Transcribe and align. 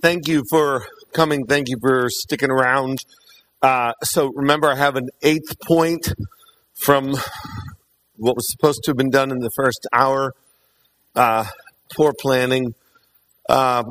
Thank 0.00 0.28
you 0.28 0.44
for 0.48 0.86
coming. 1.12 1.44
Thank 1.44 1.68
you 1.68 1.76
for 1.78 2.08
sticking 2.08 2.50
around. 2.50 3.04
Uh, 3.60 3.92
so 4.02 4.32
remember, 4.32 4.72
I 4.72 4.76
have 4.76 4.96
an 4.96 5.10
eighth 5.22 5.60
point 5.60 6.14
from 6.72 7.14
what 8.16 8.34
was 8.34 8.50
supposed 8.50 8.82
to 8.84 8.92
have 8.92 8.96
been 8.96 9.10
done 9.10 9.30
in 9.30 9.40
the 9.40 9.50
first 9.50 9.86
hour. 9.92 10.32
Uh, 11.14 11.44
poor 11.94 12.14
planning. 12.18 12.74
Uh, 13.46 13.84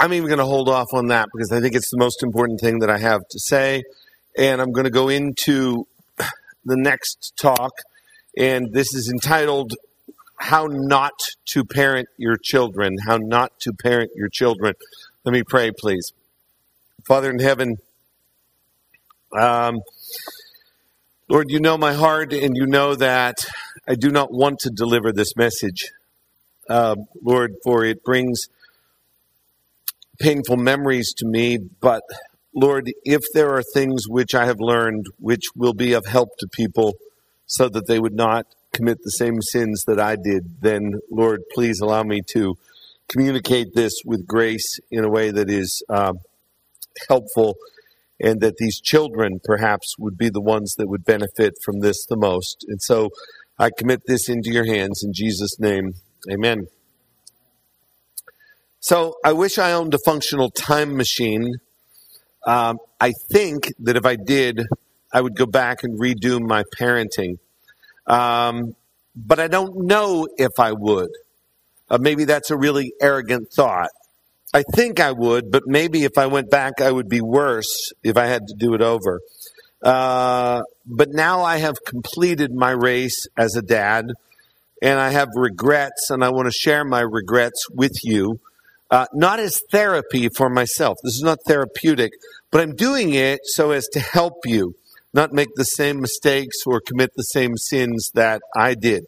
I'm 0.00 0.14
even 0.14 0.28
going 0.28 0.38
to 0.38 0.46
hold 0.46 0.70
off 0.70 0.94
on 0.94 1.08
that 1.08 1.28
because 1.30 1.52
I 1.52 1.60
think 1.60 1.74
it's 1.74 1.90
the 1.90 1.98
most 1.98 2.22
important 2.22 2.60
thing 2.60 2.78
that 2.78 2.88
I 2.88 2.96
have 2.96 3.20
to 3.28 3.38
say. 3.38 3.82
And 4.38 4.62
I'm 4.62 4.72
going 4.72 4.84
to 4.84 4.90
go 4.90 5.10
into 5.10 5.86
the 6.64 6.76
next 6.76 7.34
talk. 7.36 7.72
And 8.38 8.72
this 8.72 8.94
is 8.94 9.10
entitled 9.10 9.74
How 10.38 10.68
Not 10.70 11.12
to 11.48 11.66
Parent 11.66 12.08
Your 12.16 12.38
Children. 12.38 12.96
How 13.06 13.18
Not 13.18 13.52
to 13.60 13.74
Parent 13.74 14.12
Your 14.16 14.30
Children. 14.30 14.72
Let 15.28 15.34
me 15.34 15.42
pray, 15.42 15.72
please. 15.78 16.14
Father 17.06 17.30
in 17.30 17.38
heaven, 17.38 17.76
um, 19.38 19.82
Lord, 21.28 21.50
you 21.50 21.60
know 21.60 21.76
my 21.76 21.92
heart, 21.92 22.32
and 22.32 22.56
you 22.56 22.66
know 22.66 22.94
that 22.94 23.44
I 23.86 23.94
do 23.94 24.10
not 24.10 24.32
want 24.32 24.60
to 24.60 24.70
deliver 24.70 25.12
this 25.12 25.36
message, 25.36 25.90
uh, 26.70 26.96
Lord, 27.22 27.56
for 27.62 27.84
it 27.84 28.02
brings 28.02 28.46
painful 30.18 30.56
memories 30.56 31.12
to 31.18 31.26
me. 31.26 31.58
But, 31.58 32.04
Lord, 32.54 32.90
if 33.04 33.20
there 33.34 33.54
are 33.54 33.62
things 33.74 34.04
which 34.08 34.34
I 34.34 34.46
have 34.46 34.60
learned 34.60 35.08
which 35.18 35.48
will 35.54 35.74
be 35.74 35.92
of 35.92 36.06
help 36.06 36.38
to 36.38 36.48
people 36.48 36.94
so 37.44 37.68
that 37.68 37.86
they 37.86 37.98
would 37.98 38.16
not 38.16 38.46
commit 38.72 39.02
the 39.04 39.10
same 39.10 39.42
sins 39.42 39.84
that 39.86 40.00
I 40.00 40.16
did, 40.16 40.62
then, 40.62 41.00
Lord, 41.10 41.42
please 41.52 41.80
allow 41.80 42.02
me 42.02 42.22
to 42.28 42.56
communicate 43.08 43.74
this 43.74 44.02
with 44.04 44.26
grace 44.26 44.78
in 44.90 45.04
a 45.04 45.08
way 45.08 45.30
that 45.30 45.50
is 45.50 45.82
uh, 45.88 46.12
helpful 47.08 47.56
and 48.20 48.40
that 48.40 48.56
these 48.58 48.80
children 48.80 49.40
perhaps 49.42 49.96
would 49.98 50.18
be 50.18 50.28
the 50.28 50.40
ones 50.40 50.74
that 50.76 50.88
would 50.88 51.04
benefit 51.04 51.54
from 51.62 51.80
this 51.80 52.04
the 52.06 52.16
most. 52.16 52.64
And 52.68 52.82
so 52.82 53.10
I 53.58 53.70
commit 53.76 54.02
this 54.06 54.28
into 54.28 54.50
your 54.50 54.66
hands 54.66 55.02
in 55.02 55.12
Jesus' 55.12 55.58
name. 55.58 55.94
Amen. 56.30 56.68
So 58.80 59.16
I 59.24 59.32
wish 59.32 59.58
I 59.58 59.72
owned 59.72 59.94
a 59.94 59.98
functional 59.98 60.50
time 60.50 60.96
machine. 60.96 61.54
Um, 62.46 62.78
I 63.00 63.12
think 63.12 63.72
that 63.80 63.96
if 63.96 64.06
I 64.06 64.16
did, 64.16 64.66
I 65.12 65.20
would 65.20 65.36
go 65.36 65.46
back 65.46 65.82
and 65.82 65.98
redo 65.98 66.40
my 66.40 66.64
parenting. 66.78 67.38
Um, 68.06 68.74
but 69.16 69.40
I 69.40 69.48
don't 69.48 69.86
know 69.86 70.28
if 70.36 70.58
I 70.58 70.72
would. 70.72 71.10
Uh, 71.90 71.98
maybe 72.00 72.24
that's 72.24 72.50
a 72.50 72.56
really 72.56 72.92
arrogant 73.00 73.48
thought. 73.52 73.90
I 74.54 74.62
think 74.62 74.98
I 75.00 75.12
would, 75.12 75.50
but 75.50 75.64
maybe 75.66 76.04
if 76.04 76.16
I 76.16 76.26
went 76.26 76.50
back, 76.50 76.80
I 76.80 76.90
would 76.90 77.08
be 77.08 77.20
worse 77.20 77.92
if 78.02 78.16
I 78.16 78.26
had 78.26 78.46
to 78.48 78.54
do 78.54 78.74
it 78.74 78.80
over. 78.80 79.20
Uh, 79.82 80.62
but 80.86 81.10
now 81.10 81.42
I 81.42 81.58
have 81.58 81.84
completed 81.84 82.52
my 82.52 82.70
race 82.70 83.26
as 83.36 83.56
a 83.56 83.62
dad, 83.62 84.06
and 84.82 84.98
I 84.98 85.10
have 85.10 85.28
regrets, 85.34 86.10
and 86.10 86.24
I 86.24 86.30
want 86.30 86.46
to 86.46 86.52
share 86.52 86.84
my 86.84 87.00
regrets 87.00 87.68
with 87.70 88.04
you. 88.04 88.40
Uh, 88.90 89.06
not 89.12 89.38
as 89.38 89.60
therapy 89.70 90.30
for 90.30 90.48
myself. 90.48 90.96
This 91.02 91.14
is 91.14 91.22
not 91.22 91.40
therapeutic, 91.46 92.12
but 92.50 92.62
I'm 92.62 92.74
doing 92.74 93.12
it 93.12 93.40
so 93.44 93.70
as 93.72 93.86
to 93.88 94.00
help 94.00 94.46
you 94.46 94.74
not 95.12 95.32
make 95.32 95.54
the 95.56 95.64
same 95.64 96.00
mistakes 96.00 96.58
or 96.66 96.80
commit 96.80 97.10
the 97.14 97.22
same 97.22 97.56
sins 97.56 98.10
that 98.14 98.40
I 98.56 98.74
did. 98.74 99.04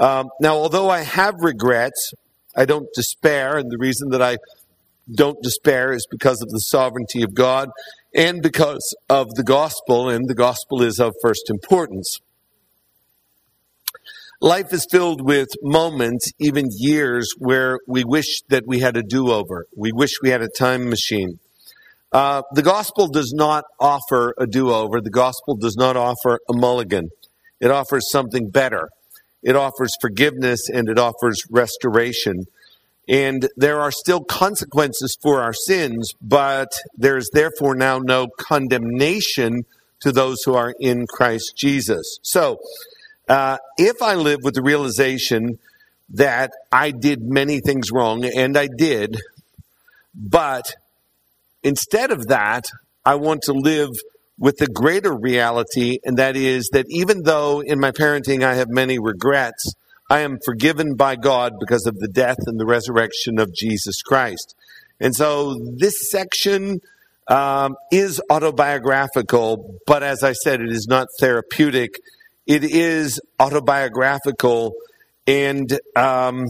Um, 0.00 0.28
now, 0.40 0.54
although 0.54 0.88
I 0.88 1.00
have 1.00 1.34
regrets, 1.40 2.12
I 2.56 2.64
don't 2.64 2.88
despair, 2.94 3.58
and 3.58 3.70
the 3.70 3.78
reason 3.78 4.10
that 4.10 4.22
I 4.22 4.38
don't 5.12 5.42
despair 5.42 5.92
is 5.92 6.06
because 6.10 6.42
of 6.42 6.50
the 6.50 6.60
sovereignty 6.60 7.22
of 7.22 7.34
God 7.34 7.70
and 8.14 8.42
because 8.42 8.96
of 9.08 9.34
the 9.34 9.42
gospel, 9.42 10.08
and 10.08 10.28
the 10.28 10.34
gospel 10.34 10.82
is 10.82 10.98
of 10.98 11.14
first 11.22 11.50
importance. 11.50 12.20
Life 14.40 14.72
is 14.72 14.86
filled 14.88 15.20
with 15.20 15.48
moments, 15.62 16.30
even 16.38 16.68
years, 16.70 17.34
where 17.38 17.80
we 17.88 18.04
wish 18.04 18.42
that 18.48 18.66
we 18.66 18.78
had 18.78 18.96
a 18.96 19.02
do 19.02 19.32
over. 19.32 19.66
We 19.76 19.90
wish 19.92 20.22
we 20.22 20.30
had 20.30 20.42
a 20.42 20.48
time 20.48 20.88
machine. 20.88 21.40
Uh, 22.12 22.42
the 22.54 22.62
gospel 22.62 23.08
does 23.08 23.32
not 23.34 23.64
offer 23.80 24.34
a 24.38 24.46
do 24.46 24.70
over. 24.70 25.00
The 25.00 25.10
gospel 25.10 25.56
does 25.56 25.76
not 25.76 25.96
offer 25.96 26.38
a 26.48 26.52
mulligan. 26.54 27.10
It 27.60 27.70
offers 27.70 28.10
something 28.10 28.48
better. 28.48 28.88
It 29.42 29.56
offers 29.56 29.92
forgiveness 30.00 30.68
and 30.68 30.88
it 30.88 30.98
offers 30.98 31.42
restoration. 31.50 32.46
And 33.08 33.48
there 33.56 33.80
are 33.80 33.90
still 33.90 34.22
consequences 34.22 35.16
for 35.22 35.40
our 35.40 35.54
sins, 35.54 36.12
but 36.20 36.68
there 36.96 37.16
is 37.16 37.30
therefore 37.32 37.74
now 37.74 37.98
no 37.98 38.28
condemnation 38.38 39.64
to 40.00 40.12
those 40.12 40.42
who 40.42 40.54
are 40.54 40.74
in 40.78 41.06
Christ 41.06 41.56
Jesus. 41.56 42.18
So, 42.22 42.58
uh, 43.28 43.58
if 43.76 44.02
I 44.02 44.14
live 44.14 44.40
with 44.42 44.54
the 44.54 44.62
realization 44.62 45.58
that 46.10 46.52
I 46.72 46.90
did 46.90 47.22
many 47.22 47.60
things 47.60 47.90
wrong, 47.92 48.24
and 48.24 48.56
I 48.56 48.68
did, 48.68 49.20
but 50.14 50.74
instead 51.62 52.10
of 52.10 52.28
that, 52.28 52.70
I 53.04 53.16
want 53.16 53.42
to 53.42 53.52
live 53.52 53.90
with 54.38 54.58
the 54.58 54.68
greater 54.68 55.14
reality, 55.14 55.98
and 56.04 56.16
that 56.16 56.36
is 56.36 56.68
that 56.72 56.86
even 56.88 57.24
though 57.24 57.60
in 57.60 57.80
my 57.80 57.90
parenting 57.90 58.44
I 58.44 58.54
have 58.54 58.68
many 58.68 58.98
regrets, 58.98 59.74
I 60.10 60.20
am 60.20 60.38
forgiven 60.44 60.94
by 60.94 61.16
God 61.16 61.54
because 61.60 61.86
of 61.86 61.98
the 61.98 62.08
death 62.08 62.38
and 62.46 62.58
the 62.58 62.64
resurrection 62.64 63.38
of 63.38 63.52
Jesus 63.52 64.00
Christ. 64.00 64.54
And 65.00 65.14
so 65.14 65.54
this 65.76 66.10
section 66.10 66.80
um, 67.26 67.76
is 67.92 68.22
autobiographical, 68.30 69.80
but 69.86 70.02
as 70.02 70.22
I 70.22 70.32
said, 70.32 70.60
it 70.60 70.70
is 70.70 70.86
not 70.88 71.08
therapeutic. 71.18 72.00
It 72.46 72.64
is 72.64 73.20
autobiographical, 73.38 74.72
and 75.26 75.78
um, 75.94 76.46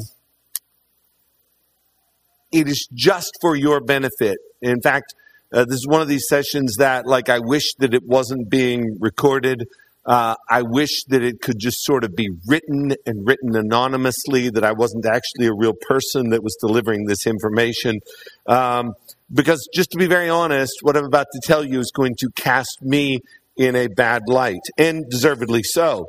it 2.53 2.69
is 2.69 2.89
just 2.95 3.33
for 3.41 3.57
your 3.57 3.81
benefit. 3.81 4.39
In 4.63 4.81
fact, 4.81 5.15
uh, 5.53 5.65
this 5.65 5.77
is 5.77 5.87
one 5.87 6.03
of 6.03 6.09
these 6.09 6.29
sessions 6.29 6.77
that, 6.77 7.07
like, 7.07 7.29
I 7.29 7.39
wish 7.39 7.75
that 7.79 7.95
it 7.95 8.05
wasn't 8.05 8.51
being 8.51 8.99
recorded. 9.01 9.67
Uh, 10.05 10.37
I 10.49 10.63
wish 10.63 11.05
that 11.09 11.23
it 11.23 11.41
could 11.41 11.59
just 11.59 11.85
sort 11.85 12.05
of 12.05 12.15
be 12.15 12.31
written 12.47 12.95
and 13.07 13.27
written 13.27 13.57
anonymously, 13.57 14.51
that 14.51 14.65
I 14.65 14.73
wasn't 14.73 15.07
actually 15.07 15.47
a 15.47 15.53
real 15.53 15.75
person 15.75 16.31
that 16.31 16.43
was 16.43 16.57
delivering 16.61 17.07
this 17.07 17.27
information. 17.27 18.01
Um, 18.47 18.95
because, 19.33 19.69
just 19.75 19.91
to 19.93 19.99
be 19.99 20.07
very 20.07 20.31
honest, 20.31 20.79
what 20.83 20.97
I'm 20.97 21.05
about 21.05 21.27
to 21.33 21.41
tell 21.43 21.65
you 21.65 21.81
is 21.81 21.93
going 21.95 22.15
to 22.17 22.31
cast 22.37 22.83
me 22.83 23.21
in 23.57 23.75
a 23.75 23.89
bad 23.89 24.23
light, 24.29 24.63
and 24.79 25.09
deservedly 25.11 25.63
so. 25.63 26.09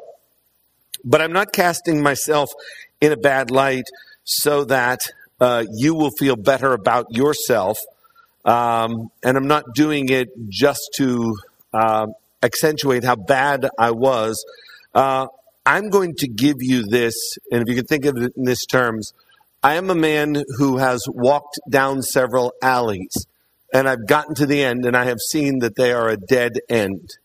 But 1.03 1.21
I'm 1.21 1.33
not 1.33 1.51
casting 1.51 2.01
myself 2.01 2.49
in 3.01 3.11
a 3.11 3.17
bad 3.17 3.51
light 3.51 3.85
so 4.23 4.65
that 4.65 4.99
uh, 5.39 5.65
you 5.73 5.95
will 5.95 6.11
feel 6.11 6.35
better 6.35 6.73
about 6.73 7.07
yourself 7.09 7.79
um, 8.45 9.11
and 9.23 9.37
I'm 9.37 9.47
not 9.47 9.73
doing 9.73 10.09
it 10.09 10.29
just 10.49 10.91
to 10.95 11.35
uh, 11.73 12.07
accentuate 12.41 13.03
how 13.03 13.15
bad 13.15 13.69
I 13.77 13.91
was. 13.91 14.43
Uh, 14.93 15.27
I'm 15.65 15.89
going 15.89 16.15
to 16.15 16.27
give 16.27 16.57
you 16.59 16.83
this, 16.83 17.37
and 17.51 17.61
if 17.61 17.69
you 17.69 17.75
can 17.75 17.85
think 17.85 18.05
of 18.05 18.17
it 18.17 18.33
in 18.35 18.45
this 18.45 18.65
terms, 18.65 19.13
I 19.61 19.75
am 19.75 19.89
a 19.89 19.95
man 19.95 20.43
who 20.57 20.77
has 20.77 21.05
walked 21.07 21.59
down 21.69 22.01
several 22.01 22.53
alleys, 22.61 23.27
and 23.73 23.87
I've 23.87 24.07
gotten 24.07 24.33
to 24.35 24.45
the 24.45 24.63
end, 24.63 24.85
and 24.85 24.95
I 24.95 25.05
have 25.05 25.19
seen 25.19 25.59
that 25.59 25.75
they 25.75 25.91
are 25.91 26.09
a 26.09 26.17
dead 26.17 26.53
end. 26.69 27.17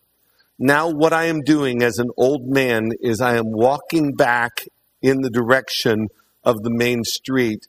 Now, 0.58 0.88
what 0.90 1.12
I 1.12 1.24
am 1.24 1.42
doing 1.42 1.82
as 1.82 1.98
an 1.98 2.10
old 2.16 2.46
man 2.46 2.90
is 3.00 3.20
I 3.20 3.36
am 3.36 3.50
walking 3.52 4.14
back 4.14 4.66
in 5.00 5.22
the 5.22 5.30
direction 5.30 6.08
of 6.44 6.62
the 6.62 6.70
main 6.70 7.04
street, 7.04 7.66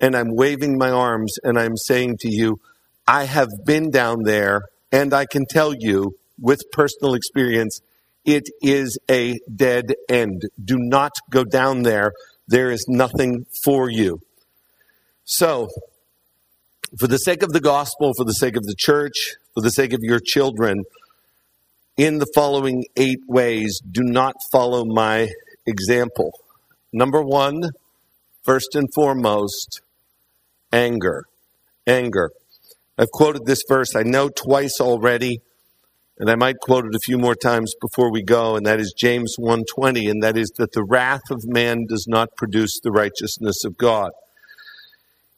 and 0.00 0.16
I'm 0.16 0.34
waving 0.34 0.78
my 0.78 0.90
arms, 0.90 1.38
and 1.42 1.58
I'm 1.58 1.76
saying 1.76 2.18
to 2.18 2.28
you, 2.28 2.60
I 3.08 3.24
have 3.24 3.48
been 3.64 3.90
down 3.90 4.24
there, 4.24 4.60
and 4.92 5.14
I 5.14 5.24
can 5.24 5.46
tell 5.48 5.72
you 5.74 6.16
with 6.38 6.60
personal 6.72 7.14
experience, 7.14 7.80
it 8.26 8.50
is 8.60 8.98
a 9.10 9.38
dead 9.54 9.94
end. 10.10 10.42
Do 10.62 10.76
not 10.78 11.12
go 11.30 11.42
down 11.42 11.84
there. 11.84 12.12
There 12.46 12.70
is 12.70 12.84
nothing 12.86 13.46
for 13.64 13.88
you. 13.88 14.20
So, 15.24 15.68
for 16.98 17.06
the 17.06 17.16
sake 17.16 17.42
of 17.42 17.52
the 17.52 17.60
gospel, 17.60 18.12
for 18.14 18.24
the 18.24 18.34
sake 18.34 18.56
of 18.56 18.64
the 18.64 18.74
church, 18.76 19.36
for 19.54 19.62
the 19.62 19.70
sake 19.70 19.94
of 19.94 20.00
your 20.02 20.20
children, 20.20 20.84
in 21.96 22.18
the 22.18 22.30
following 22.34 22.84
eight 22.96 23.20
ways, 23.26 23.80
do 23.90 24.02
not 24.02 24.34
follow 24.52 24.84
my 24.84 25.28
example. 25.66 26.32
Number 26.92 27.22
one, 27.22 27.70
first 28.44 28.74
and 28.74 28.86
foremost, 28.94 29.80
anger. 30.72 31.24
Anger. 31.86 32.32
I've 32.98 33.12
quoted 33.12 33.46
this 33.46 33.62
verse, 33.68 33.94
I 33.94 34.02
know 34.02 34.28
twice 34.28 34.80
already, 34.80 35.40
and 36.18 36.28
I 36.28 36.34
might 36.34 36.58
quote 36.58 36.84
it 36.84 36.96
a 36.96 36.98
few 36.98 37.16
more 37.16 37.36
times 37.36 37.74
before 37.80 38.10
we 38.10 38.22
go, 38.22 38.56
and 38.56 38.66
that 38.66 38.80
is 38.80 38.92
James 38.92 39.36
1:20, 39.38 40.08
and 40.08 40.20
that 40.22 40.36
is 40.36 40.50
that 40.56 40.72
the 40.72 40.82
wrath 40.82 41.30
of 41.30 41.46
man 41.46 41.86
does 41.88 42.06
not 42.08 42.34
produce 42.36 42.80
the 42.80 42.90
righteousness 42.90 43.64
of 43.64 43.76
God. 43.76 44.10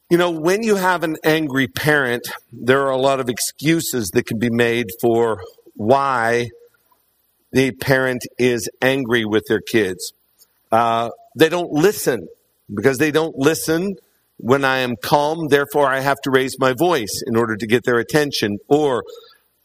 You 0.09 0.17
know, 0.17 0.31
when 0.31 0.63
you 0.63 0.75
have 0.75 1.03
an 1.03 1.17
angry 1.23 1.67
parent, 1.67 2.27
there 2.51 2.81
are 2.81 2.91
a 2.91 2.97
lot 2.97 3.19
of 3.19 3.29
excuses 3.29 4.09
that 4.09 4.25
can 4.25 4.39
be 4.39 4.49
made 4.49 4.87
for 4.99 5.41
why 5.75 6.49
the 7.51 7.71
parent 7.71 8.25
is 8.39 8.67
angry 8.81 9.23
with 9.23 9.45
their 9.47 9.61
kids. 9.61 10.13
Uh, 10.71 11.11
they 11.37 11.47
don't 11.47 11.71
listen 11.71 12.27
because 12.73 12.97
they 12.97 13.11
don't 13.11 13.37
listen 13.37 13.95
when 14.41 14.65
I 14.65 14.79
am 14.79 14.95
calm, 14.95 15.47
therefore 15.49 15.87
I 15.87 15.99
have 15.99 16.19
to 16.21 16.31
raise 16.31 16.57
my 16.59 16.73
voice 16.73 17.21
in 17.25 17.35
order 17.35 17.55
to 17.55 17.67
get 17.67 17.83
their 17.83 17.99
attention. 17.99 18.57
Or 18.67 19.03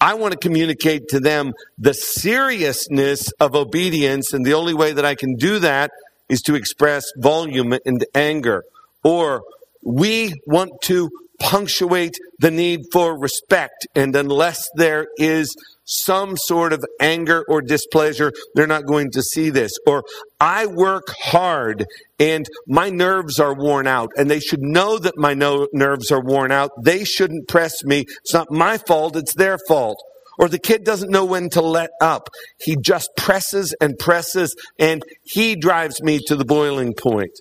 I 0.01 0.15
want 0.15 0.33
to 0.33 0.39
communicate 0.39 1.09
to 1.09 1.21
them 1.21 1.55
the 1.79 1.95
seriousness 1.95 3.33
of 3.41 3.55
obedience, 3.55 4.33
and 4.33 4.45
the 4.45 4.55
only 4.55 4.75
way 4.75 4.93
that 4.93 5.05
I 5.05 5.15
can 5.15 5.35
do 5.37 5.59
that 5.61 5.91
is 6.29 6.43
to 6.43 6.55
express 6.55 7.05
volume 7.17 7.73
and 7.85 8.05
anger. 8.15 8.65
Or 9.03 9.43
we 9.83 10.35
want 10.47 10.73
to 10.83 11.09
punctuate 11.39 12.17
the 12.39 12.51
need 12.51 12.83
for 12.93 13.19
respect. 13.19 13.87
And 13.95 14.15
unless 14.15 14.63
there 14.75 15.07
is 15.19 15.55
some 15.85 16.37
sort 16.37 16.73
of 16.73 16.85
anger 17.01 17.45
or 17.49 17.63
displeasure, 17.63 18.33
they're 18.55 18.67
not 18.67 18.87
going 18.87 19.11
to 19.13 19.23
see 19.23 19.51
this. 19.51 19.73
Or 19.87 20.03
I 20.41 20.67
work 20.67 21.15
hard 21.21 21.87
and 22.19 22.47
my 22.67 22.91
nerves 22.91 23.39
are 23.39 23.55
worn 23.55 23.87
out 23.87 24.11
and 24.17 24.31
they 24.31 24.41
should 24.41 24.63
know 24.63 24.99
that 24.99 25.17
my 25.17 25.35
no- 25.35 25.69
nerves 25.73 26.11
are 26.11 26.23
worn 26.23 26.51
out. 26.53 26.71
They 26.83 27.05
shouldn't 27.05 27.49
press 27.49 27.85
me. 27.85 28.05
It's 28.23 28.35
not 28.35 28.51
my 28.51 28.79
fault. 28.79 29.17
It's 29.17 29.35
their 29.35 29.59
fault. 29.69 30.03
Or 30.39 30.49
the 30.49 30.59
kid 30.59 30.85
doesn't 30.85 31.11
know 31.11 31.25
when 31.25 31.49
to 31.51 31.63
let 31.63 31.91
up. 32.01 32.29
He 32.59 32.77
just 32.77 33.11
presses 33.17 33.75
and 33.81 33.99
presses 33.99 34.55
and 34.79 35.03
he 35.23 35.57
drives 35.57 36.03
me 36.03 36.21
to 36.27 36.37
the 36.37 36.45
boiling 36.45 36.95
point. 36.95 37.41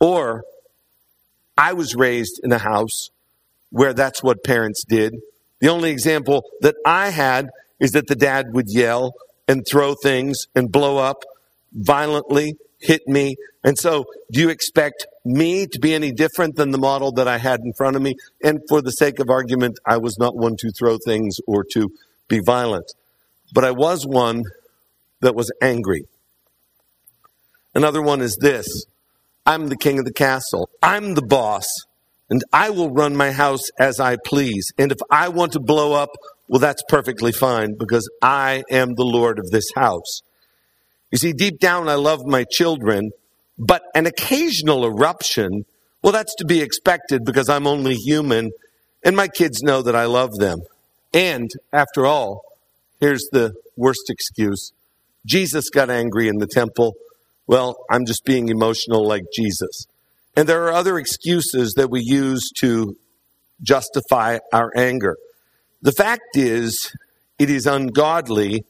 Or 0.00 0.42
I 1.56 1.74
was 1.74 1.94
raised 1.94 2.40
in 2.42 2.50
a 2.50 2.58
house 2.58 3.10
where 3.74 3.92
that's 3.92 4.22
what 4.22 4.44
parents 4.44 4.84
did. 4.88 5.16
The 5.58 5.68
only 5.68 5.90
example 5.90 6.44
that 6.60 6.76
I 6.86 7.10
had 7.10 7.50
is 7.80 7.90
that 7.90 8.06
the 8.06 8.14
dad 8.14 8.46
would 8.52 8.66
yell 8.68 9.14
and 9.48 9.66
throw 9.68 9.96
things 10.00 10.46
and 10.54 10.70
blow 10.70 10.98
up 10.98 11.24
violently, 11.72 12.54
hit 12.78 13.02
me. 13.08 13.34
And 13.64 13.76
so, 13.76 14.04
do 14.30 14.40
you 14.40 14.48
expect 14.48 15.06
me 15.24 15.66
to 15.66 15.80
be 15.80 15.92
any 15.92 16.12
different 16.12 16.54
than 16.54 16.70
the 16.70 16.78
model 16.78 17.10
that 17.12 17.26
I 17.26 17.38
had 17.38 17.62
in 17.64 17.72
front 17.72 17.96
of 17.96 18.02
me? 18.02 18.14
And 18.44 18.60
for 18.68 18.80
the 18.80 18.92
sake 18.92 19.18
of 19.18 19.28
argument, 19.28 19.80
I 19.84 19.96
was 19.96 20.20
not 20.20 20.36
one 20.36 20.54
to 20.60 20.70
throw 20.70 20.96
things 21.04 21.38
or 21.44 21.64
to 21.72 21.90
be 22.28 22.38
violent, 22.38 22.92
but 23.52 23.64
I 23.64 23.72
was 23.72 24.06
one 24.06 24.44
that 25.20 25.34
was 25.34 25.50
angry. 25.60 26.04
Another 27.74 28.00
one 28.00 28.20
is 28.20 28.38
this 28.40 28.86
I'm 29.44 29.66
the 29.66 29.76
king 29.76 29.98
of 29.98 30.04
the 30.04 30.12
castle. 30.12 30.70
I'm 30.80 31.14
the 31.14 31.22
boss. 31.22 31.66
And 32.30 32.42
I 32.52 32.70
will 32.70 32.90
run 32.90 33.16
my 33.16 33.32
house 33.32 33.70
as 33.78 34.00
I 34.00 34.16
please. 34.24 34.72
And 34.78 34.90
if 34.90 34.98
I 35.10 35.28
want 35.28 35.52
to 35.52 35.60
blow 35.60 35.92
up, 35.92 36.10
well, 36.48 36.60
that's 36.60 36.82
perfectly 36.88 37.32
fine 37.32 37.76
because 37.78 38.08
I 38.22 38.64
am 38.70 38.94
the 38.94 39.04
Lord 39.04 39.38
of 39.38 39.50
this 39.50 39.66
house. 39.74 40.22
You 41.10 41.18
see, 41.18 41.32
deep 41.32 41.60
down, 41.60 41.88
I 41.88 41.94
love 41.94 42.24
my 42.24 42.44
children, 42.44 43.12
but 43.58 43.82
an 43.94 44.06
occasional 44.06 44.84
eruption, 44.84 45.64
well, 46.02 46.12
that's 46.12 46.34
to 46.36 46.44
be 46.44 46.60
expected 46.60 47.24
because 47.24 47.48
I'm 47.48 47.66
only 47.66 47.94
human 47.94 48.50
and 49.04 49.14
my 49.14 49.28
kids 49.28 49.62
know 49.62 49.82
that 49.82 49.94
I 49.94 50.06
love 50.06 50.36
them. 50.38 50.60
And 51.12 51.50
after 51.72 52.06
all, 52.06 52.42
here's 53.00 53.28
the 53.32 53.54
worst 53.76 54.08
excuse 54.08 54.72
Jesus 55.26 55.70
got 55.70 55.90
angry 55.90 56.28
in 56.28 56.38
the 56.38 56.46
temple 56.46 56.94
well, 57.46 57.76
I'm 57.90 58.06
just 58.06 58.24
being 58.24 58.48
emotional 58.48 59.06
like 59.06 59.24
Jesus. 59.34 59.86
And 60.36 60.48
there 60.48 60.64
are 60.64 60.72
other 60.72 60.98
excuses 60.98 61.74
that 61.76 61.90
we 61.90 62.00
use 62.02 62.50
to 62.56 62.96
justify 63.62 64.38
our 64.52 64.72
anger. 64.76 65.16
The 65.82 65.92
fact 65.92 66.36
is, 66.36 66.92
it 67.38 67.50
is 67.50 67.66
ungodly 67.66 68.64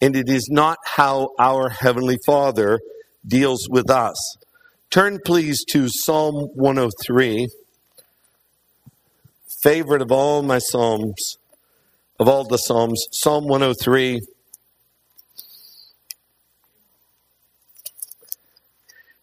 and 0.00 0.14
it 0.14 0.28
is 0.28 0.48
not 0.50 0.78
how 0.84 1.30
our 1.38 1.70
Heavenly 1.70 2.18
Father 2.26 2.80
deals 3.26 3.66
with 3.70 3.90
us. 3.90 4.36
Turn 4.90 5.18
please 5.24 5.64
to 5.70 5.88
Psalm 5.88 6.48
103, 6.54 7.48
favorite 9.62 10.02
of 10.02 10.12
all 10.12 10.42
my 10.42 10.58
Psalms, 10.58 11.38
of 12.20 12.28
all 12.28 12.44
the 12.44 12.56
Psalms, 12.56 13.04
Psalm 13.10 13.46
103. 13.46 14.20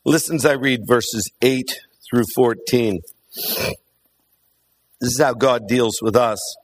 Listen 0.05 0.35
as 0.35 0.45
I 0.45 0.51
read 0.51 0.81
verses 0.85 1.31
8 1.41 1.79
through 2.09 2.25
14. 2.35 2.99
This 4.99 5.13
is 5.13 5.21
how 5.21 5.33
God 5.33 5.65
deals 5.65 6.01
with 6.01 6.17
us. 6.17 6.57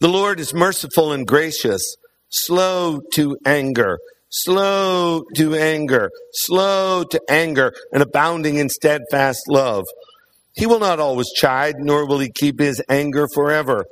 The 0.00 0.08
Lord 0.08 0.40
is 0.40 0.52
merciful 0.52 1.10
and 1.12 1.26
gracious, 1.26 1.96
slow 2.28 3.00
to 3.14 3.38
anger, 3.46 3.98
slow 4.28 5.24
to 5.36 5.54
anger, 5.54 6.10
slow 6.32 7.02
to 7.04 7.20
anger, 7.30 7.72
and 7.94 8.02
abounding 8.02 8.56
in 8.56 8.68
steadfast 8.68 9.48
love. 9.48 9.86
He 10.52 10.66
will 10.66 10.80
not 10.80 11.00
always 11.00 11.32
chide, 11.32 11.76
nor 11.78 12.06
will 12.06 12.18
he 12.18 12.30
keep 12.30 12.60
his 12.60 12.82
anger 12.90 13.26
forever. 13.32 13.86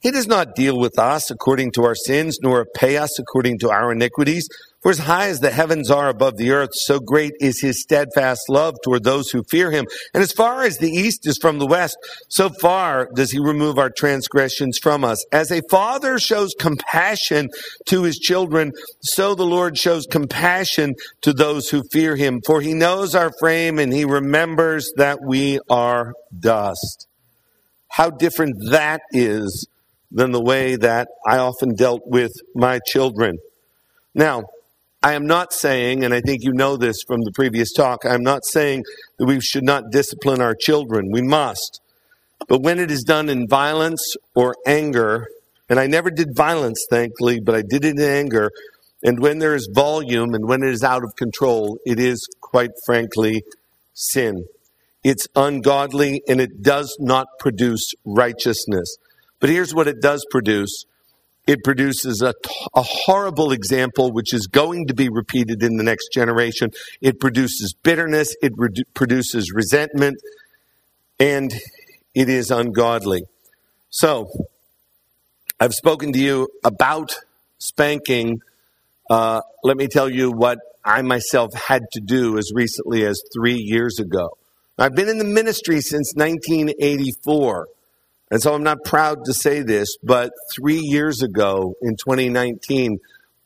He 0.00 0.10
does 0.10 0.26
not 0.26 0.54
deal 0.54 0.78
with 0.78 0.98
us 0.98 1.30
according 1.30 1.72
to 1.72 1.84
our 1.84 1.94
sins, 1.94 2.38
nor 2.42 2.66
pay 2.66 2.98
us 2.98 3.18
according 3.18 3.60
to 3.60 3.70
our 3.70 3.92
iniquities. 3.92 4.46
For 4.80 4.90
as 4.90 4.98
high 4.98 5.28
as 5.28 5.40
the 5.40 5.50
heavens 5.50 5.90
are 5.90 6.08
above 6.08 6.38
the 6.38 6.52
earth, 6.52 6.70
so 6.72 7.00
great 7.00 7.34
is 7.38 7.60
his 7.60 7.82
steadfast 7.82 8.48
love 8.48 8.76
toward 8.82 9.04
those 9.04 9.30
who 9.30 9.42
fear 9.42 9.70
him. 9.70 9.86
And 10.14 10.22
as 10.22 10.32
far 10.32 10.62
as 10.62 10.78
the 10.78 10.90
east 10.90 11.26
is 11.26 11.36
from 11.36 11.58
the 11.58 11.66
west, 11.66 11.98
so 12.28 12.48
far 12.48 13.06
does 13.14 13.30
he 13.30 13.38
remove 13.38 13.78
our 13.78 13.90
transgressions 13.90 14.78
from 14.78 15.04
us. 15.04 15.22
As 15.32 15.50
a 15.50 15.60
father 15.68 16.18
shows 16.18 16.54
compassion 16.58 17.50
to 17.86 18.04
his 18.04 18.18
children, 18.18 18.72
so 19.00 19.34
the 19.34 19.44
Lord 19.44 19.76
shows 19.76 20.06
compassion 20.06 20.94
to 21.20 21.34
those 21.34 21.68
who 21.68 21.82
fear 21.92 22.16
him. 22.16 22.40
For 22.46 22.62
he 22.62 22.72
knows 22.72 23.14
our 23.14 23.32
frame 23.38 23.78
and 23.78 23.92
he 23.92 24.06
remembers 24.06 24.94
that 24.96 25.20
we 25.22 25.60
are 25.68 26.14
dust. 26.38 27.06
How 27.88 28.08
different 28.08 28.70
that 28.70 29.02
is 29.12 29.68
than 30.10 30.32
the 30.32 30.40
way 30.40 30.76
that 30.76 31.08
I 31.26 31.36
often 31.36 31.74
dealt 31.74 32.06
with 32.06 32.32
my 32.54 32.80
children. 32.86 33.40
Now, 34.14 34.44
I 35.02 35.14
am 35.14 35.26
not 35.26 35.54
saying, 35.54 36.04
and 36.04 36.12
I 36.12 36.20
think 36.20 36.44
you 36.44 36.52
know 36.52 36.76
this 36.76 37.02
from 37.06 37.22
the 37.22 37.32
previous 37.32 37.72
talk, 37.72 38.04
I'm 38.04 38.22
not 38.22 38.44
saying 38.44 38.84
that 39.18 39.24
we 39.24 39.40
should 39.40 39.64
not 39.64 39.90
discipline 39.90 40.42
our 40.42 40.54
children. 40.54 41.10
We 41.10 41.22
must. 41.22 41.80
But 42.48 42.60
when 42.60 42.78
it 42.78 42.90
is 42.90 43.02
done 43.02 43.30
in 43.30 43.48
violence 43.48 44.14
or 44.34 44.56
anger, 44.66 45.26
and 45.70 45.80
I 45.80 45.86
never 45.86 46.10
did 46.10 46.36
violence, 46.36 46.86
thankfully, 46.90 47.40
but 47.40 47.54
I 47.54 47.62
did 47.62 47.84
it 47.84 47.96
in 47.96 48.02
anger, 48.02 48.50
and 49.02 49.20
when 49.20 49.38
there 49.38 49.54
is 49.54 49.70
volume 49.72 50.34
and 50.34 50.46
when 50.46 50.62
it 50.62 50.70
is 50.70 50.84
out 50.84 51.02
of 51.02 51.16
control, 51.16 51.78
it 51.86 51.98
is 51.98 52.28
quite 52.42 52.72
frankly 52.84 53.42
sin. 53.94 54.44
It's 55.02 55.26
ungodly 55.34 56.22
and 56.28 56.42
it 56.42 56.62
does 56.62 56.94
not 57.00 57.26
produce 57.38 57.94
righteousness. 58.04 58.98
But 59.38 59.48
here's 59.48 59.74
what 59.74 59.88
it 59.88 60.02
does 60.02 60.26
produce 60.30 60.84
it 61.46 61.64
produces 61.64 62.22
a, 62.22 62.34
a, 62.74 62.82
horrible 62.82 63.50
example 63.50 64.12
which 64.12 64.32
is 64.32 64.46
going 64.46 64.86
to 64.86 64.94
be 64.94 65.08
repeated 65.08 65.62
in 65.62 65.76
the 65.76 65.82
next 65.82 66.12
generation. 66.12 66.70
It 67.00 67.18
produces 67.18 67.74
bitterness, 67.82 68.36
it 68.42 68.52
re- 68.56 68.84
produces 68.94 69.52
resentment, 69.52 70.18
and 71.18 71.52
it 72.14 72.28
is 72.28 72.50
ungodly. 72.50 73.24
So, 73.90 74.28
I've 75.58 75.74
spoken 75.74 76.12
to 76.12 76.18
you 76.18 76.48
about 76.64 77.14
spanking. 77.58 78.40
Uh, 79.08 79.42
let 79.62 79.76
me 79.76 79.88
tell 79.88 80.08
you 80.08 80.30
what 80.30 80.58
I 80.84 81.02
myself 81.02 81.52
had 81.52 81.82
to 81.92 82.00
do 82.00 82.38
as 82.38 82.50
recently 82.54 83.04
as 83.04 83.22
three 83.34 83.58
years 83.58 83.98
ago. 83.98 84.30
I've 84.78 84.94
been 84.94 85.08
in 85.08 85.18
the 85.18 85.24
ministry 85.24 85.82
since 85.82 86.14
1984. 86.14 87.68
And 88.30 88.40
so 88.40 88.54
I'm 88.54 88.62
not 88.62 88.84
proud 88.84 89.24
to 89.24 89.34
say 89.34 89.62
this, 89.62 89.96
but 90.02 90.30
three 90.54 90.78
years 90.78 91.20
ago 91.20 91.74
in 91.82 91.96
2019, 91.96 92.98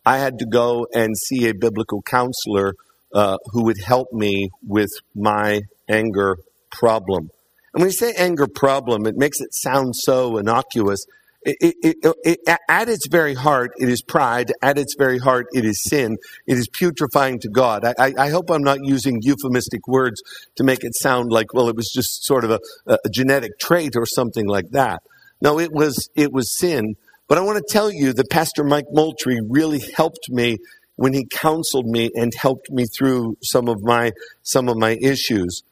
I 0.04 0.18
had 0.18 0.38
to 0.40 0.46
go 0.46 0.86
and 0.94 1.16
see 1.16 1.48
a 1.48 1.54
biblical 1.54 2.02
counselor 2.02 2.74
uh, 3.14 3.38
who 3.52 3.64
would 3.64 3.78
help 3.78 4.12
me 4.12 4.50
with 4.66 4.90
my 5.14 5.62
anger 5.88 6.36
problem. 6.70 7.30
And 7.72 7.82
when 7.82 7.86
you 7.86 7.92
say 7.92 8.12
anger 8.16 8.46
problem, 8.46 9.06
it 9.06 9.16
makes 9.16 9.40
it 9.40 9.54
sound 9.54 9.96
so 9.96 10.36
innocuous. 10.36 11.06
It, 11.44 11.74
it, 11.82 12.16
it, 12.24 12.58
at 12.68 12.88
its 12.88 13.06
very 13.06 13.34
heart, 13.34 13.72
it 13.78 13.88
is 13.88 14.02
pride. 14.02 14.52
At 14.62 14.78
its 14.78 14.94
very 14.96 15.18
heart, 15.18 15.46
it 15.52 15.64
is 15.64 15.84
sin. 15.84 16.16
It 16.46 16.56
is 16.56 16.68
putrefying 16.68 17.40
to 17.40 17.48
God. 17.48 17.84
I, 17.84 18.14
I, 18.16 18.30
hope 18.30 18.50
I'm 18.50 18.62
not 18.62 18.78
using 18.82 19.20
euphemistic 19.20 19.86
words 19.86 20.22
to 20.56 20.64
make 20.64 20.84
it 20.84 20.94
sound 20.94 21.30
like, 21.30 21.52
well, 21.52 21.68
it 21.68 21.76
was 21.76 21.90
just 21.92 22.24
sort 22.24 22.44
of 22.44 22.50
a, 22.50 22.60
a 23.04 23.10
genetic 23.10 23.58
trait 23.58 23.94
or 23.94 24.06
something 24.06 24.46
like 24.46 24.70
that. 24.70 25.02
No, 25.42 25.58
it 25.58 25.70
was, 25.70 26.08
it 26.16 26.32
was 26.32 26.56
sin. 26.56 26.96
But 27.28 27.36
I 27.36 27.42
want 27.42 27.58
to 27.58 27.72
tell 27.72 27.90
you 27.90 28.14
that 28.14 28.30
Pastor 28.30 28.64
Mike 28.64 28.86
Moultrie 28.90 29.40
really 29.46 29.82
helped 29.94 30.30
me 30.30 30.58
when 30.96 31.12
he 31.12 31.26
counseled 31.26 31.86
me 31.86 32.10
and 32.14 32.32
helped 32.34 32.70
me 32.70 32.86
through 32.86 33.36
some 33.42 33.68
of 33.68 33.82
my, 33.82 34.12
some 34.42 34.68
of 34.68 34.78
my 34.78 34.96
issues. 35.02 35.62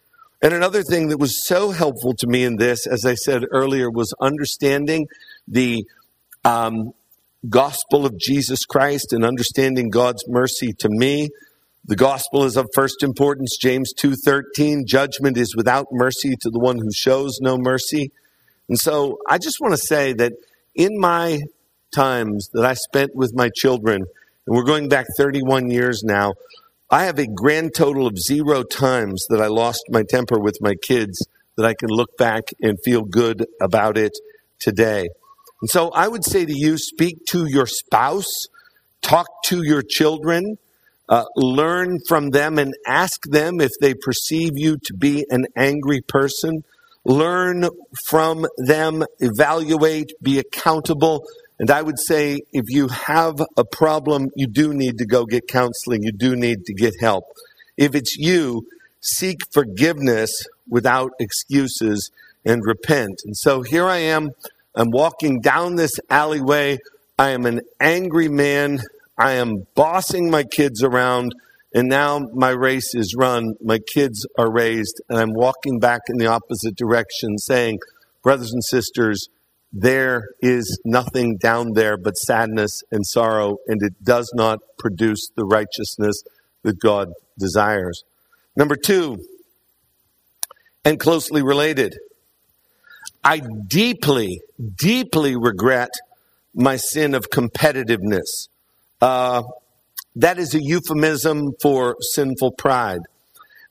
And 0.43 0.53
another 0.53 0.83
thing 0.83 1.09
that 1.09 1.19
was 1.19 1.47
so 1.47 1.71
helpful 1.71 2.15
to 2.15 2.27
me 2.27 2.43
in 2.43 2.57
this, 2.57 2.87
as 2.87 3.05
I 3.05 3.15
said 3.15 3.45
earlier, 3.53 3.89
was 3.89 4.13
understanding 4.21 5.07
the 5.49 5.85
um, 6.45 6.93
gospel 7.49 8.07
of 8.07 8.19
Jesus 8.19 8.65
Christ 8.65 9.13
and 9.13 9.25
understanding 9.25 9.91
God's 9.91 10.25
mercy 10.29 10.73
to 10.79 10.89
me. 10.89 11.31
The 11.85 11.97
gospel 11.97 12.45
is 12.45 12.57
of 12.57 12.69
first 12.75 13.03
importance. 13.03 13.57
James 13.61 13.93
2:13, 13.95 14.85
judgment 14.87 15.37
is 15.37 15.57
without 15.57 15.87
mercy 15.91 16.37
to 16.41 16.51
the 16.51 16.61
one 16.61 16.79
who 16.79 16.93
shows 16.93 17.39
no 17.41 17.59
mercy. 17.59 18.13
And 18.69 18.79
so 18.79 19.19
I 19.29 19.39
just 19.39 19.57
want 19.61 19.75
to 19.75 19.79
say 19.87 20.13
that 20.15 20.33
in 20.75 20.99
my 20.99 21.41
times 21.93 22.49
that 22.53 22.65
I 22.65 22.75
spent 22.75 23.11
with 23.15 23.33
my 23.35 23.51
children, 23.55 24.05
and 24.47 24.57
we're 24.57 24.65
going 24.65 24.89
back 24.89 25.07
31 25.17 25.71
years 25.71 26.03
now, 26.05 26.35
I 26.91 27.05
have 27.05 27.19
a 27.19 27.27
grand 27.27 27.75
total 27.75 28.07
of 28.07 28.19
zero 28.19 28.63
times 28.63 29.27
that 29.31 29.41
I 29.41 29.49
lost 29.49 29.83
my 29.91 30.03
temper 30.03 30.39
with 30.39 30.59
my 30.61 30.75
kids 30.75 31.27
that 31.57 31.67
I 31.67 31.75
can 31.75 31.89
look 31.89 32.17
back 32.17 32.45
and 32.61 32.79
feel 32.85 33.03
good 33.03 33.47
about 33.61 33.99
it 33.99 34.13
today. 34.59 35.09
And 35.63 35.71
so 35.71 35.91
I 35.91 36.09
would 36.09 36.25
say 36.25 36.45
to 36.45 36.53
you, 36.55 36.77
speak 36.77 37.25
to 37.31 37.47
your 37.47 37.67
spouse, 37.67 38.49
talk 39.01 39.27
to 39.45 39.63
your 39.65 39.83
children, 39.83 40.59
uh, 41.09 41.25
learn 41.37 41.99
from 42.07 42.31
them 42.31 42.59
and 42.59 42.75
ask 42.87 43.23
them 43.25 43.61
if 43.61 43.71
they 43.81 43.95
perceive 43.95 44.59
you 44.59 44.77
to 44.85 44.95
be 44.95 45.25
an 45.31 45.47
angry 45.57 46.01
person. 46.01 46.65
Learn 47.05 47.69
from 48.07 48.47
them, 48.59 49.05
evaluate, 49.19 50.13
be 50.23 50.39
accountable, 50.39 51.27
and 51.63 51.71
I 51.71 51.81
would 51.81 52.01
say 52.01 52.41
if 52.53 52.65
you 52.69 52.89
have 52.89 53.41
a 53.57 53.65
problem, 53.65 54.31
you 54.35 54.49
do 54.49 54.75
need 54.75 54.99
to 54.99 55.07
go 55.07 55.27
get 55.27 55.47
counseling. 55.47 56.03
You 56.03 56.11
do 56.11 56.35
need 56.35 56.65
to 56.67 56.75
get 56.75 56.95
help. 57.01 57.25
If 57.77 57.95
it's 57.95 58.17
you, 58.17 58.67
seek 59.01 59.39
forgiveness 59.53 60.47
without 60.69 61.13
excuses 61.21 62.11
and 62.45 62.65
repent. 62.65 63.23
And 63.25 63.37
so 63.37 63.63
here 63.63 63.87
I 63.87 63.99
am. 63.99 64.33
I'm 64.75 64.91
walking 64.91 65.41
down 65.41 65.77
this 65.77 65.93
alleyway. 66.09 66.79
I 67.19 67.31
am 67.31 67.47
an 67.47 67.61
angry 67.81 68.29
man. 68.29 68.81
I 69.19 69.33
am 69.33 69.67
bossing 69.75 70.31
my 70.31 70.45
kids 70.45 70.83
around. 70.83 71.35
And 71.75 71.89
now 71.89 72.19
my 72.35 72.51
race 72.51 72.95
is 72.95 73.15
run. 73.17 73.55
My 73.63 73.79
kids 73.79 74.27
are 74.39 74.51
raised. 74.51 75.01
And 75.09 75.19
I'm 75.19 75.33
walking 75.35 75.79
back 75.79 76.03
in 76.09 76.19
the 76.19 76.27
opposite 76.27 76.77
direction 76.77 77.39
saying, 77.39 77.79
brothers 78.23 78.53
and 78.53 78.65
sisters, 78.65 79.29
there 79.73 80.29
is 80.41 80.79
nothing 80.85 81.39
down 81.39 81.73
there 81.73 81.97
but 81.97 82.19
sadness 82.19 82.83
and 82.91 83.07
sorrow, 83.07 83.57
and 83.67 83.83
it 83.83 84.05
does 84.05 84.31
not 84.35 84.59
produce 84.79 85.31
the 85.35 85.45
righteousness 85.45 86.23
that 86.63 86.79
God 86.79 87.13
desires. 87.39 88.05
Number 88.55 88.77
two, 88.77 89.19
and 90.85 91.01
closely 91.01 91.43
related, 91.43 91.97
I 93.25 93.41
deeply, 93.67 94.41
deeply 94.77 95.37
regret 95.37 95.91
my 96.55 96.77
sin 96.77 97.15
of 97.15 97.31
competitiveness. 97.31 98.49
Uh, 99.01 99.43
that 100.17 100.39
is 100.39 100.55
a 100.55 100.63
euphemism 100.63 101.53
for 101.61 101.97
sinful 102.01 102.53
pride. 102.53 103.01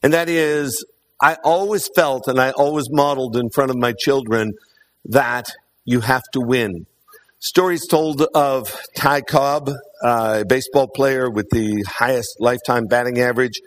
And 0.01 0.13
that 0.13 0.29
is, 0.29 0.85
I 1.21 1.37
always 1.43 1.87
felt 1.95 2.27
and 2.27 2.39
I 2.39 2.51
always 2.51 2.89
modeled 2.89 3.35
in 3.35 3.49
front 3.49 3.69
of 3.69 3.77
my 3.77 3.93
children 3.93 4.53
that 5.05 5.51
you 5.85 5.99
have 6.01 6.23
to 6.33 6.41
win. 6.41 6.85
Stories 7.39 7.87
told 7.87 8.21
of 8.33 8.75
Ty 8.95 9.21
Cobb, 9.21 9.69
uh, 10.03 10.39
a 10.41 10.45
baseball 10.45 10.87
player 10.87 11.29
with 11.29 11.49
the 11.49 11.83
highest 11.87 12.39
lifetime 12.39 12.85
batting 12.85 13.19
average. 13.19 13.61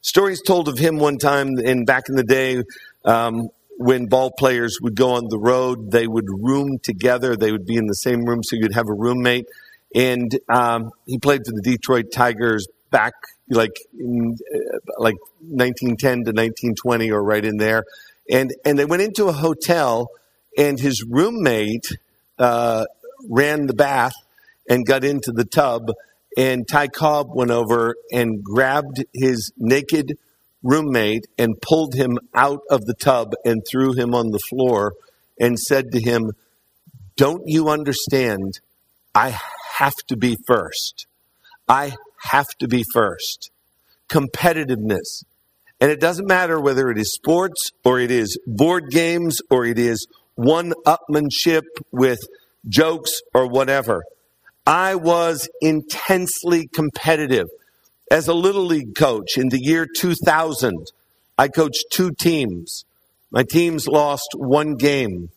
Stories 0.00 0.42
told 0.42 0.68
of 0.68 0.78
him 0.78 0.98
one 0.98 1.18
time 1.18 1.58
in 1.58 1.84
back 1.84 2.04
in 2.08 2.16
the 2.16 2.24
day 2.24 2.62
um, 3.04 3.48
when 3.78 4.06
ball 4.06 4.32
players 4.36 4.78
would 4.82 4.96
go 4.96 5.12
on 5.12 5.28
the 5.28 5.38
road, 5.38 5.92
they 5.92 6.08
would 6.08 6.26
room 6.28 6.78
together. 6.82 7.36
They 7.36 7.52
would 7.52 7.64
be 7.64 7.76
in 7.76 7.86
the 7.86 7.94
same 7.94 8.24
room, 8.24 8.42
so 8.42 8.56
you'd 8.56 8.74
have 8.74 8.88
a 8.88 8.92
roommate. 8.92 9.46
And 9.94 10.36
um, 10.52 10.90
he 11.06 11.18
played 11.18 11.46
for 11.46 11.52
the 11.52 11.62
Detroit 11.62 12.06
Tigers 12.12 12.66
back 12.90 13.12
like 13.48 13.76
in, 13.98 14.36
uh, 14.52 14.78
like 14.98 15.14
1910 15.40 15.96
to 15.96 16.30
1920 16.32 17.10
or 17.12 17.22
right 17.22 17.44
in 17.44 17.56
there. 17.56 17.84
And 18.28 18.52
and 18.64 18.78
they 18.78 18.84
went 18.84 19.02
into 19.02 19.26
a 19.26 19.32
hotel 19.32 20.08
and 20.58 20.78
his 20.78 21.04
roommate 21.04 21.96
uh, 22.38 22.84
ran 23.28 23.66
the 23.66 23.74
bath 23.74 24.14
and 24.68 24.84
got 24.84 25.04
into 25.04 25.30
the 25.30 25.44
tub. 25.44 25.92
And 26.36 26.66
Ty 26.68 26.88
Cobb 26.88 27.28
went 27.32 27.52
over 27.52 27.94
and 28.12 28.42
grabbed 28.42 29.04
his 29.14 29.52
naked 29.56 30.18
roommate 30.62 31.26
and 31.36 31.60
pulled 31.60 31.94
him 31.94 32.18
out 32.34 32.60
of 32.70 32.84
the 32.86 32.94
tub 32.94 33.32
and 33.44 33.62
threw 33.68 33.92
him 33.92 34.14
on 34.14 34.30
the 34.30 34.38
floor 34.38 34.94
and 35.38 35.58
said 35.58 35.92
to 35.92 36.00
him, 36.00 36.32
Don't 37.16 37.42
you 37.46 37.68
understand? 37.68 38.60
I 39.14 39.38
have 39.76 39.94
to 40.08 40.16
be 40.16 40.36
first. 40.46 41.06
I 41.68 41.94
have 42.24 42.48
to 42.60 42.68
be 42.68 42.84
first. 42.92 43.50
Competitiveness. 44.08 45.24
And 45.80 45.90
it 45.90 46.00
doesn't 46.00 46.26
matter 46.26 46.60
whether 46.60 46.90
it 46.90 46.98
is 46.98 47.12
sports 47.12 47.70
or 47.84 48.00
it 48.00 48.10
is 48.10 48.38
board 48.46 48.90
games 48.90 49.40
or 49.50 49.64
it 49.64 49.78
is 49.78 50.06
one 50.34 50.72
upmanship 50.86 51.62
with 51.92 52.18
jokes 52.68 53.20
or 53.34 53.46
whatever. 53.46 54.02
I 54.66 54.96
was 54.96 55.48
intensely 55.60 56.66
competitive. 56.66 57.46
As 58.10 58.26
a 58.26 58.34
little 58.34 58.64
league 58.64 58.94
coach 58.94 59.36
in 59.36 59.50
the 59.50 59.60
year 59.60 59.86
2000, 59.86 60.86
I 61.36 61.48
coached 61.48 61.84
two 61.92 62.10
teams. 62.12 62.86
My 63.30 63.42
teams 63.42 63.86
lost 63.86 64.28
one 64.34 64.76
game. 64.76 65.28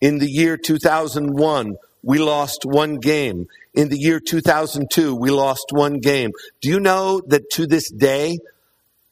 In 0.00 0.18
the 0.18 0.30
year 0.30 0.56
2001, 0.56 1.76
we 2.02 2.18
lost 2.18 2.60
one 2.64 2.96
game. 2.96 3.46
In 3.74 3.90
the 3.90 3.98
year 3.98 4.20
2002, 4.20 5.14
we 5.14 5.30
lost 5.30 5.66
one 5.70 5.98
game. 5.98 6.30
Do 6.62 6.70
you 6.70 6.80
know 6.80 7.20
that 7.26 7.50
to 7.50 7.66
this 7.66 7.90
day, 7.90 8.38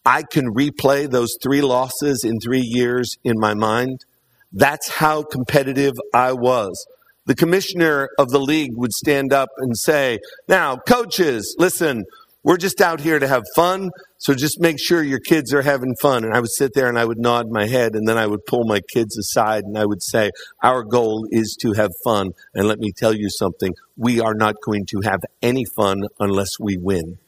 I 0.06 0.22
can 0.22 0.54
replay 0.54 1.10
those 1.10 1.36
three 1.42 1.60
losses 1.60 2.24
in 2.24 2.40
three 2.40 2.64
years 2.64 3.18
in 3.24 3.38
my 3.38 3.52
mind? 3.52 4.06
That's 4.52 4.88
how 4.88 5.22
competitive 5.22 5.94
I 6.14 6.32
was. 6.32 6.86
The 7.26 7.34
commissioner 7.34 8.08
of 8.18 8.30
the 8.30 8.40
league 8.40 8.74
would 8.76 8.92
stand 8.92 9.32
up 9.32 9.50
and 9.58 9.76
say, 9.76 10.20
Now, 10.48 10.76
coaches, 10.76 11.54
listen, 11.58 12.04
we're 12.46 12.56
just 12.56 12.80
out 12.80 13.00
here 13.00 13.18
to 13.18 13.26
have 13.26 13.42
fun, 13.56 13.90
so 14.18 14.32
just 14.32 14.60
make 14.60 14.78
sure 14.78 15.02
your 15.02 15.18
kids 15.18 15.52
are 15.52 15.62
having 15.62 15.96
fun. 15.96 16.22
And 16.22 16.32
I 16.32 16.38
would 16.38 16.52
sit 16.52 16.74
there 16.74 16.88
and 16.88 16.96
I 16.96 17.04
would 17.04 17.18
nod 17.18 17.50
my 17.50 17.66
head, 17.66 17.96
and 17.96 18.06
then 18.06 18.16
I 18.16 18.28
would 18.28 18.46
pull 18.46 18.64
my 18.64 18.80
kids 18.80 19.18
aside 19.18 19.64
and 19.64 19.76
I 19.76 19.84
would 19.84 20.00
say, 20.00 20.30
Our 20.62 20.84
goal 20.84 21.26
is 21.32 21.56
to 21.62 21.72
have 21.72 21.90
fun. 22.04 22.34
And 22.54 22.68
let 22.68 22.78
me 22.78 22.92
tell 22.92 23.12
you 23.12 23.30
something 23.30 23.74
we 23.96 24.20
are 24.20 24.32
not 24.32 24.54
going 24.64 24.86
to 24.90 25.00
have 25.00 25.24
any 25.42 25.64
fun 25.64 26.06
unless 26.20 26.60
we 26.60 26.76
win. 26.76 27.18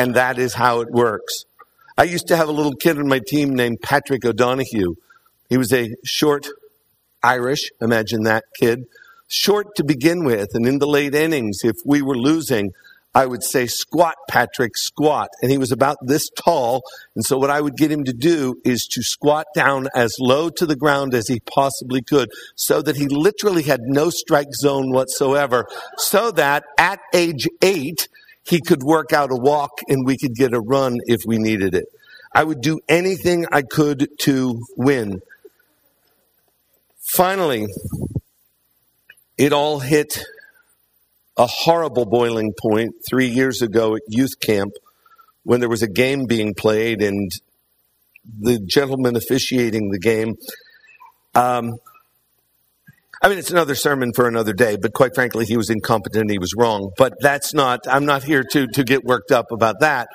And 0.00 0.16
that 0.16 0.36
is 0.36 0.54
how 0.54 0.80
it 0.80 0.90
works. 0.90 1.44
I 1.96 2.02
used 2.02 2.26
to 2.26 2.36
have 2.36 2.48
a 2.48 2.52
little 2.52 2.74
kid 2.74 2.98
on 2.98 3.06
my 3.06 3.20
team 3.24 3.54
named 3.54 3.82
Patrick 3.82 4.24
O'Donohue. 4.24 4.96
He 5.48 5.56
was 5.56 5.72
a 5.72 5.94
short, 6.04 6.48
Irish, 7.22 7.70
imagine 7.80 8.24
that 8.24 8.42
kid. 8.58 8.86
Short 9.28 9.76
to 9.76 9.84
begin 9.84 10.24
with, 10.24 10.48
and 10.54 10.66
in 10.66 10.80
the 10.80 10.88
late 10.88 11.14
innings, 11.14 11.60
if 11.62 11.76
we 11.84 12.02
were 12.02 12.16
losing, 12.16 12.72
I 13.16 13.24
would 13.24 13.42
say, 13.42 13.66
squat, 13.66 14.14
Patrick, 14.28 14.76
squat. 14.76 15.30
And 15.40 15.50
he 15.50 15.56
was 15.56 15.72
about 15.72 15.96
this 16.02 16.28
tall. 16.28 16.82
And 17.14 17.24
so 17.24 17.38
what 17.38 17.48
I 17.48 17.62
would 17.62 17.74
get 17.74 17.90
him 17.90 18.04
to 18.04 18.12
do 18.12 18.60
is 18.62 18.86
to 18.88 19.02
squat 19.02 19.46
down 19.54 19.88
as 19.94 20.14
low 20.20 20.50
to 20.50 20.66
the 20.66 20.76
ground 20.76 21.14
as 21.14 21.26
he 21.26 21.40
possibly 21.40 22.02
could 22.02 22.28
so 22.56 22.82
that 22.82 22.96
he 22.96 23.08
literally 23.08 23.62
had 23.62 23.80
no 23.84 24.10
strike 24.10 24.52
zone 24.54 24.92
whatsoever. 24.92 25.66
So 25.96 26.30
that 26.32 26.64
at 26.78 27.00
age 27.14 27.48
eight, 27.62 28.06
he 28.44 28.60
could 28.60 28.82
work 28.82 29.14
out 29.14 29.32
a 29.32 29.36
walk 29.36 29.80
and 29.88 30.04
we 30.04 30.18
could 30.18 30.34
get 30.34 30.52
a 30.52 30.60
run 30.60 30.98
if 31.06 31.22
we 31.26 31.38
needed 31.38 31.74
it. 31.74 31.86
I 32.34 32.44
would 32.44 32.60
do 32.60 32.80
anything 32.86 33.46
I 33.50 33.62
could 33.62 34.08
to 34.20 34.60
win. 34.76 35.22
Finally, 37.00 37.66
it 39.38 39.54
all 39.54 39.78
hit 39.78 40.22
a 41.36 41.46
horrible 41.46 42.06
boiling 42.06 42.52
point 42.58 42.94
three 43.08 43.26
years 43.26 43.62
ago 43.62 43.94
at 43.96 44.02
youth 44.08 44.40
camp 44.40 44.72
when 45.44 45.60
there 45.60 45.68
was 45.68 45.82
a 45.82 45.88
game 45.88 46.24
being 46.26 46.54
played 46.54 47.02
and 47.02 47.30
the 48.40 48.58
gentleman 48.58 49.16
officiating 49.16 49.90
the 49.90 49.98
game. 49.98 50.34
Um, 51.34 51.78
I 53.22 53.28
mean, 53.28 53.38
it's 53.38 53.50
another 53.50 53.74
sermon 53.74 54.12
for 54.12 54.26
another 54.26 54.52
day, 54.52 54.76
but 54.76 54.92
quite 54.92 55.14
frankly, 55.14 55.44
he 55.44 55.56
was 55.56 55.70
incompetent. 55.70 56.30
He 56.30 56.38
was 56.38 56.54
wrong. 56.56 56.92
But 56.96 57.14
that's 57.20 57.54
not, 57.54 57.80
I'm 57.88 58.04
not 58.04 58.24
here 58.24 58.42
to, 58.52 58.66
to 58.66 58.84
get 58.84 59.04
worked 59.04 59.30
up 59.30 59.52
about 59.52 59.80
that. 59.80 60.08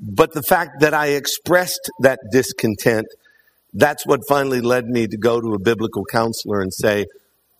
But 0.00 0.32
the 0.32 0.42
fact 0.42 0.80
that 0.80 0.94
I 0.94 1.08
expressed 1.08 1.90
that 2.00 2.20
discontent 2.30 3.06
that's 3.74 4.06
what 4.06 4.26
finally 4.26 4.60
led 4.60 4.86
me 4.86 5.06
to 5.06 5.16
go 5.16 5.40
to 5.40 5.54
a 5.54 5.58
biblical 5.58 6.04
counselor 6.04 6.60
and 6.60 6.72
say, 6.72 7.06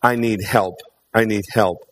I 0.02 0.16
need 0.16 0.42
help. 0.42 0.80
I 1.12 1.24
need 1.24 1.44
help. 1.52 1.87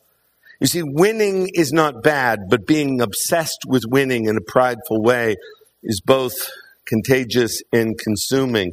You 0.60 0.66
see, 0.66 0.82
winning 0.82 1.50
is 1.54 1.72
not 1.72 2.02
bad, 2.02 2.48
but 2.48 2.66
being 2.66 3.00
obsessed 3.00 3.64
with 3.66 3.84
winning 3.86 4.26
in 4.26 4.36
a 4.36 4.40
prideful 4.40 5.02
way 5.02 5.36
is 5.82 6.00
both 6.00 6.50
contagious 6.86 7.62
and 7.72 7.98
consuming. 7.98 8.72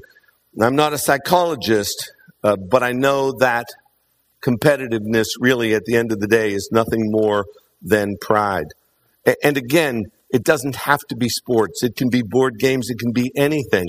I'm 0.62 0.76
not 0.76 0.94
a 0.94 0.98
psychologist, 0.98 2.12
uh, 2.44 2.56
but 2.56 2.84
I 2.84 2.94
know 2.94 3.34
that 3.40 3.68
competitiveness 4.42 5.28
really 5.40 5.74
at 5.74 5.86
the 5.86 5.96
end 5.96 6.12
of 6.12 6.20
the 6.20 6.28
day 6.28 6.54
is 6.54 6.70
nothing 6.72 7.12
more 7.12 7.46
than 7.82 8.18
pride. 8.22 8.68
And 9.44 9.58
again, 9.58 10.06
it 10.30 10.44
doesn't 10.44 10.76
have 10.76 11.00
to 11.10 11.16
be 11.16 11.30
sports. 11.30 11.84
It 11.84 11.96
can 11.96 12.10
be 12.10 12.22
board 12.22 12.60
games. 12.60 12.90
It 12.90 13.00
can 13.00 13.12
be 13.12 13.32
anything. 13.36 13.88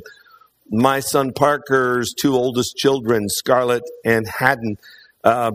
My 0.71 1.01
son 1.01 1.33
Parker's 1.33 2.13
two 2.13 2.35
oldest 2.35 2.77
children, 2.77 3.29
Scarlett 3.29 3.85
and 4.05 4.27
Haddon, 4.27 4.79
uh, 5.23 5.53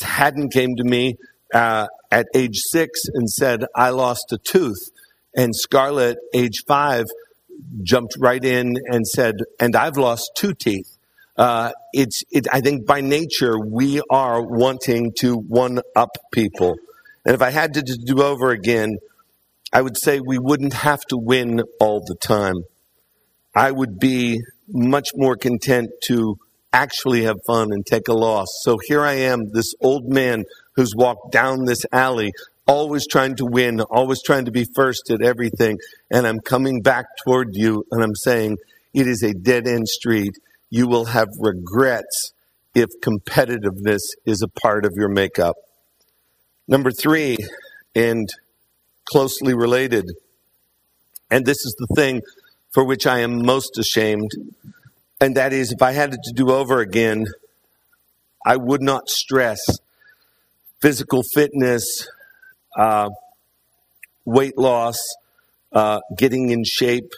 Haddon 0.00 0.48
came 0.48 0.76
to 0.76 0.84
me 0.84 1.16
uh, 1.52 1.86
at 2.10 2.26
age 2.34 2.58
six 2.58 3.02
and 3.12 3.30
said, 3.30 3.64
I 3.74 3.90
lost 3.90 4.32
a 4.32 4.38
tooth. 4.38 4.90
And 5.34 5.54
Scarlett, 5.54 6.18
age 6.34 6.64
five, 6.66 7.06
jumped 7.82 8.16
right 8.18 8.44
in 8.44 8.74
and 8.86 9.06
said, 9.06 9.36
and 9.58 9.74
I've 9.76 9.96
lost 9.96 10.32
two 10.36 10.54
teeth. 10.54 10.98
Uh, 11.36 11.72
it's, 11.92 12.24
it, 12.30 12.46
I 12.52 12.60
think 12.60 12.86
by 12.86 13.00
nature, 13.00 13.58
we 13.58 14.02
are 14.10 14.42
wanting 14.42 15.12
to 15.18 15.34
one 15.36 15.80
up 15.96 16.10
people. 16.32 16.76
And 17.24 17.34
if 17.34 17.40
I 17.40 17.50
had 17.50 17.74
to 17.74 17.82
do 17.82 18.22
over 18.22 18.50
again, 18.50 18.98
I 19.72 19.80
would 19.80 19.96
say 19.96 20.20
we 20.20 20.38
wouldn't 20.38 20.74
have 20.74 21.00
to 21.06 21.16
win 21.16 21.62
all 21.80 22.00
the 22.04 22.14
time. 22.14 22.64
I 23.54 23.70
would 23.70 23.98
be 23.98 24.42
much 24.68 25.10
more 25.14 25.36
content 25.36 25.90
to 26.04 26.36
actually 26.72 27.22
have 27.24 27.36
fun 27.46 27.72
and 27.72 27.84
take 27.86 28.08
a 28.08 28.12
loss. 28.14 28.48
So 28.62 28.78
here 28.82 29.02
I 29.02 29.14
am, 29.14 29.50
this 29.52 29.74
old 29.80 30.08
man 30.08 30.44
who's 30.74 30.94
walked 30.94 31.32
down 31.32 31.64
this 31.64 31.84
alley, 31.92 32.32
always 32.66 33.06
trying 33.06 33.36
to 33.36 33.44
win, 33.44 33.80
always 33.80 34.22
trying 34.22 34.44
to 34.44 34.50
be 34.50 34.64
first 34.64 35.10
at 35.10 35.22
everything. 35.22 35.78
And 36.10 36.26
I'm 36.26 36.40
coming 36.40 36.80
back 36.80 37.06
toward 37.24 37.54
you 37.54 37.84
and 37.90 38.02
I'm 38.02 38.14
saying, 38.14 38.58
it 38.94 39.06
is 39.06 39.22
a 39.22 39.32
dead 39.32 39.66
end 39.66 39.88
street. 39.88 40.38
You 40.70 40.86
will 40.86 41.06
have 41.06 41.28
regrets 41.38 42.32
if 42.74 42.88
competitiveness 43.02 44.02
is 44.24 44.42
a 44.42 44.48
part 44.48 44.84
of 44.84 44.92
your 44.96 45.08
makeup. 45.08 45.56
Number 46.68 46.90
three, 46.90 47.36
and 47.94 48.28
closely 49.04 49.54
related, 49.54 50.10
and 51.30 51.44
this 51.44 51.64
is 51.66 51.74
the 51.78 51.94
thing 51.94 52.22
for 52.70 52.84
which 52.84 53.06
I 53.06 53.18
am 53.18 53.44
most 53.44 53.78
ashamed, 53.78 54.30
and 55.20 55.36
that 55.36 55.52
is 55.52 55.72
if 55.72 55.82
I 55.82 55.92
had 55.92 56.14
it 56.14 56.20
to 56.24 56.32
do 56.32 56.50
over 56.50 56.80
again, 56.80 57.26
I 58.46 58.56
would 58.56 58.80
not 58.80 59.08
stress 59.08 59.60
physical 60.82 61.22
fitness, 61.22 62.08
uh, 62.76 63.08
weight 64.24 64.58
loss, 64.58 64.98
uh, 65.72 66.00
getting 66.18 66.50
in 66.50 66.64
shape, 66.64 67.12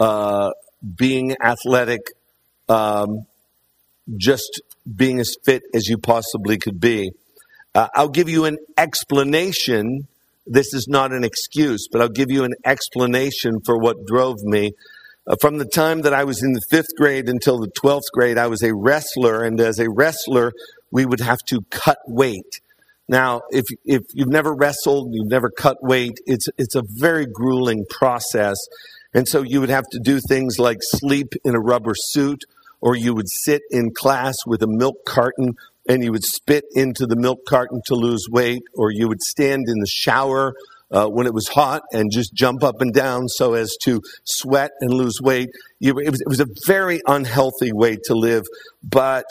uh, 0.00 0.50
being 0.96 1.36
athletic, 1.42 2.00
um, 2.68 3.26
just 4.16 4.60
being 4.94 5.20
as 5.20 5.36
fit 5.44 5.62
as 5.72 5.86
you 5.86 5.98
possibly 5.98 6.58
could 6.58 6.80
be. 6.80 7.12
Uh, 7.74 7.88
I'll 7.94 8.08
give 8.08 8.28
you 8.28 8.44
an 8.44 8.58
explanation. 8.76 10.08
This 10.46 10.74
is 10.74 10.86
not 10.88 11.12
an 11.12 11.24
excuse, 11.24 11.88
but 11.90 12.00
I'll 12.00 12.08
give 12.08 12.30
you 12.30 12.44
an 12.44 12.54
explanation 12.64 13.60
for 13.64 13.78
what 13.78 14.04
drove 14.06 14.42
me. 14.42 14.72
Uh, 15.26 15.36
from 15.40 15.58
the 15.58 15.64
time 15.64 16.02
that 16.02 16.14
I 16.14 16.24
was 16.24 16.42
in 16.42 16.52
the 16.52 16.62
fifth 16.70 16.94
grade 16.96 17.28
until 17.28 17.58
the 17.58 17.68
12th 17.68 18.10
grade, 18.12 18.38
I 18.38 18.46
was 18.46 18.62
a 18.62 18.74
wrestler, 18.74 19.42
and 19.42 19.60
as 19.60 19.78
a 19.78 19.90
wrestler, 19.90 20.52
we 20.90 21.04
would 21.04 21.20
have 21.20 21.40
to 21.48 21.62
cut 21.70 21.98
weight. 22.06 22.60
Now, 23.08 23.42
if, 23.50 23.64
if 23.84 24.02
you've 24.12 24.28
never 24.28 24.52
wrestled, 24.52 25.10
you've 25.12 25.30
never 25.30 25.50
cut 25.50 25.82
weight, 25.82 26.18
it's, 26.26 26.48
it's 26.58 26.74
a 26.74 26.82
very 26.84 27.26
grueling 27.26 27.84
process. 27.88 28.56
And 29.14 29.28
so 29.28 29.42
you 29.42 29.60
would 29.60 29.70
have 29.70 29.88
to 29.92 30.00
do 30.00 30.20
things 30.20 30.58
like 30.58 30.78
sleep 30.80 31.34
in 31.44 31.54
a 31.54 31.60
rubber 31.60 31.94
suit, 31.94 32.44
or 32.80 32.96
you 32.96 33.14
would 33.14 33.28
sit 33.28 33.62
in 33.70 33.94
class 33.94 34.34
with 34.46 34.62
a 34.62 34.66
milk 34.66 35.04
carton 35.06 35.56
and 35.88 36.02
you 36.02 36.10
would 36.10 36.24
spit 36.24 36.64
into 36.74 37.06
the 37.06 37.16
milk 37.16 37.46
carton 37.46 37.80
to 37.86 37.94
lose 37.94 38.26
weight, 38.28 38.62
or 38.74 38.90
you 38.90 39.06
would 39.06 39.22
stand 39.22 39.66
in 39.68 39.78
the 39.78 39.86
shower 39.86 40.54
uh, 40.90 41.06
when 41.06 41.26
it 41.26 41.34
was 41.34 41.48
hot 41.48 41.82
and 41.92 42.10
just 42.10 42.34
jump 42.34 42.64
up 42.64 42.80
and 42.80 42.92
down 42.92 43.28
so 43.28 43.54
as 43.54 43.76
to 43.82 44.02
sweat 44.24 44.72
and 44.80 44.92
lose 44.92 45.20
weight. 45.20 45.50
You, 45.78 45.98
it, 46.00 46.10
was, 46.10 46.20
it 46.20 46.28
was 46.28 46.40
a 46.40 46.46
very 46.66 47.00
unhealthy 47.06 47.72
way 47.72 47.96
to 48.04 48.14
live. 48.14 48.44
But 48.82 49.26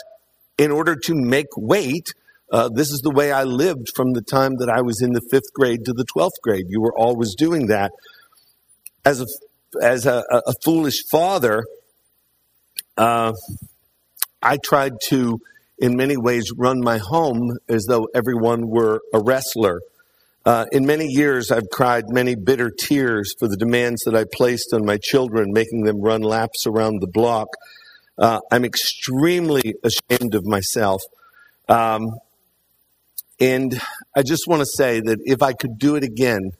in 0.58 0.70
order 0.70 0.96
to 0.96 1.14
make 1.14 1.48
weight, 1.56 2.14
uh, 2.52 2.68
this 2.72 2.90
is 2.90 3.00
the 3.00 3.10
way 3.10 3.32
I 3.32 3.44
lived 3.44 3.90
from 3.94 4.12
the 4.12 4.22
time 4.22 4.56
that 4.58 4.68
I 4.68 4.82
was 4.82 5.02
in 5.02 5.12
the 5.12 5.20
fifth 5.30 5.52
grade 5.52 5.84
to 5.86 5.92
the 5.92 6.04
12th 6.04 6.40
grade. 6.42 6.66
You 6.68 6.80
were 6.80 6.96
always 6.96 7.34
doing 7.34 7.66
that. 7.66 7.92
As 9.04 9.20
a, 9.20 9.26
as 9.82 10.06
a, 10.06 10.24
a 10.30 10.52
foolish 10.64 11.04
father, 11.10 11.64
uh, 12.96 13.32
I 14.42 14.58
tried 14.58 15.00
to, 15.08 15.40
in 15.78 15.96
many 15.96 16.16
ways, 16.16 16.52
run 16.56 16.80
my 16.80 16.98
home 16.98 17.56
as 17.68 17.86
though 17.86 18.08
everyone 18.14 18.68
were 18.68 19.00
a 19.12 19.20
wrestler. 19.20 19.80
Uh, 20.44 20.66
in 20.70 20.86
many 20.86 21.06
years, 21.06 21.50
I've 21.50 21.68
cried 21.70 22.04
many 22.08 22.36
bitter 22.36 22.70
tears 22.70 23.34
for 23.38 23.48
the 23.48 23.56
demands 23.56 24.04
that 24.04 24.14
I 24.14 24.24
placed 24.32 24.72
on 24.72 24.84
my 24.84 24.98
children, 24.98 25.52
making 25.52 25.82
them 25.82 26.00
run 26.00 26.22
laps 26.22 26.66
around 26.66 27.00
the 27.00 27.08
block. 27.08 27.48
Uh, 28.16 28.38
I'm 28.52 28.64
extremely 28.64 29.74
ashamed 29.82 30.36
of 30.36 30.46
myself. 30.46 31.02
Um, 31.68 32.10
and 33.38 33.78
I 34.14 34.22
just 34.22 34.46
want 34.46 34.60
to 34.60 34.66
say 34.66 35.00
that 35.00 35.20
if 35.24 35.42
I 35.42 35.52
could 35.52 35.78
do 35.78 35.96
it 35.96 36.04
again, 36.04 36.52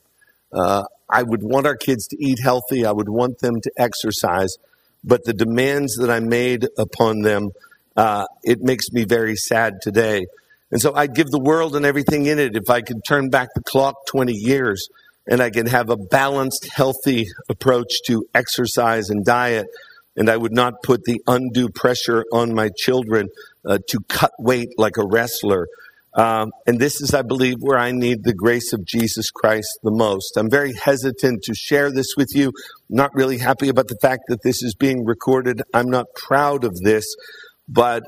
uh, 0.53 0.83
I 1.09 1.23
would 1.23 1.41
want 1.41 1.65
our 1.65 1.75
kids 1.75 2.07
to 2.07 2.17
eat 2.19 2.39
healthy. 2.41 2.85
I 2.85 2.91
would 2.91 3.09
want 3.09 3.39
them 3.39 3.61
to 3.61 3.71
exercise. 3.77 4.57
But 5.03 5.23
the 5.23 5.33
demands 5.33 5.95
that 5.97 6.09
I 6.09 6.19
made 6.19 6.67
upon 6.77 7.21
them, 7.21 7.51
uh, 7.95 8.25
it 8.43 8.61
makes 8.61 8.91
me 8.91 9.05
very 9.05 9.35
sad 9.35 9.81
today. 9.81 10.25
And 10.71 10.81
so 10.81 10.93
I'd 10.93 11.15
give 11.15 11.27
the 11.27 11.39
world 11.39 11.75
and 11.75 11.85
everything 11.85 12.25
in 12.25 12.39
it 12.39 12.55
if 12.55 12.69
I 12.69 12.81
could 12.81 13.03
turn 13.05 13.29
back 13.29 13.49
the 13.55 13.63
clock 13.63 13.95
20 14.07 14.33
years 14.33 14.89
and 15.25 15.41
I 15.41 15.49
could 15.49 15.67
have 15.67 15.89
a 15.89 15.97
balanced, 15.97 16.67
healthy 16.73 17.27
approach 17.49 18.01
to 18.07 18.25
exercise 18.33 19.09
and 19.09 19.23
diet. 19.23 19.67
And 20.15 20.29
I 20.29 20.37
would 20.37 20.51
not 20.51 20.83
put 20.83 21.03
the 21.03 21.21
undue 21.27 21.69
pressure 21.69 22.25
on 22.31 22.53
my 22.53 22.69
children 22.75 23.29
uh, 23.65 23.79
to 23.89 23.99
cut 24.07 24.31
weight 24.39 24.69
like 24.77 24.97
a 24.97 25.05
wrestler. 25.05 25.67
Um, 26.17 26.51
and 26.65 26.79
this 26.79 26.99
is, 26.99 27.13
I 27.13 27.21
believe, 27.21 27.57
where 27.59 27.77
I 27.77 27.91
need 27.91 28.23
the 28.23 28.33
grace 28.33 28.73
of 28.73 28.83
Jesus 28.83 29.29
Christ 29.29 29.69
the 29.83 29.91
most. 29.91 30.35
I'm 30.35 30.49
very 30.49 30.73
hesitant 30.73 31.43
to 31.43 31.53
share 31.53 31.91
this 31.91 32.15
with 32.17 32.29
you. 32.33 32.47
I'm 32.47 32.95
not 32.95 33.13
really 33.13 33.37
happy 33.37 33.69
about 33.69 33.87
the 33.87 33.97
fact 34.01 34.23
that 34.29 34.41
this 34.41 34.63
is 34.63 34.73
being 34.73 35.05
recorded. 35.05 35.61
I'm 35.75 35.91
not 35.91 36.07
proud 36.15 36.63
of 36.63 36.75
this, 36.81 37.15
but 37.69 38.01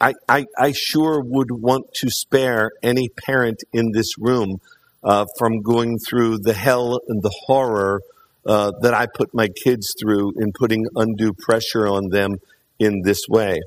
I, 0.00 0.14
I, 0.26 0.46
I 0.58 0.72
sure 0.72 1.20
would 1.22 1.50
want 1.50 1.92
to 1.96 2.08
spare 2.08 2.70
any 2.82 3.10
parent 3.10 3.62
in 3.74 3.92
this 3.92 4.16
room 4.18 4.60
uh, 5.04 5.26
from 5.38 5.60
going 5.60 5.98
through 5.98 6.38
the 6.38 6.54
hell 6.54 6.98
and 7.08 7.22
the 7.22 7.34
horror 7.46 8.00
uh, 8.46 8.72
that 8.80 8.94
I 8.94 9.06
put 9.06 9.34
my 9.34 9.48
kids 9.48 9.94
through 10.00 10.32
in 10.40 10.52
putting 10.52 10.86
undue 10.96 11.34
pressure 11.34 11.86
on 11.86 12.08
them 12.08 12.36
in 12.78 13.02
this 13.02 13.28
way. 13.28 13.60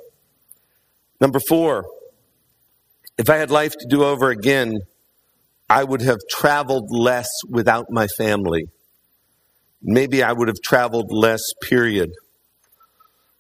Number 1.22 1.40
four, 1.40 1.86
if 3.17 3.30
I 3.30 3.38
had 3.38 3.52
life 3.52 3.73
to 3.78 3.88
do 3.88 4.04
over 4.04 4.30
again, 4.30 4.82
I 5.69 5.84
would 5.84 6.02
have 6.02 6.19
traveled 6.30 6.89
less 6.91 7.30
without 7.49 7.89
my 7.89 8.08
family. 8.08 8.67
Maybe 9.82 10.23
I 10.23 10.32
would 10.32 10.47
have 10.47 10.62
traveled 10.63 11.12
less, 11.12 11.41
period. 11.62 12.12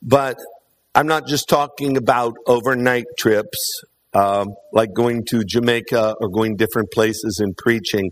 But 0.01 0.37
I'm 0.95 1.07
not 1.07 1.27
just 1.27 1.47
talking 1.47 1.97
about 1.97 2.35
overnight 2.45 3.05
trips, 3.17 3.83
um, 4.13 4.55
like 4.71 4.93
going 4.93 5.25
to 5.29 5.43
Jamaica 5.43 6.15
or 6.19 6.29
going 6.29 6.55
different 6.55 6.91
places 6.91 7.39
and 7.39 7.55
preaching, 7.55 8.11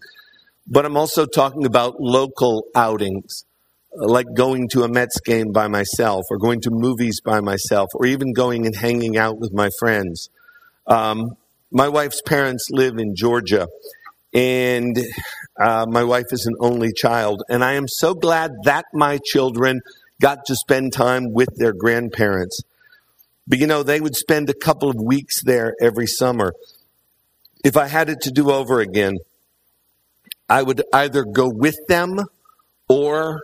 but 0.68 0.86
I'm 0.86 0.98
also 0.98 1.26
talking 1.26 1.66
about 1.66 2.00
local 2.00 2.66
outings, 2.76 3.44
like 3.94 4.28
going 4.36 4.70
to 4.70 4.84
a 4.84 4.88
Mets 4.88 5.20
game 5.20 5.52
by 5.52 5.68
myself, 5.68 6.24
or 6.30 6.38
going 6.38 6.62
to 6.62 6.70
movies 6.72 7.20
by 7.20 7.42
myself, 7.42 7.90
or 7.94 8.06
even 8.06 8.34
going 8.34 8.66
and 8.66 8.76
hanging 8.76 9.18
out 9.18 9.38
with 9.38 9.52
my 9.54 9.70
friends. 9.80 10.30
Um, 10.88 11.36
my 11.72 11.88
wife's 11.88 12.22
parents 12.22 12.70
live 12.70 12.98
in 12.98 13.16
Georgia, 13.16 13.68
and 14.34 14.98
uh, 15.60 15.86
my 15.90 16.04
wife 16.04 16.32
is 16.32 16.46
an 16.46 16.56
only 16.60 16.92
child. 16.92 17.44
And 17.50 17.64
I 17.64 17.74
am 17.74 17.88
so 17.88 18.14
glad 18.14 18.52
that 18.66 18.86
my 18.94 19.20
children 19.24 19.82
got 20.20 20.46
to 20.46 20.56
spend 20.56 20.94
time 20.94 21.34
with 21.34 21.50
their 21.56 21.74
grandparents. 21.74 22.62
But 23.48 23.60
you 23.60 23.68
know, 23.68 23.84
they 23.84 24.00
would 24.00 24.16
spend 24.16 24.50
a 24.50 24.54
couple 24.54 24.90
of 24.90 24.96
weeks 24.96 25.42
there 25.44 25.76
every 25.82 26.08
summer. 26.08 26.54
If 27.64 27.78
I 27.78 27.88
had 27.88 28.10
it 28.10 28.22
to 28.22 28.32
do 28.32 28.52
over 28.52 28.80
again, 28.80 29.18
I 30.50 30.64
would 30.64 30.84
either 30.94 31.24
go 31.24 31.50
with 31.50 31.78
them 31.88 32.20
or 32.88 33.42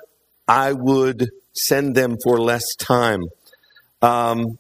I 0.48 0.74
would 0.74 1.30
send 1.54 1.96
them 1.96 2.18
for 2.22 2.40
less 2.40 2.76
time. 2.76 3.24
Um, 4.02 4.60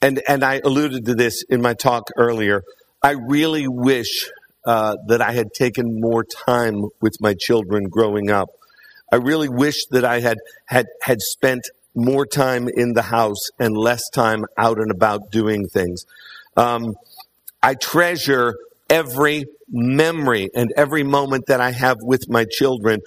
and 0.00 0.22
and 0.28 0.44
I 0.44 0.60
alluded 0.64 1.06
to 1.06 1.14
this 1.14 1.42
in 1.48 1.62
my 1.62 1.74
talk 1.74 2.08
earlier. 2.16 2.62
I 3.02 3.12
really 3.12 3.68
wish 3.68 4.30
uh, 4.64 4.96
that 5.08 5.20
I 5.20 5.32
had 5.32 5.52
taken 5.52 6.00
more 6.00 6.24
time 6.24 6.84
with 7.00 7.20
my 7.20 7.34
children 7.34 7.88
growing 7.88 8.30
up. 8.30 8.48
I 9.12 9.16
really 9.16 9.48
wish 9.48 9.86
that 9.90 10.04
I 10.04 10.20
had 10.20 10.38
had 10.66 10.86
had 11.02 11.20
spent 11.20 11.68
more 11.94 12.26
time 12.26 12.68
in 12.68 12.92
the 12.94 13.02
house 13.02 13.50
and 13.58 13.76
less 13.76 14.08
time 14.10 14.44
out 14.56 14.78
and 14.78 14.90
about 14.90 15.30
doing 15.30 15.68
things. 15.68 16.04
Um, 16.56 16.94
I 17.62 17.74
treasure 17.74 18.54
every 18.90 19.46
memory 19.70 20.50
and 20.54 20.72
every 20.76 21.02
moment 21.02 21.46
that 21.46 21.60
I 21.60 21.70
have 21.70 21.98
with 22.00 22.28
my 22.28 22.44
children. 22.44 23.00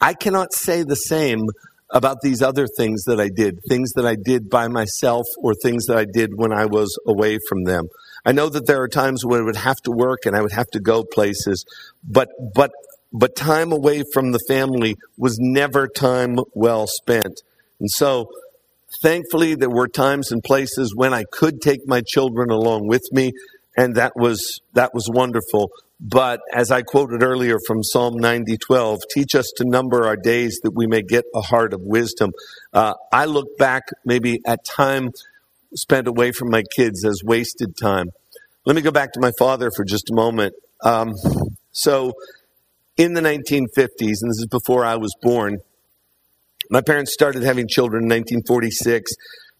I 0.00 0.14
cannot 0.14 0.52
say 0.52 0.82
the 0.82 0.96
same 0.96 1.46
about 1.94 2.18
these 2.22 2.42
other 2.42 2.66
things 2.66 3.04
that 3.04 3.20
I 3.20 3.28
did, 3.28 3.60
things 3.68 3.92
that 3.92 4.04
I 4.04 4.16
did 4.16 4.50
by 4.50 4.66
myself 4.66 5.26
or 5.38 5.54
things 5.54 5.86
that 5.86 5.96
I 5.96 6.04
did 6.04 6.32
when 6.34 6.52
I 6.52 6.66
was 6.66 6.98
away 7.06 7.38
from 7.48 7.64
them. 7.64 7.88
I 8.26 8.32
know 8.32 8.48
that 8.48 8.66
there 8.66 8.82
are 8.82 8.88
times 8.88 9.24
when 9.24 9.40
I 9.40 9.44
would 9.44 9.56
have 9.56 9.80
to 9.84 9.92
work 9.92 10.26
and 10.26 10.34
I 10.34 10.42
would 10.42 10.52
have 10.52 10.68
to 10.70 10.80
go 10.80 11.04
places, 11.04 11.64
but, 12.02 12.28
but, 12.54 12.72
but 13.12 13.36
time 13.36 13.70
away 13.70 14.02
from 14.12 14.32
the 14.32 14.40
family 14.48 14.96
was 15.16 15.38
never 15.38 15.86
time 15.86 16.38
well 16.52 16.88
spent. 16.88 17.42
And 17.78 17.90
so, 17.90 18.28
thankfully, 19.00 19.54
there 19.54 19.70
were 19.70 19.88
times 19.88 20.32
and 20.32 20.42
places 20.42 20.94
when 20.96 21.14
I 21.14 21.24
could 21.30 21.60
take 21.60 21.86
my 21.86 22.00
children 22.00 22.50
along 22.50 22.88
with 22.88 23.02
me, 23.12 23.32
and 23.76 23.94
that 23.94 24.12
was, 24.16 24.60
that 24.72 24.94
was 24.94 25.08
wonderful. 25.08 25.70
But 26.06 26.40
as 26.52 26.70
I 26.70 26.82
quoted 26.82 27.22
earlier 27.22 27.58
from 27.66 27.82
Psalm 27.82 28.18
90:12, 28.18 29.00
teach 29.10 29.34
us 29.34 29.50
to 29.56 29.64
number 29.64 30.06
our 30.06 30.16
days 30.16 30.60
that 30.62 30.72
we 30.72 30.86
may 30.86 31.00
get 31.00 31.24
a 31.34 31.40
heart 31.40 31.72
of 31.72 31.80
wisdom. 31.80 32.32
Uh, 32.74 32.92
I 33.10 33.24
look 33.24 33.56
back 33.56 33.84
maybe 34.04 34.40
at 34.44 34.66
time 34.66 35.12
spent 35.74 36.06
away 36.06 36.30
from 36.30 36.50
my 36.50 36.62
kids 36.62 37.06
as 37.06 37.22
wasted 37.24 37.74
time. 37.76 38.10
Let 38.66 38.76
me 38.76 38.82
go 38.82 38.90
back 38.90 39.12
to 39.14 39.20
my 39.20 39.32
father 39.38 39.70
for 39.74 39.82
just 39.82 40.10
a 40.10 40.14
moment. 40.14 40.54
Um, 40.82 41.14
so, 41.72 42.12
in 42.98 43.14
the 43.14 43.22
1950s, 43.22 44.20
and 44.20 44.30
this 44.30 44.38
is 44.38 44.46
before 44.50 44.84
I 44.84 44.96
was 44.96 45.14
born, 45.22 45.58
my 46.70 46.82
parents 46.82 47.14
started 47.14 47.42
having 47.42 47.66
children 47.66 48.04
in 48.04 48.08
1946. 48.08 49.10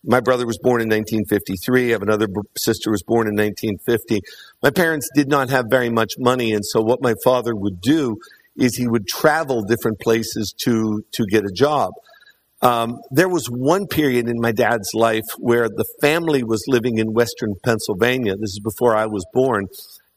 My 0.06 0.20
brother 0.20 0.46
was 0.46 0.58
born 0.58 0.82
in 0.82 0.88
1953. 0.88 1.88
I 1.88 1.92
have 1.92 2.02
another 2.02 2.26
sister 2.56 2.90
who 2.90 2.92
was 2.92 3.02
born 3.02 3.26
in 3.26 3.34
1950. 3.34 4.20
My 4.62 4.70
parents 4.70 5.08
did 5.14 5.28
not 5.28 5.48
have 5.50 5.66
very 5.70 5.88
much 5.88 6.14
money, 6.18 6.52
and 6.52 6.64
so 6.64 6.80
what 6.82 7.02
my 7.02 7.14
father 7.24 7.54
would 7.54 7.80
do 7.80 8.18
is 8.56 8.76
he 8.76 8.86
would 8.86 9.06
travel 9.08 9.62
different 9.62 9.98
places 10.00 10.54
to 10.58 11.04
to 11.12 11.24
get 11.26 11.44
a 11.44 11.52
job. 11.52 11.92
Um, 12.60 12.98
there 13.10 13.28
was 13.28 13.46
one 13.46 13.86
period 13.86 14.28
in 14.28 14.40
my 14.40 14.52
dad's 14.52 14.94
life 14.94 15.24
where 15.38 15.68
the 15.68 15.84
family 16.00 16.42
was 16.42 16.64
living 16.66 16.98
in 16.98 17.12
Western 17.12 17.54
Pennsylvania. 17.62 18.36
This 18.36 18.52
is 18.52 18.60
before 18.60 18.96
I 18.96 19.06
was 19.06 19.26
born, 19.32 19.66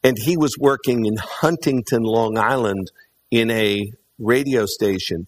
and 0.02 0.16
he 0.18 0.36
was 0.36 0.56
working 0.58 1.04
in 1.04 1.16
Huntington, 1.16 2.02
Long 2.02 2.38
Island, 2.38 2.90
in 3.30 3.50
a 3.50 3.92
radio 4.18 4.66
station. 4.66 5.26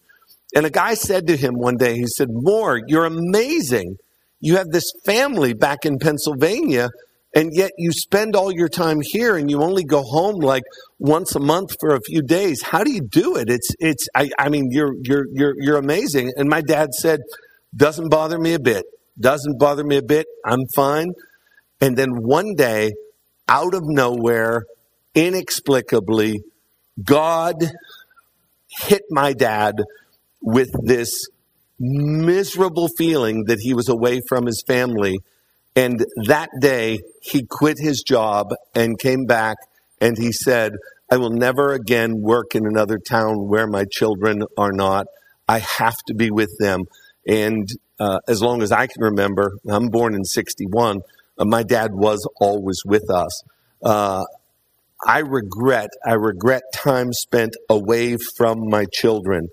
And 0.55 0.67
a 0.67 0.71
guy 0.71 0.95
said 0.95 1.27
to 1.29 1.37
him 1.37 1.55
one 1.55 1.77
day, 1.77 1.95
he 1.95 2.07
said, 2.07 2.29
"Moore, 2.31 2.81
you're 2.87 3.07
amazing." 3.07 3.97
You 4.41 4.57
have 4.57 4.71
this 4.71 4.93
family 5.05 5.53
back 5.53 5.85
in 5.85 5.99
Pennsylvania, 5.99 6.91
and 7.35 7.51
yet 7.55 7.73
you 7.79 7.93
spend 7.93 8.35
all 8.35 8.51
your 8.51 8.69
time 8.69 9.01
here 9.01 9.37
and 9.37 9.51
you 9.51 9.63
only 9.63 9.85
go 9.85 10.03
home 10.03 10.37
like 10.37 10.65
once 10.99 11.35
a 11.35 11.41
month 11.41 11.77
for 11.79 11.95
a 11.95 12.01
few 12.01 12.23
days. 12.23 12.63
How 12.63 12.83
do 12.83 12.91
you 12.91 13.03
do 13.03 13.37
it? 13.37 13.49
It's, 13.49 13.71
it's, 13.79 14.09
I, 14.15 14.31
I 14.39 14.49
mean, 14.49 14.71
you're, 14.71 14.95
you're, 15.03 15.27
you're, 15.31 15.55
you're 15.57 15.77
amazing. 15.77 16.33
And 16.37 16.49
my 16.49 16.61
dad 16.61 16.93
said, 16.95 17.21
doesn't 17.77 18.09
bother 18.09 18.39
me 18.39 18.55
a 18.55 18.59
bit. 18.59 18.85
Doesn't 19.19 19.59
bother 19.59 19.85
me 19.85 19.99
a 19.99 20.03
bit. 20.03 20.27
I'm 20.45 20.67
fine. 20.75 21.13
And 21.81 21.97
then 21.97 22.11
one 22.23 22.55
day, 22.57 22.93
out 23.49 23.75
of 23.75 23.83
nowhere, 23.85 24.65
inexplicably, 25.15 26.43
God 27.03 27.57
hit 28.69 29.03
my 29.11 29.33
dad 29.33 29.77
with 30.43 30.71
this 30.83 31.27
miserable 31.81 32.89
feeling 32.89 33.45
that 33.47 33.59
he 33.59 33.73
was 33.73 33.89
away 33.89 34.21
from 34.29 34.47
his 34.47 34.63
family. 34.63 35.21
And 35.75 36.05
that 36.27 36.51
day, 36.61 37.01
he 37.23 37.47
quit 37.47 37.79
his 37.79 38.03
job 38.03 38.55
and 38.75 38.99
came 38.99 39.25
back 39.25 39.57
and 40.01 40.17
he 40.19 40.31
said, 40.31 40.75
I 41.11 41.17
will 41.17 41.31
never 41.31 41.73
again 41.73 42.21
work 42.21 42.55
in 42.55 42.67
another 42.67 42.99
town 42.99 43.49
where 43.49 43.67
my 43.67 43.85
children 43.91 44.45
are 44.57 44.73
not. 44.73 45.07
I 45.49 45.59
have 45.59 45.97
to 46.07 46.15
be 46.15 46.31
with 46.31 46.57
them. 46.59 46.85
And 47.27 47.69
uh, 47.99 48.21
as 48.29 48.41
long 48.43 48.63
as 48.63 48.71
I 48.71 48.87
can 48.87 49.03
remember, 49.03 49.53
I'm 49.69 49.89
born 49.89 50.15
in 50.15 50.25
61, 50.25 51.01
uh, 51.39 51.45
my 51.45 51.63
dad 51.63 51.93
was 51.93 52.29
always 52.41 52.83
with 52.85 53.11
us. 53.11 53.43
Uh, 53.83 54.25
I 55.05 55.21
regret, 55.21 55.91
I 56.07 56.13
regret 56.13 56.63
time 56.75 57.13
spent 57.13 57.57
away 57.69 58.17
from 58.17 58.69
my 58.69 58.85
children. 58.93 59.49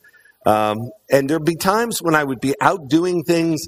Um, 0.47 0.91
and 1.11 1.29
there'd 1.29 1.43
be 1.43 1.57
times 1.57 2.01
when 2.01 2.15
I 2.15 2.23
would 2.23 2.39
be 2.39 2.55
out 2.61 2.87
doing 2.87 3.23
things 3.25 3.67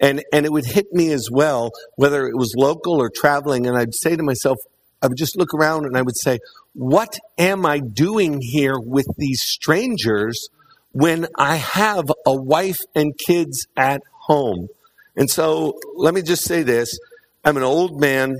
and, 0.00 0.22
and 0.32 0.46
it 0.46 0.52
would 0.52 0.64
hit 0.64 0.92
me 0.92 1.10
as 1.10 1.28
well, 1.28 1.72
whether 1.96 2.28
it 2.28 2.36
was 2.36 2.54
local 2.56 3.02
or 3.02 3.10
traveling. 3.10 3.66
And 3.66 3.76
I'd 3.76 3.96
say 3.96 4.14
to 4.14 4.22
myself, 4.22 4.58
I 5.02 5.08
would 5.08 5.18
just 5.18 5.36
look 5.36 5.52
around 5.52 5.86
and 5.86 5.96
I 5.96 6.02
would 6.02 6.16
say, 6.16 6.38
what 6.72 7.18
am 7.36 7.66
I 7.66 7.80
doing 7.80 8.40
here 8.40 8.78
with 8.78 9.08
these 9.18 9.42
strangers 9.42 10.48
when 10.92 11.26
I 11.36 11.56
have 11.56 12.12
a 12.24 12.34
wife 12.34 12.80
and 12.94 13.18
kids 13.18 13.66
at 13.76 14.02
home? 14.12 14.68
And 15.16 15.28
so 15.28 15.80
let 15.96 16.14
me 16.14 16.22
just 16.22 16.44
say 16.44 16.62
this. 16.62 16.96
I'm 17.44 17.56
an 17.56 17.64
old 17.64 18.00
man. 18.00 18.36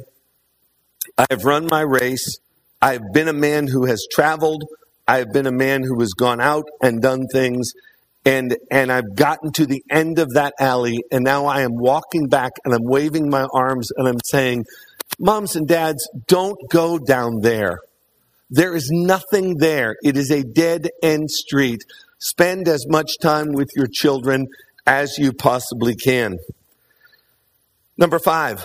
I've 1.18 1.44
run 1.44 1.66
my 1.68 1.80
race. 1.80 2.38
I've 2.80 3.12
been 3.12 3.26
a 3.26 3.32
man 3.32 3.66
who 3.66 3.86
has 3.86 4.06
traveled. 4.08 4.62
I've 5.10 5.32
been 5.32 5.48
a 5.48 5.52
man 5.52 5.82
who 5.82 5.98
has 5.98 6.12
gone 6.12 6.40
out 6.40 6.66
and 6.80 7.02
done 7.02 7.26
things 7.26 7.72
and 8.24 8.56
and 8.70 8.92
I've 8.92 9.16
gotten 9.16 9.50
to 9.54 9.66
the 9.66 9.82
end 9.90 10.20
of 10.20 10.34
that 10.34 10.54
alley 10.60 11.02
and 11.10 11.24
now 11.24 11.46
I 11.46 11.62
am 11.62 11.74
walking 11.74 12.28
back 12.28 12.52
and 12.64 12.72
I'm 12.72 12.84
waving 12.84 13.28
my 13.28 13.48
arms 13.52 13.90
and 13.96 14.06
I'm 14.06 14.20
saying 14.24 14.66
moms 15.18 15.56
and 15.56 15.66
dads 15.66 16.08
don't 16.28 16.56
go 16.70 16.96
down 16.96 17.40
there. 17.40 17.80
There 18.50 18.76
is 18.76 18.88
nothing 18.92 19.56
there. 19.56 19.96
It 20.04 20.16
is 20.16 20.30
a 20.30 20.44
dead 20.44 20.90
end 21.02 21.28
street. 21.28 21.82
Spend 22.20 22.68
as 22.68 22.86
much 22.88 23.18
time 23.20 23.50
with 23.50 23.70
your 23.74 23.88
children 23.88 24.46
as 24.86 25.18
you 25.18 25.32
possibly 25.32 25.96
can. 25.96 26.38
Number 27.98 28.20
5 28.20 28.64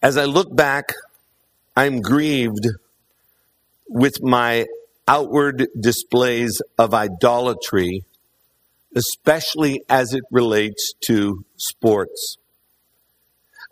as 0.00 0.16
I 0.16 0.24
look 0.24 0.56
back 0.56 0.94
I'm 1.76 2.00
grieved 2.00 2.66
with 3.94 4.20
my 4.20 4.66
outward 5.06 5.68
displays 5.78 6.60
of 6.76 6.92
idolatry, 6.92 8.02
especially 8.96 9.82
as 9.88 10.12
it 10.12 10.24
relates 10.32 10.92
to 11.00 11.44
sports. 11.56 12.36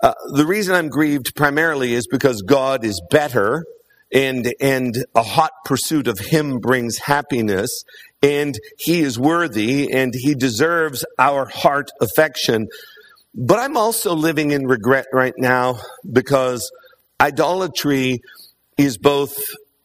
Uh, 0.01 0.15
the 0.35 0.47
reason 0.47 0.77
I'm 0.77 0.89
grieved 0.89 1.35
primarily 1.35 1.95
is 1.95 2.07
because 2.07 2.43
God 2.43 2.85
is 2.85 3.03
better 3.11 3.65
and, 4.13 4.55
and 4.61 5.05
a 5.15 5.23
hot 5.25 5.53
pursuit 5.65 6.07
of 6.07 6.21
Him 6.21 6.61
brings 6.61 6.99
happiness 6.99 7.83
and 8.23 8.55
He 8.79 9.01
is 9.01 9.19
worthy 9.19 9.93
and 9.93 10.15
He 10.15 10.37
deserves 10.37 11.05
our 11.19 11.47
heart 11.47 11.91
affection. 12.01 12.69
But 13.35 13.59
I'm 13.59 13.77
also 13.77 14.15
living 14.15 14.53
in 14.53 14.69
regret 14.69 15.07
right 15.13 15.35
now 15.37 15.81
because 16.09 16.71
idolatry 17.21 18.21
is 18.79 18.99
both 18.99 19.37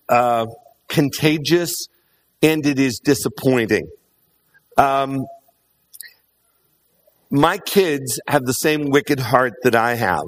uh, 0.10 0.48
contagious 0.88 1.88
and 2.42 2.66
it 2.66 2.80
is 2.80 3.00
disappointing. 3.00 3.88
Um, 4.78 5.26
my 7.30 7.58
kids 7.58 8.20
have 8.28 8.46
the 8.46 8.54
same 8.54 8.90
wicked 8.90 9.20
heart 9.20 9.54
that 9.64 9.76
I 9.76 9.96
have. 9.96 10.28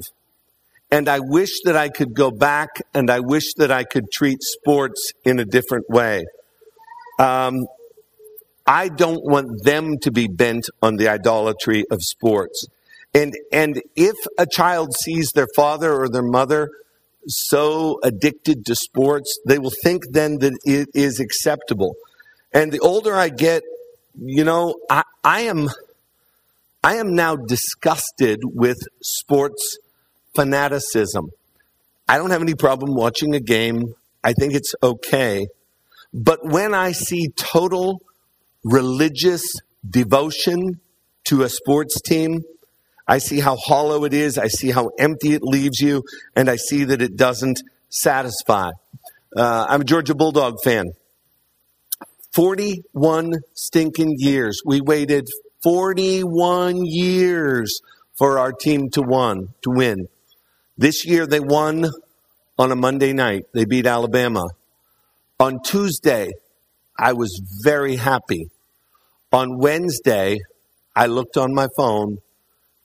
And 0.90 1.08
I 1.08 1.20
wish 1.20 1.60
that 1.64 1.76
I 1.76 1.88
could 1.88 2.14
go 2.14 2.30
back 2.30 2.68
and 2.94 3.10
I 3.10 3.20
wish 3.20 3.54
that 3.54 3.70
I 3.70 3.84
could 3.84 4.10
treat 4.10 4.42
sports 4.42 5.12
in 5.24 5.38
a 5.38 5.44
different 5.44 5.88
way. 5.88 6.24
Um, 7.18 7.66
I 8.66 8.88
don't 8.88 9.24
want 9.24 9.64
them 9.64 9.98
to 9.98 10.10
be 10.10 10.26
bent 10.26 10.68
on 10.82 10.96
the 10.96 11.08
idolatry 11.08 11.84
of 11.90 12.02
sports. 12.02 12.66
And, 13.14 13.34
and 13.52 13.82
if 13.96 14.16
a 14.38 14.46
child 14.46 14.94
sees 14.94 15.30
their 15.34 15.48
father 15.54 15.92
or 15.92 16.08
their 16.08 16.22
mother 16.22 16.70
so 17.26 17.98
addicted 18.02 18.66
to 18.66 18.74
sports, 18.74 19.38
they 19.46 19.58
will 19.58 19.72
think 19.82 20.04
then 20.10 20.38
that 20.38 20.58
it 20.64 20.88
is 20.94 21.20
acceptable. 21.20 21.94
And 22.52 22.72
the 22.72 22.80
older 22.80 23.14
I 23.14 23.28
get, 23.28 23.62
you 24.18 24.44
know, 24.44 24.74
I, 24.90 25.04
I 25.22 25.42
am 25.42 25.68
I 26.82 26.96
am 26.96 27.14
now 27.14 27.36
disgusted 27.36 28.40
with 28.42 28.78
sports 29.02 29.78
fanaticism. 30.34 31.30
I 32.08 32.16
don't 32.16 32.30
have 32.30 32.42
any 32.42 32.54
problem 32.54 32.94
watching 32.94 33.34
a 33.34 33.40
game. 33.40 33.94
I 34.24 34.32
think 34.32 34.54
it's 34.54 34.74
okay. 34.82 35.46
But 36.12 36.44
when 36.44 36.74
I 36.74 36.92
see 36.92 37.28
total 37.36 38.00
religious 38.64 39.42
devotion 39.88 40.80
to 41.24 41.42
a 41.42 41.48
sports 41.48 42.00
team, 42.00 42.42
I 43.10 43.18
see 43.18 43.40
how 43.40 43.56
hollow 43.56 44.04
it 44.04 44.14
is. 44.14 44.38
I 44.38 44.46
see 44.46 44.70
how 44.70 44.92
empty 44.96 45.34
it 45.34 45.42
leaves 45.42 45.80
you. 45.80 46.04
And 46.36 46.48
I 46.48 46.54
see 46.54 46.84
that 46.84 47.02
it 47.02 47.16
doesn't 47.16 47.60
satisfy. 47.88 48.70
Uh, 49.36 49.66
I'm 49.68 49.80
a 49.80 49.84
Georgia 49.84 50.14
Bulldog 50.14 50.58
fan. 50.62 50.92
41 52.32 53.32
stinking 53.54 54.14
years. 54.16 54.62
We 54.64 54.80
waited 54.80 55.26
41 55.64 56.86
years 56.86 57.80
for 58.16 58.38
our 58.38 58.52
team 58.52 58.90
to 58.90 59.02
won 59.02 59.48
to 59.62 59.70
win. 59.70 60.06
This 60.78 61.04
year 61.04 61.26
they 61.26 61.40
won 61.40 61.90
on 62.60 62.70
a 62.70 62.76
Monday 62.76 63.12
night. 63.12 63.46
They 63.52 63.64
beat 63.64 63.86
Alabama. 63.86 64.44
On 65.40 65.60
Tuesday, 65.64 66.30
I 66.96 67.14
was 67.14 67.42
very 67.64 67.96
happy. 67.96 68.50
On 69.32 69.58
Wednesday, 69.58 70.38
I 70.94 71.06
looked 71.06 71.36
on 71.36 71.52
my 71.52 71.66
phone 71.76 72.18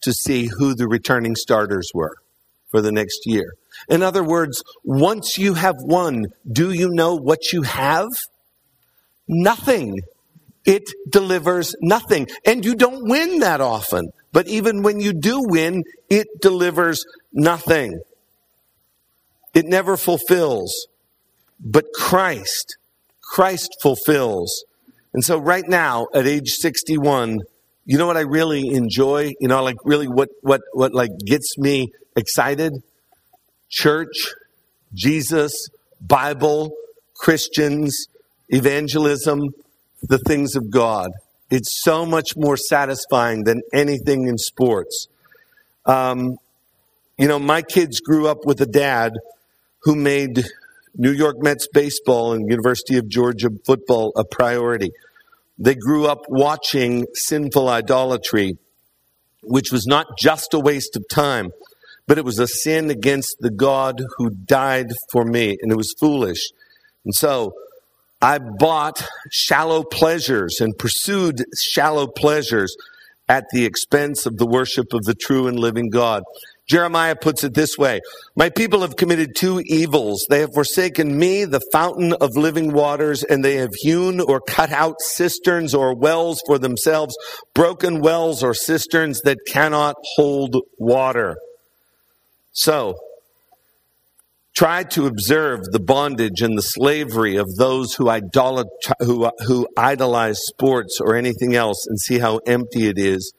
to 0.06 0.14
see 0.14 0.48
who 0.48 0.74
the 0.74 0.88
returning 0.88 1.36
starters 1.36 1.92
were 1.94 2.16
for 2.70 2.82
the 2.82 2.92
next 2.92 3.26
year. 3.26 3.54
In 3.90 4.02
other 4.02 4.24
words, 4.24 4.64
once 4.84 5.38
you 5.38 5.54
have 5.54 5.76
won, 5.80 6.26
do 6.50 6.72
you 6.72 6.90
know 6.90 7.16
what 7.16 7.52
you 7.52 7.64
have? 7.64 8.08
Nothing. 9.28 10.02
It 10.66 10.84
delivers 11.10 11.76
nothing. 11.82 12.28
And 12.46 12.66
you 12.66 12.76
don't 12.76 13.08
win 13.08 13.40
that 13.40 13.62
often. 13.62 14.10
But 14.32 14.48
even 14.48 14.82
when 14.82 15.00
you 15.00 15.14
do 15.14 15.44
win, 15.44 15.84
it 16.10 16.28
delivers 16.42 17.06
nothing. 17.32 18.00
It 19.54 19.66
never 19.66 19.96
fulfills. 19.96 20.88
But 21.60 21.86
Christ, 21.94 22.78
Christ 23.22 23.78
fulfills. 23.82 24.66
And 25.14 25.24
so 25.24 25.38
right 25.38 25.68
now 25.68 26.08
at 26.14 26.28
age 26.28 26.50
61, 26.50 27.42
you 27.86 27.98
know 27.98 28.08
what 28.08 28.18
I 28.18 28.22
really 28.22 28.70
enjoy? 28.70 29.34
You 29.40 29.48
know, 29.48 29.64
like 29.64 29.78
really 29.84 30.08
what, 30.08 30.30
what, 30.42 30.62
what 30.74 30.94
like 30.94 31.12
gets 31.26 31.58
me 31.58 31.92
excited? 32.16 32.82
Church, 33.70 34.34
Jesus, 34.94 35.70
Bible, 36.02 36.76
Christians, 37.16 38.08
evangelism, 38.50 39.54
the 40.02 40.18
things 40.18 40.56
of 40.56 40.72
God. 40.72 41.12
It's 41.52 41.82
so 41.84 42.06
much 42.06 42.36
more 42.36 42.58
satisfying 42.58 43.44
than 43.44 43.62
anything 43.72 44.28
in 44.28 44.38
sports. 44.38 45.08
Um, 45.86 46.38
you 47.18 47.28
know, 47.28 47.40
my 47.40 47.62
kids 47.62 48.00
grew 48.00 48.28
up 48.28 48.46
with 48.46 48.60
a 48.62 48.66
dad 48.66 49.14
who 49.84 49.96
made 49.96 50.44
New 50.96 51.12
York 51.12 51.38
Mets 51.40 51.68
baseball 51.72 52.34
and 52.34 52.50
University 52.50 52.98
of 52.98 53.08
Georgia 53.08 53.50
football 53.66 54.12
a 54.16 54.24
priority. 54.24 54.92
They 55.58 55.76
grew 55.76 56.08
up 56.08 56.24
watching 56.28 57.06
sinful 57.14 57.70
idolatry, 57.70 58.58
which 59.42 59.72
was 59.72 59.86
not 59.86 60.08
just 60.18 60.54
a 60.54 60.60
waste 60.60 60.96
of 60.96 61.06
time, 61.10 61.52
but 62.08 62.18
it 62.18 62.26
was 62.26 62.40
a 62.40 62.48
sin 62.48 62.90
against 62.90 63.38
the 63.40 63.50
God 63.50 64.02
who 64.18 64.30
died 64.30 64.88
for 65.12 65.24
me, 65.24 65.58
and 65.62 65.72
it 65.72 65.78
was 65.78 65.96
foolish. 66.00 66.50
And 67.06 67.16
so 67.16 67.54
I 68.22 68.40
bought 68.40 69.08
shallow 69.32 69.84
pleasures 69.84 70.60
and 70.60 70.78
pursued 70.78 71.44
shallow 71.58 72.08
pleasures 72.08 72.76
at 73.28 73.46
the 73.52 73.66
expense 73.66 74.26
of 74.26 74.38
the 74.38 74.46
worship 74.46 74.94
of 74.94 75.04
the 75.04 75.16
true 75.16 75.48
and 75.48 75.60
living 75.60 75.90
God. 75.90 76.24
Jeremiah 76.68 77.16
puts 77.16 77.44
it 77.44 77.54
this 77.54 77.78
way 77.78 78.02
My 78.36 78.50
people 78.50 78.82
have 78.82 78.96
committed 78.96 79.36
two 79.36 79.62
evils. 79.66 80.26
They 80.30 80.40
have 80.40 80.54
forsaken 80.54 81.18
me, 81.18 81.46
the 81.46 81.62
fountain 81.72 82.14
of 82.14 82.36
living 82.36 82.74
waters, 82.74 83.24
and 83.24 83.44
they 83.44 83.56
have 83.56 83.74
hewn 83.76 84.20
or 84.20 84.42
cut 84.42 84.72
out 84.72 85.00
cisterns 85.00 85.74
or 85.74 85.96
wells 85.96 86.42
for 86.48 86.58
themselves, 86.58 87.16
broken 87.54 88.02
wells 88.02 88.44
or 88.44 88.54
cisterns 88.54 89.22
that 89.22 89.40
cannot 89.48 89.96
hold 90.16 90.56
water. 90.78 91.36
So, 92.52 92.96
try 94.56 94.84
to 94.84 95.06
observe 95.06 95.66
the 95.66 95.80
bondage 95.80 96.42
and 96.42 96.58
the 96.58 96.64
slavery 96.64 97.36
of 97.36 97.56
those 97.58 97.94
who, 97.96 98.06
idolat- 98.06 98.66
who, 99.02 99.30
who 99.46 99.68
idolize 99.78 100.40
sports 100.40 101.00
or 101.00 101.16
anything 101.16 101.54
else 101.54 101.86
and 101.86 102.00
see 102.00 102.18
how 102.18 102.38
empty 102.48 102.88
it 102.88 102.98
is 102.98 103.34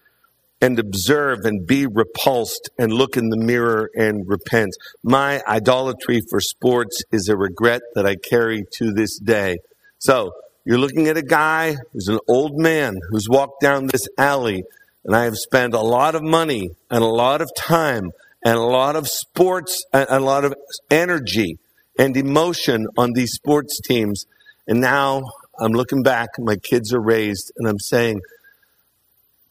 and 0.60 0.78
observe 0.78 1.40
and 1.44 1.66
be 1.66 1.86
repulsed 1.86 2.70
and 2.78 2.92
look 2.92 3.16
in 3.16 3.28
the 3.28 3.36
mirror 3.36 3.90
and 3.94 4.26
repent. 4.26 4.74
My 5.02 5.42
idolatry 5.46 6.22
for 6.30 6.40
sports 6.40 7.02
is 7.12 7.28
a 7.28 7.36
regret 7.36 7.82
that 7.94 8.06
I 8.06 8.16
carry 8.16 8.64
to 8.74 8.92
this 8.92 9.18
day. 9.18 9.58
So 9.98 10.32
you're 10.64 10.78
looking 10.78 11.08
at 11.08 11.16
a 11.16 11.22
guy 11.22 11.76
who's 11.92 12.08
an 12.08 12.18
old 12.26 12.58
man 12.58 12.98
who's 13.10 13.28
walked 13.28 13.60
down 13.60 13.86
this 13.86 14.08
alley 14.18 14.64
and 15.04 15.14
I 15.14 15.24
have 15.24 15.36
spent 15.36 15.72
a 15.72 15.80
lot 15.80 16.16
of 16.16 16.22
money 16.22 16.70
and 16.90 17.02
a 17.02 17.06
lot 17.06 17.40
of 17.40 17.48
time 17.56 18.10
and 18.44 18.56
a 18.56 18.62
lot 18.62 18.96
of 18.96 19.06
sports 19.06 19.84
and 19.92 20.08
a 20.10 20.20
lot 20.20 20.44
of 20.44 20.54
energy 20.90 21.58
and 21.98 22.16
emotion 22.16 22.86
on 22.98 23.12
these 23.12 23.32
sports 23.32 23.80
teams. 23.80 24.26
And 24.66 24.80
now 24.80 25.22
I'm 25.60 25.72
looking 25.72 26.02
back, 26.02 26.30
my 26.38 26.56
kids 26.56 26.92
are 26.92 27.00
raised 27.00 27.52
and 27.56 27.68
I'm 27.68 27.78
saying, 27.78 28.20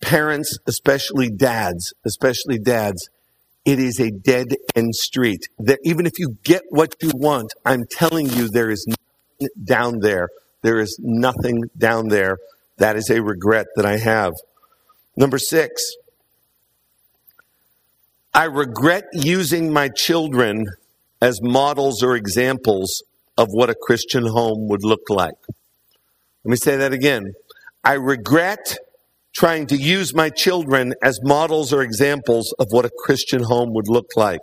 parents, 0.01 0.57
especially 0.67 1.29
dads, 1.29 1.93
especially 2.05 2.59
dads, 2.59 3.09
it 3.65 3.79
is 3.79 3.99
a 3.99 4.11
dead 4.11 4.47
end 4.75 4.95
street. 4.95 5.47
That 5.59 5.79
even 5.83 6.05
if 6.05 6.19
you 6.19 6.37
get 6.43 6.63
what 6.69 6.95
you 7.01 7.11
want, 7.13 7.53
I'm 7.65 7.85
telling 7.89 8.29
you, 8.29 8.47
there 8.47 8.69
is 8.69 8.85
nothing 8.87 9.49
down 9.63 9.99
there. 9.99 10.29
There 10.61 10.79
is 10.79 10.99
nothing 11.01 11.63
down 11.77 12.09
there. 12.09 12.37
That 12.77 12.95
is 12.95 13.09
a 13.09 13.21
regret 13.21 13.67
that 13.75 13.85
I 13.85 13.97
have. 13.97 14.33
Number 15.17 15.37
six, 15.37 15.95
I 18.33 18.45
regret 18.45 19.05
using 19.13 19.71
my 19.71 19.89
children 19.89 20.67
as 21.21 21.41
models 21.41 22.03
or 22.03 22.15
examples 22.15 23.01
of 23.37 23.47
what 23.51 23.69
a 23.69 23.75
Christian 23.75 24.27
home 24.27 24.67
would 24.67 24.83
look 24.83 25.09
like. 25.09 25.35
Let 25.47 26.51
me 26.51 26.57
say 26.57 26.75
that 26.77 26.93
again. 26.93 27.33
I 27.83 27.93
regret 27.93 28.77
trying 29.35 29.67
to 29.67 29.75
use 29.75 30.13
my 30.13 30.29
children 30.29 30.93
as 31.03 31.19
models 31.21 31.73
or 31.73 31.81
examples 31.81 32.53
of 32.57 32.67
what 32.69 32.85
a 32.85 32.89
Christian 32.89 33.43
home 33.43 33.73
would 33.73 33.89
look 33.89 34.11
like. 34.15 34.41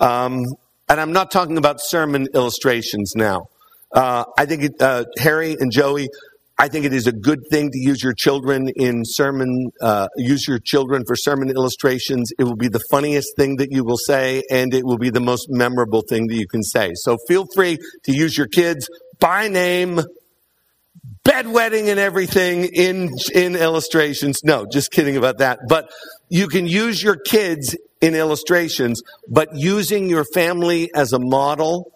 Um, 0.00 0.44
and 0.88 1.00
I'm 1.00 1.12
not 1.12 1.30
talking 1.30 1.58
about 1.58 1.80
sermon 1.80 2.28
illustrations 2.34 3.12
now. 3.14 3.48
Uh, 3.92 4.24
I 4.38 4.46
think 4.46 4.62
it, 4.64 4.72
uh, 4.80 5.04
Harry 5.18 5.54
and 5.58 5.70
Joey, 5.70 6.08
I 6.58 6.68
think 6.68 6.86
it 6.86 6.92
is 6.92 7.06
a 7.06 7.12
good 7.12 7.40
thing 7.50 7.70
to 7.70 7.78
use 7.78 8.02
your 8.02 8.14
children 8.14 8.68
in 8.68 9.04
sermon, 9.04 9.70
uh, 9.80 10.08
use 10.16 10.46
your 10.48 10.58
children 10.58 11.04
for 11.06 11.14
sermon 11.14 11.50
illustrations. 11.50 12.32
It 12.38 12.44
will 12.44 12.56
be 12.56 12.68
the 12.68 12.82
funniest 12.90 13.36
thing 13.36 13.56
that 13.56 13.70
you 13.70 13.84
will 13.84 13.96
say, 13.98 14.42
and 14.50 14.72
it 14.72 14.84
will 14.84 14.98
be 14.98 15.10
the 15.10 15.20
most 15.20 15.48
memorable 15.50 16.02
thing 16.02 16.26
that 16.28 16.36
you 16.36 16.46
can 16.46 16.62
say. 16.62 16.92
So 16.94 17.18
feel 17.28 17.46
free 17.54 17.78
to 18.04 18.12
use 18.12 18.36
your 18.36 18.46
kids 18.46 18.88
by 19.18 19.48
name, 19.48 20.00
bedwetting 21.24 21.88
and 21.88 21.98
everything 21.98 22.64
in 22.64 23.10
in 23.34 23.56
illustrations. 23.56 24.40
No, 24.44 24.66
just 24.70 24.90
kidding 24.90 25.16
about 25.16 25.38
that. 25.38 25.60
But 25.68 25.90
you 26.28 26.48
can 26.48 26.66
use 26.66 27.02
your 27.02 27.16
kids 27.16 27.76
in 28.00 28.14
illustrations, 28.14 29.02
but 29.28 29.50
using 29.54 30.10
your 30.10 30.24
family 30.24 30.90
as 30.94 31.12
a 31.12 31.18
model 31.18 31.92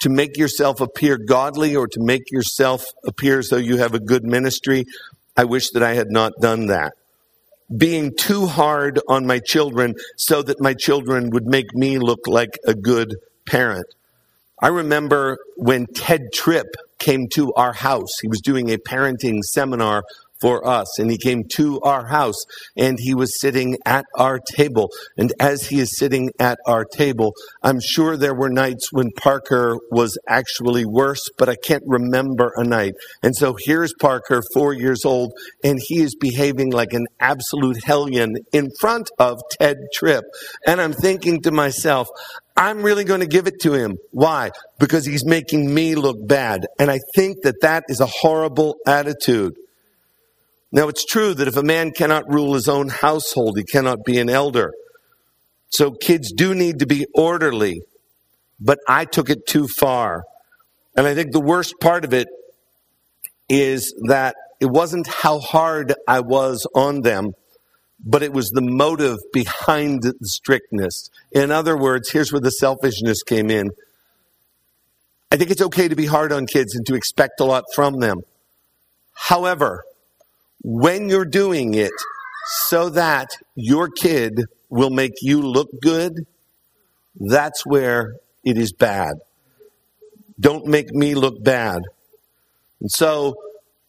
to 0.00 0.08
make 0.08 0.36
yourself 0.36 0.80
appear 0.80 1.18
godly 1.18 1.74
or 1.74 1.88
to 1.88 2.00
make 2.00 2.30
yourself 2.30 2.84
appear 3.04 3.40
as 3.40 3.48
though 3.48 3.56
you 3.56 3.78
have 3.78 3.94
a 3.94 3.98
good 3.98 4.24
ministry, 4.24 4.84
I 5.36 5.44
wish 5.44 5.70
that 5.70 5.82
I 5.82 5.94
had 5.94 6.10
not 6.10 6.34
done 6.40 6.66
that. 6.66 6.92
Being 7.76 8.14
too 8.16 8.46
hard 8.46 9.00
on 9.08 9.26
my 9.26 9.40
children 9.40 9.94
so 10.16 10.42
that 10.42 10.60
my 10.60 10.74
children 10.74 11.30
would 11.30 11.46
make 11.46 11.74
me 11.74 11.98
look 11.98 12.26
like 12.26 12.58
a 12.66 12.74
good 12.74 13.16
parent. 13.46 13.86
I 14.60 14.68
remember 14.68 15.38
when 15.56 15.86
Tedd 15.86 16.32
Tripp 16.32 16.74
came 16.98 17.28
to 17.28 17.52
our 17.54 17.72
house. 17.72 18.18
He 18.20 18.26
was 18.28 18.40
doing 18.40 18.70
a 18.70 18.76
parenting 18.76 19.42
seminar 19.44 20.02
for 20.40 20.66
us. 20.66 20.98
And 20.98 21.10
he 21.10 21.18
came 21.18 21.44
to 21.54 21.80
our 21.80 22.06
house 22.06 22.44
and 22.76 22.98
he 23.00 23.14
was 23.14 23.40
sitting 23.40 23.76
at 23.84 24.04
our 24.14 24.38
table. 24.38 24.90
And 25.16 25.32
as 25.40 25.66
he 25.66 25.80
is 25.80 25.96
sitting 25.96 26.30
at 26.38 26.58
our 26.66 26.84
table, 26.84 27.34
I'm 27.62 27.80
sure 27.80 28.16
there 28.16 28.34
were 28.34 28.50
nights 28.50 28.92
when 28.92 29.10
Parker 29.12 29.78
was 29.90 30.18
actually 30.28 30.84
worse, 30.84 31.28
but 31.38 31.48
I 31.48 31.56
can't 31.56 31.84
remember 31.86 32.52
a 32.56 32.64
night. 32.64 32.94
And 33.22 33.36
so 33.36 33.56
here's 33.58 33.92
Parker, 33.94 34.42
four 34.54 34.72
years 34.72 35.04
old, 35.04 35.32
and 35.64 35.78
he 35.82 36.00
is 36.00 36.14
behaving 36.14 36.70
like 36.70 36.92
an 36.92 37.06
absolute 37.20 37.82
hellion 37.84 38.36
in 38.52 38.70
front 38.78 39.10
of 39.18 39.40
Tedd 39.60 39.76
Tripp. 39.92 40.24
And 40.66 40.80
I'm 40.80 40.92
thinking 40.92 41.42
to 41.42 41.50
myself, 41.50 42.08
I'm 42.56 42.82
really 42.82 43.04
going 43.04 43.20
to 43.20 43.26
give 43.26 43.46
it 43.46 43.60
to 43.60 43.72
him. 43.72 43.98
Why? 44.10 44.50
Because 44.80 45.06
he's 45.06 45.24
making 45.24 45.72
me 45.72 45.94
look 45.94 46.16
bad. 46.26 46.66
And 46.78 46.90
I 46.90 46.98
think 47.14 47.42
that 47.42 47.60
that 47.60 47.84
is 47.88 48.00
a 48.00 48.06
horrible 48.06 48.76
attitude. 48.84 49.54
Now, 50.70 50.88
it's 50.88 51.04
true 51.04 51.32
that 51.34 51.48
if 51.48 51.56
a 51.56 51.62
man 51.62 51.92
cannot 51.92 52.30
rule 52.32 52.54
his 52.54 52.68
own 52.68 52.88
household, 52.88 53.56
he 53.56 53.64
cannot 53.64 54.04
be 54.04 54.18
an 54.18 54.28
elder. 54.28 54.72
So 55.70 55.90
kids 55.90 56.32
do 56.32 56.54
need 56.54 56.80
to 56.80 56.86
be 56.86 57.06
orderly, 57.14 57.82
but 58.60 58.78
I 58.86 59.04
took 59.04 59.30
it 59.30 59.46
too 59.46 59.66
far. 59.66 60.24
And 60.96 61.06
I 61.06 61.14
think 61.14 61.32
the 61.32 61.40
worst 61.40 61.74
part 61.80 62.04
of 62.04 62.12
it 62.12 62.28
is 63.48 63.94
that 64.08 64.34
it 64.60 64.66
wasn't 64.66 65.06
how 65.06 65.38
hard 65.38 65.94
I 66.06 66.20
was 66.20 66.66
on 66.74 67.00
them, 67.02 67.32
but 68.04 68.22
it 68.22 68.32
was 68.32 68.50
the 68.50 68.62
motive 68.62 69.18
behind 69.32 70.02
the 70.02 70.14
strictness. 70.22 71.10
In 71.32 71.50
other 71.50 71.76
words, 71.76 72.10
here's 72.10 72.32
where 72.32 72.40
the 72.40 72.50
selfishness 72.50 73.22
came 73.22 73.50
in. 73.50 73.70
I 75.30 75.36
think 75.36 75.50
it's 75.50 75.62
okay 75.62 75.88
to 75.88 75.96
be 75.96 76.06
hard 76.06 76.32
on 76.32 76.46
kids 76.46 76.74
and 76.74 76.86
to 76.86 76.94
expect 76.94 77.40
a 77.40 77.44
lot 77.44 77.64
from 77.74 78.00
them. 78.00 78.22
However, 79.12 79.84
when 80.62 81.08
you're 81.08 81.24
doing 81.24 81.74
it 81.74 81.92
so 82.68 82.88
that 82.90 83.28
your 83.54 83.88
kid 83.88 84.44
will 84.70 84.90
make 84.90 85.14
you 85.20 85.42
look 85.42 85.68
good, 85.80 86.26
that's 87.16 87.64
where 87.64 88.16
it 88.44 88.56
is 88.58 88.72
bad. 88.72 89.14
Don't 90.40 90.66
make 90.66 90.90
me 90.92 91.14
look 91.14 91.42
bad. 91.42 91.82
And 92.80 92.90
so 92.90 93.34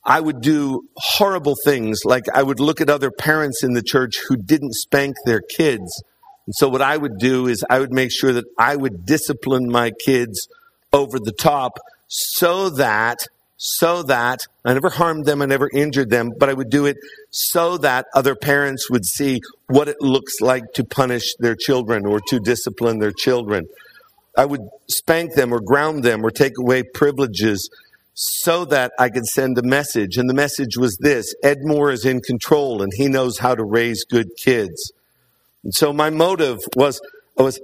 I 0.06 0.20
would 0.20 0.42
do 0.42 0.88
horrible 0.96 1.56
things, 1.64 2.02
like 2.06 2.26
I 2.34 2.42
would 2.42 2.60
look 2.60 2.82
at 2.82 2.90
other 2.90 3.12
parents 3.12 3.64
in 3.64 3.74
the 3.74 3.84
church 3.84 4.22
who 4.28 4.36
didn't 4.36 4.74
spank 4.74 5.16
their 5.26 5.42
kids. 5.42 6.04
And 6.46 6.56
so 6.56 6.68
what 6.68 6.82
I 6.82 6.98
would 6.98 7.20
do 7.20 7.48
is 7.48 7.64
I 7.70 7.80
would 7.80 7.94
make 7.94 8.12
sure 8.12 8.34
that 8.34 8.46
I 8.58 8.76
would 8.76 9.06
discipline 9.06 9.70
my 9.70 9.92
kids 9.92 10.48
over 10.92 11.20
the 11.20 11.32
top 11.32 11.78
so 12.08 12.70
that 12.72 13.28
so 13.62 14.04
that 14.04 14.48
I 14.64 14.74
never 14.74 14.90
harmed 14.90 15.26
them, 15.26 15.42
I 15.42 15.46
never 15.46 15.70
injured 15.72 16.10
them, 16.10 16.32
but 16.40 16.48
I 16.48 16.54
would 16.54 16.70
do 16.70 16.86
it 16.86 16.96
so 17.30 17.78
that 17.80 18.06
other 18.16 18.34
parents 18.34 18.90
would 18.90 19.06
see 19.06 19.42
what 19.68 19.90
it 19.90 19.98
looks 20.00 20.40
like 20.40 20.72
to 20.76 20.86
punish 20.86 21.36
their 21.36 21.56
children 21.56 22.06
or 22.06 22.22
to 22.30 22.40
discipline 22.40 23.00
their 23.00 23.12
children. 23.12 23.68
I 24.38 24.46
would 24.46 24.62
spank 24.88 25.34
them 25.34 25.54
or 25.54 25.60
ground 25.60 26.06
them 26.06 26.26
or 26.26 26.32
take 26.32 26.58
away 26.58 26.84
privileges 26.84 27.70
so 28.14 28.64
that 28.64 28.94
I 28.98 29.10
could 29.10 29.26
send 29.26 29.58
a 29.58 29.64
message. 29.64 30.18
And 30.18 30.30
the 30.30 30.34
message 30.34 30.78
was 30.78 30.96
this 30.96 31.36
Ed 31.44 31.58
Moore 31.64 31.92
is 31.92 32.06
in 32.06 32.22
control 32.22 32.82
and 32.82 32.94
he 32.96 33.10
knows 33.10 33.40
how 33.40 33.56
to 33.56 33.64
raise 33.64 34.06
good 34.06 34.38
kids. 34.38 34.94
And 35.66 35.76
so 35.76 35.92
my 35.92 36.10
motive 36.10 36.60
was, 36.78 37.02
was 37.36 37.60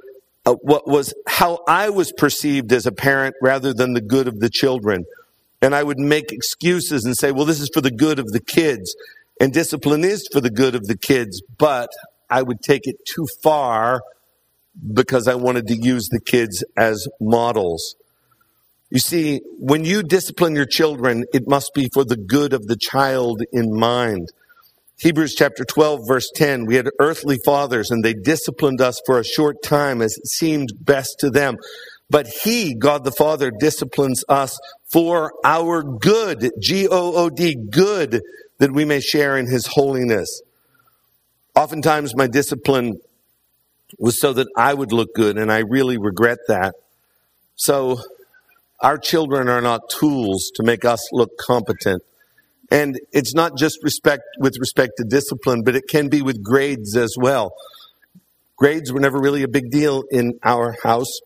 uh, 0.46 0.56
what 0.56 0.90
was 0.90 1.14
how 1.26 1.60
I 1.70 1.90
was 1.90 2.12
perceived 2.12 2.74
as 2.74 2.86
a 2.86 2.92
parent 2.92 3.36
rather 3.42 3.74
than 3.74 3.94
the 3.94 4.02
good 4.02 4.28
of 4.28 4.42
the 4.42 4.50
children 4.50 5.06
and 5.66 5.74
I 5.74 5.82
would 5.82 5.98
make 5.98 6.32
excuses 6.32 7.06
and 7.06 7.18
say, 7.18 7.32
well, 7.32 7.46
this 7.46 7.60
is 7.60 7.72
for 7.74 7.82
the 7.82 7.90
good 7.90 8.20
of 8.20 8.28
the 8.28 8.40
kids. 8.40 8.96
And 9.42 9.52
discipline 9.52 10.04
is 10.04 10.30
for 10.32 10.40
the 10.40 10.52
good 10.52 10.76
of 10.76 10.86
the 10.86 10.96
kids, 10.96 11.42
but 11.58 11.90
I 12.30 12.44
would 12.44 12.62
take 12.62 12.86
it 12.86 13.04
too 13.04 13.26
far 13.42 14.02
because 14.94 15.28
I 15.28 15.34
wanted 15.34 15.66
to 15.70 15.76
use 15.76 16.08
the 16.10 16.22
kids 16.22 16.64
as 16.78 17.08
models. 17.20 17.96
You 18.92 19.00
see, 19.00 19.42
when 19.58 19.86
you 19.86 20.04
discipline 20.04 20.56
your 20.56 20.68
children, 20.68 21.26
it 21.34 21.48
must 21.48 21.72
be 21.74 21.90
for 21.92 22.06
the 22.06 22.16
good 22.16 22.54
of 22.54 22.68
the 22.68 22.78
child 22.78 23.42
in 23.52 23.76
mind. 23.76 24.30
Hebrews 25.00 25.34
chapter 25.34 25.66
12 25.66 26.02
verse 26.08 26.30
10, 26.36 26.68
we 26.68 26.76
had 26.76 26.90
earthly 27.00 27.40
fathers 27.44 27.90
and 27.90 28.04
they 28.04 28.14
disciplined 28.14 28.82
us 28.82 29.02
for 29.08 29.18
a 29.18 29.26
short 29.26 29.64
time 29.64 30.04
as 30.04 30.16
it 30.16 30.28
seemed 30.28 30.70
best 30.80 31.16
to 31.22 31.32
them. 31.32 31.58
But 32.10 32.28
he, 32.28 32.76
God 32.76 33.04
the 33.04 33.12
Father, 33.12 33.52
disciplines 33.52 34.24
us 34.30 34.58
for 34.92 35.34
our 35.44 35.82
good, 35.82 36.52
G-O-O-D, 36.62 37.56
good, 37.72 38.22
that 38.60 38.72
we 38.72 38.86
may 38.86 39.00
share 39.00 39.38
in 39.38 39.48
his 39.48 39.68
holiness. 39.68 40.42
Oftentimes 41.56 42.16
my 42.16 42.28
discipline 42.28 43.00
was 43.98 44.20
so 44.20 44.34
that 44.34 44.48
I 44.58 44.74
would 44.74 44.92
look 44.92 45.14
good, 45.16 45.38
and 45.38 45.52
I 45.52 45.60
really 45.60 45.98
regret 45.98 46.40
that. 46.48 46.76
So 47.56 48.00
our 48.80 48.98
children 48.98 49.50
are 49.50 49.62
not 49.62 49.90
tools 49.90 50.52
to 50.56 50.64
make 50.64 50.86
us 50.86 51.12
look 51.12 51.32
competent. 51.38 52.04
And 52.70 53.00
it's 53.12 53.34
not 53.34 53.58
just 53.58 53.84
respect 53.84 54.24
with 54.40 54.58
respect 54.60 54.94
to 54.98 55.06
discipline, 55.06 55.64
but 55.64 55.76
it 55.76 55.88
can 55.88 56.10
be 56.10 56.22
with 56.22 56.44
grades 56.44 56.96
as 56.96 57.16
well. 57.18 57.54
Grades 58.58 58.92
were 58.92 59.00
never 59.00 59.20
really 59.20 59.44
a 59.44 59.48
big 59.48 59.70
deal 59.72 60.04
in 60.12 60.40
our 60.44 60.76
house. 60.84 61.20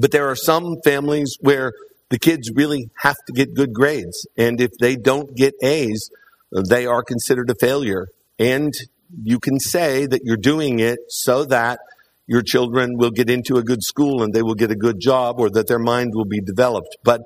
But 0.00 0.12
there 0.12 0.28
are 0.28 0.36
some 0.36 0.76
families 0.84 1.36
where 1.40 1.72
the 2.10 2.18
kids 2.18 2.50
really 2.54 2.90
have 3.02 3.16
to 3.26 3.32
get 3.32 3.54
good 3.54 3.72
grades. 3.72 4.26
And 4.36 4.60
if 4.60 4.70
they 4.80 4.96
don't 4.96 5.34
get 5.36 5.54
A's, 5.62 6.10
they 6.52 6.86
are 6.86 7.02
considered 7.02 7.50
a 7.50 7.54
failure. 7.54 8.08
And 8.38 8.74
you 9.22 9.40
can 9.40 9.58
say 9.58 10.06
that 10.06 10.22
you're 10.24 10.36
doing 10.36 10.78
it 10.78 10.98
so 11.08 11.44
that 11.44 11.80
your 12.26 12.42
children 12.42 12.96
will 12.96 13.10
get 13.10 13.30
into 13.30 13.56
a 13.56 13.62
good 13.62 13.82
school 13.82 14.22
and 14.22 14.34
they 14.34 14.42
will 14.42 14.54
get 14.54 14.70
a 14.70 14.76
good 14.76 15.00
job 15.00 15.40
or 15.40 15.48
that 15.50 15.66
their 15.66 15.78
mind 15.78 16.14
will 16.14 16.26
be 16.26 16.40
developed. 16.40 16.96
But 17.02 17.22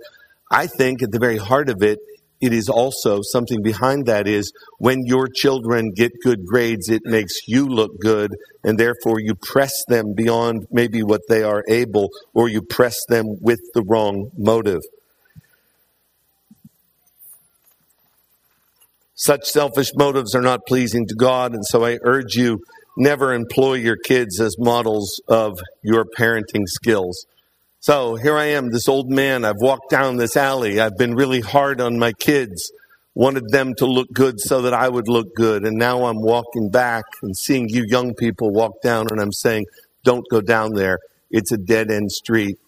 I 0.50 0.66
think 0.66 1.02
at 1.02 1.10
the 1.10 1.18
very 1.18 1.38
heart 1.38 1.68
of 1.68 1.82
it 1.82 1.98
it 2.42 2.52
is 2.52 2.68
also 2.68 3.20
something 3.22 3.62
behind 3.62 4.06
that 4.06 4.26
is 4.26 4.52
when 4.78 5.06
your 5.06 5.28
children 5.28 5.92
get 5.94 6.12
good 6.24 6.44
grades, 6.44 6.88
it 6.88 7.02
makes 7.04 7.46
you 7.46 7.66
look 7.66 8.00
good, 8.00 8.34
and 8.64 8.76
therefore 8.76 9.20
you 9.20 9.36
press 9.36 9.84
them 9.86 10.12
beyond 10.14 10.66
maybe 10.70 11.04
what 11.04 11.22
they 11.28 11.44
are 11.44 11.62
able, 11.68 12.10
or 12.34 12.48
you 12.48 12.60
press 12.60 12.96
them 13.08 13.36
with 13.40 13.60
the 13.74 13.82
wrong 13.82 14.32
motive. 14.36 14.82
Such 19.14 19.44
selfish 19.44 19.92
motives 19.94 20.34
are 20.34 20.42
not 20.42 20.66
pleasing 20.66 21.06
to 21.06 21.14
God, 21.14 21.54
and 21.54 21.64
so 21.64 21.84
I 21.84 21.98
urge 22.02 22.34
you 22.34 22.58
never 22.96 23.32
employ 23.32 23.74
your 23.74 23.96
kids 23.96 24.40
as 24.40 24.58
models 24.58 25.20
of 25.28 25.60
your 25.80 26.04
parenting 26.04 26.66
skills. 26.66 27.24
So 27.82 28.14
here 28.14 28.36
I 28.36 28.44
am, 28.44 28.70
this 28.70 28.88
old 28.88 29.10
man. 29.10 29.44
I've 29.44 29.60
walked 29.60 29.90
down 29.90 30.16
this 30.16 30.36
alley. 30.36 30.78
I've 30.78 30.96
been 30.96 31.16
really 31.16 31.40
hard 31.40 31.80
on 31.80 31.98
my 31.98 32.12
kids, 32.12 32.70
wanted 33.16 33.48
them 33.48 33.74
to 33.78 33.86
look 33.86 34.12
good 34.12 34.38
so 34.38 34.62
that 34.62 34.72
I 34.72 34.88
would 34.88 35.08
look 35.08 35.34
good. 35.34 35.64
And 35.64 35.78
now 35.78 36.04
I'm 36.04 36.22
walking 36.22 36.70
back 36.70 37.02
and 37.22 37.36
seeing 37.36 37.68
you 37.68 37.82
young 37.82 38.14
people 38.14 38.52
walk 38.52 38.82
down, 38.82 39.08
and 39.10 39.20
I'm 39.20 39.32
saying, 39.32 39.66
don't 40.04 40.24
go 40.30 40.40
down 40.40 40.74
there. 40.74 41.00
It's 41.32 41.50
a 41.50 41.56
dead 41.56 41.90
end 41.90 42.12
street. 42.12 42.60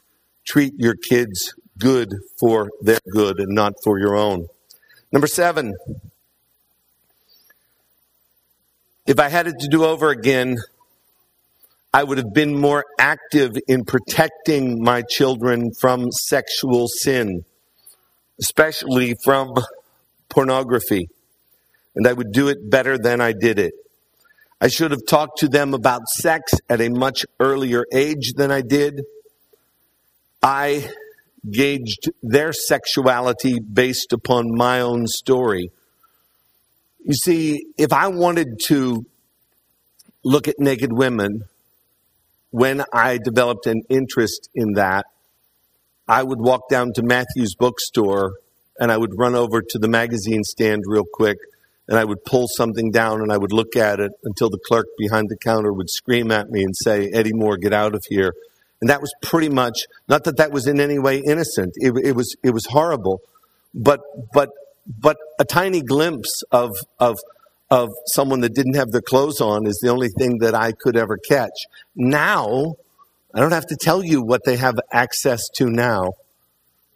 Treat 0.44 0.74
your 0.78 0.96
kids 0.96 1.54
good 1.78 2.16
for 2.36 2.72
their 2.82 2.98
good 3.08 3.38
and 3.38 3.54
not 3.54 3.74
for 3.84 4.00
your 4.00 4.16
own. 4.16 4.48
Number 5.12 5.28
seven, 5.28 5.76
if 9.06 9.20
I 9.20 9.28
had 9.28 9.46
it 9.46 9.60
to 9.60 9.68
do 9.68 9.84
over 9.84 10.10
again, 10.10 10.56
I 11.94 12.02
would 12.02 12.18
have 12.18 12.34
been 12.34 12.58
more 12.58 12.84
active 12.98 13.52
in 13.68 13.84
protecting 13.84 14.82
my 14.82 15.02
children 15.02 15.70
from 15.80 16.10
sexual 16.10 16.88
sin, 16.88 17.44
especially 18.40 19.14
from 19.22 19.54
pornography. 20.28 21.08
And 21.94 22.08
I 22.08 22.12
would 22.12 22.32
do 22.32 22.48
it 22.48 22.68
better 22.68 22.98
than 22.98 23.20
I 23.20 23.32
did 23.32 23.60
it. 23.60 23.74
I 24.60 24.66
should 24.66 24.90
have 24.90 25.06
talked 25.06 25.38
to 25.38 25.48
them 25.48 25.72
about 25.72 26.08
sex 26.08 26.54
at 26.68 26.80
a 26.80 26.88
much 26.88 27.26
earlier 27.38 27.84
age 27.92 28.32
than 28.32 28.50
I 28.50 28.62
did. 28.62 29.02
I 30.42 30.90
gauged 31.48 32.10
their 32.24 32.52
sexuality 32.52 33.60
based 33.60 34.12
upon 34.12 34.52
my 34.52 34.80
own 34.80 35.06
story. 35.06 35.70
You 37.04 37.14
see, 37.14 37.66
if 37.78 37.92
I 37.92 38.08
wanted 38.08 38.58
to 38.64 39.06
look 40.24 40.48
at 40.48 40.58
naked 40.58 40.92
women, 40.92 41.44
when 42.54 42.84
I 42.92 43.18
developed 43.18 43.66
an 43.66 43.82
interest 43.88 44.48
in 44.54 44.74
that, 44.74 45.06
I 46.06 46.22
would 46.22 46.40
walk 46.40 46.68
down 46.68 46.92
to 46.92 47.02
Matthew's 47.02 47.56
bookstore 47.56 48.34
and 48.78 48.92
I 48.92 48.96
would 48.96 49.18
run 49.18 49.34
over 49.34 49.60
to 49.60 49.78
the 49.80 49.88
magazine 49.88 50.44
stand 50.44 50.84
real 50.86 51.02
quick 51.04 51.38
and 51.88 51.98
I 51.98 52.04
would 52.04 52.24
pull 52.24 52.46
something 52.46 52.92
down 52.92 53.22
and 53.22 53.32
I 53.32 53.38
would 53.38 53.52
look 53.52 53.74
at 53.74 53.98
it 53.98 54.12
until 54.22 54.50
the 54.50 54.60
clerk 54.64 54.86
behind 54.96 55.30
the 55.30 55.36
counter 55.36 55.72
would 55.72 55.90
scream 55.90 56.30
at 56.30 56.48
me 56.48 56.62
and 56.62 56.76
say, 56.76 57.10
Eddie 57.12 57.32
Moore, 57.32 57.56
get 57.56 57.72
out 57.72 57.96
of 57.96 58.04
here. 58.08 58.32
And 58.80 58.88
that 58.88 59.00
was 59.00 59.12
pretty 59.20 59.48
much, 59.48 59.88
not 60.08 60.22
that 60.22 60.36
that 60.36 60.52
was 60.52 60.68
in 60.68 60.78
any 60.78 61.00
way 61.00 61.18
innocent. 61.26 61.72
It, 61.74 61.92
it 62.04 62.12
was, 62.14 62.36
it 62.44 62.50
was 62.50 62.66
horrible, 62.66 63.20
but, 63.74 63.98
but, 64.32 64.50
but 64.86 65.16
a 65.40 65.44
tiny 65.44 65.82
glimpse 65.82 66.44
of, 66.52 66.70
of, 67.00 67.18
of 67.70 67.90
someone 68.06 68.40
that 68.40 68.54
didn't 68.54 68.74
have 68.74 68.90
their 68.90 69.02
clothes 69.02 69.40
on 69.40 69.66
is 69.66 69.78
the 69.82 69.88
only 69.88 70.08
thing 70.08 70.38
that 70.38 70.54
I 70.54 70.72
could 70.72 70.96
ever 70.96 71.16
catch. 71.16 71.66
Now, 71.96 72.74
I 73.34 73.40
don't 73.40 73.52
have 73.52 73.66
to 73.68 73.76
tell 73.76 74.04
you 74.04 74.22
what 74.22 74.44
they 74.44 74.56
have 74.56 74.76
access 74.92 75.48
to 75.56 75.68
now. 75.68 76.12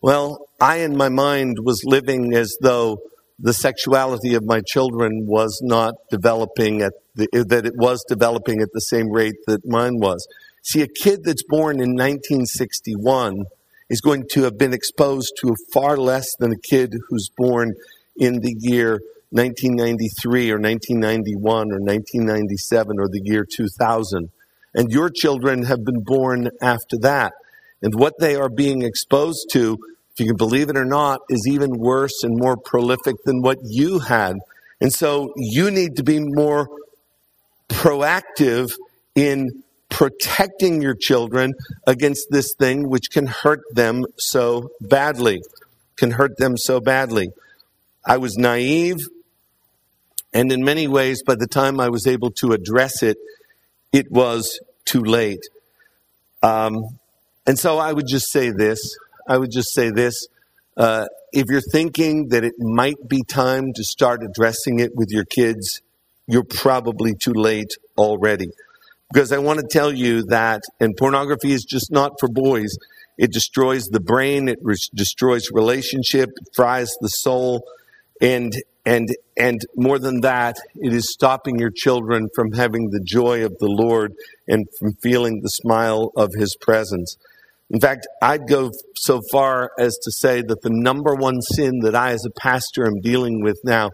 Well, 0.00 0.46
I 0.61 0.76
in 0.78 0.96
my 0.96 1.09
mind 1.09 1.59
was 1.62 1.83
living 1.85 2.35
as 2.35 2.57
though 2.61 2.98
the 3.38 3.52
sexuality 3.52 4.35
of 4.35 4.44
my 4.44 4.61
children 4.61 5.26
was 5.26 5.61
not 5.62 5.94
developing 6.10 6.83
at 6.83 6.92
the, 7.14 7.27
that 7.48 7.66
it 7.66 7.77
was 7.77 8.04
developing 8.08 8.60
at 8.60 8.69
the 8.73 8.81
same 8.81 9.10
rate 9.10 9.37
that 9.46 9.66
mine 9.66 9.98
was. 9.98 10.27
See, 10.62 10.83
a 10.83 10.88
kid 10.88 11.25
that's 11.25 11.42
born 11.42 11.77
in 11.77 11.94
1961 11.94 13.44
is 13.88 14.00
going 14.00 14.25
to 14.33 14.42
have 14.42 14.58
been 14.58 14.75
exposed 14.75 15.33
to 15.40 15.54
far 15.73 15.96
less 15.96 16.27
than 16.38 16.52
a 16.52 16.58
kid 16.58 16.94
who's 17.08 17.31
born 17.37 17.75
in 18.16 18.40
the 18.40 18.54
year 18.58 19.00
1993 19.31 20.50
or 20.50 20.58
1991 20.58 21.72
or 21.72 21.81
1997 21.81 22.98
or 22.98 23.08
the 23.08 23.20
year 23.24 23.44
2000. 23.44 24.31
And 24.74 24.90
your 24.90 25.10
children 25.10 25.64
have 25.64 25.85
been 25.85 26.02
born 26.02 26.50
after 26.60 26.98
that. 26.98 27.33
And 27.83 27.94
what 27.94 28.14
they 28.18 28.37
are 28.37 28.48
being 28.48 28.83
exposed 28.83 29.50
to, 29.52 29.79
if 30.12 30.20
you 30.20 30.26
can 30.26 30.37
believe 30.37 30.68
it 30.68 30.76
or 30.76 30.85
not, 30.85 31.20
is 31.29 31.46
even 31.48 31.79
worse 31.79 32.22
and 32.22 32.37
more 32.37 32.56
prolific 32.56 33.16
than 33.24 33.42
what 33.42 33.58
you 33.62 34.00
had. 34.00 34.37
And 34.81 34.92
so 34.92 35.33
you 35.37 35.70
need 35.70 35.96
to 35.96 36.02
be 36.02 36.20
more 36.20 36.68
proactive 37.68 38.70
in 39.14 39.62
protecting 39.88 40.83
your 40.83 40.94
children 40.94 41.54
against 41.87 42.29
this 42.31 42.54
thing 42.58 42.88
which 42.88 43.10
can 43.10 43.26
hurt 43.26 43.60
them 43.72 44.04
so 44.16 44.70
badly. 44.81 45.42
Can 45.96 46.12
hurt 46.12 46.37
them 46.38 46.56
so 46.56 46.81
badly. 46.81 47.31
I 48.04 48.18
was 48.18 48.37
naive. 48.37 48.98
And 50.33 50.52
in 50.52 50.62
many 50.62 50.87
ways, 50.87 51.22
by 51.22 51.35
the 51.35 51.46
time 51.46 51.81
I 51.81 51.88
was 51.88 52.06
able 52.06 52.31
to 52.33 52.52
address 52.52 53.02
it, 53.02 53.16
it 53.92 54.10
was 54.10 54.60
too 54.85 55.02
late. 55.02 55.46
Um, 56.42 56.98
and 57.46 57.58
so 57.58 57.79
I 57.79 57.92
would 57.92 58.06
just 58.06 58.31
say 58.31 58.50
this. 58.50 58.96
I 59.26 59.38
would 59.38 59.50
just 59.50 59.72
say 59.72 59.90
this. 59.90 60.26
Uh, 60.76 61.06
if 61.33 61.46
you're 61.48 61.60
thinking 61.60 62.29
that 62.29 62.44
it 62.44 62.54
might 62.58 63.08
be 63.08 63.22
time 63.22 63.72
to 63.74 63.85
start 63.85 64.22
addressing 64.22 64.79
it 64.79 64.94
with 64.94 65.10
your 65.10 65.24
kids, 65.24 65.81
you're 66.26 66.44
probably 66.44 67.14
too 67.14 67.33
late 67.33 67.76
already. 67.96 68.50
Because 69.12 69.33
I 69.33 69.38
want 69.38 69.60
to 69.60 69.66
tell 69.66 69.92
you 69.92 70.24
that, 70.24 70.62
and 70.79 70.96
pornography 70.96 71.52
is 71.52 71.64
just 71.64 71.90
not 71.90 72.20
for 72.20 72.29
boys. 72.29 72.76
It 73.16 73.33
destroys 73.33 73.87
the 73.87 74.00
brain. 74.00 74.48
It 74.48 74.58
re- 74.62 74.76
destroys 74.94 75.50
relationship, 75.50 76.31
it 76.37 76.48
fries 76.54 76.94
the 77.00 77.08
soul, 77.08 77.64
and 78.20 78.52
and 78.89 79.09
and 79.37 79.61
more 79.77 79.99
than 79.99 80.23
that, 80.23 80.57
it 80.77 80.95
is 80.95 81.13
stopping 81.13 81.59
your 81.59 81.71
children 81.71 82.29
from 82.35 82.53
having 82.53 82.89
the 82.89 83.03
joy 83.05 83.45
of 83.45 83.59
the 83.59 83.69
Lord 83.69 84.15
and 84.49 84.67
from 84.79 84.95
feeling 85.03 85.41
the 85.43 85.51
smile 85.51 86.11
of 86.17 86.31
His 86.35 86.57
presence. 86.59 87.17
In 87.69 87.81
fact, 87.81 88.07
I'd 88.23 88.49
go 88.49 88.71
so 88.95 89.21
far 89.31 89.73
as 89.79 89.99
to 90.05 90.11
say 90.11 90.41
that 90.41 90.63
the 90.63 90.71
number 90.71 91.15
one 91.15 91.43
sin 91.43 91.81
that 91.81 91.95
I, 91.95 92.13
as 92.13 92.25
a 92.25 92.41
pastor, 92.41 92.87
am 92.87 93.03
dealing 93.03 93.43
with 93.43 93.61
now 93.63 93.91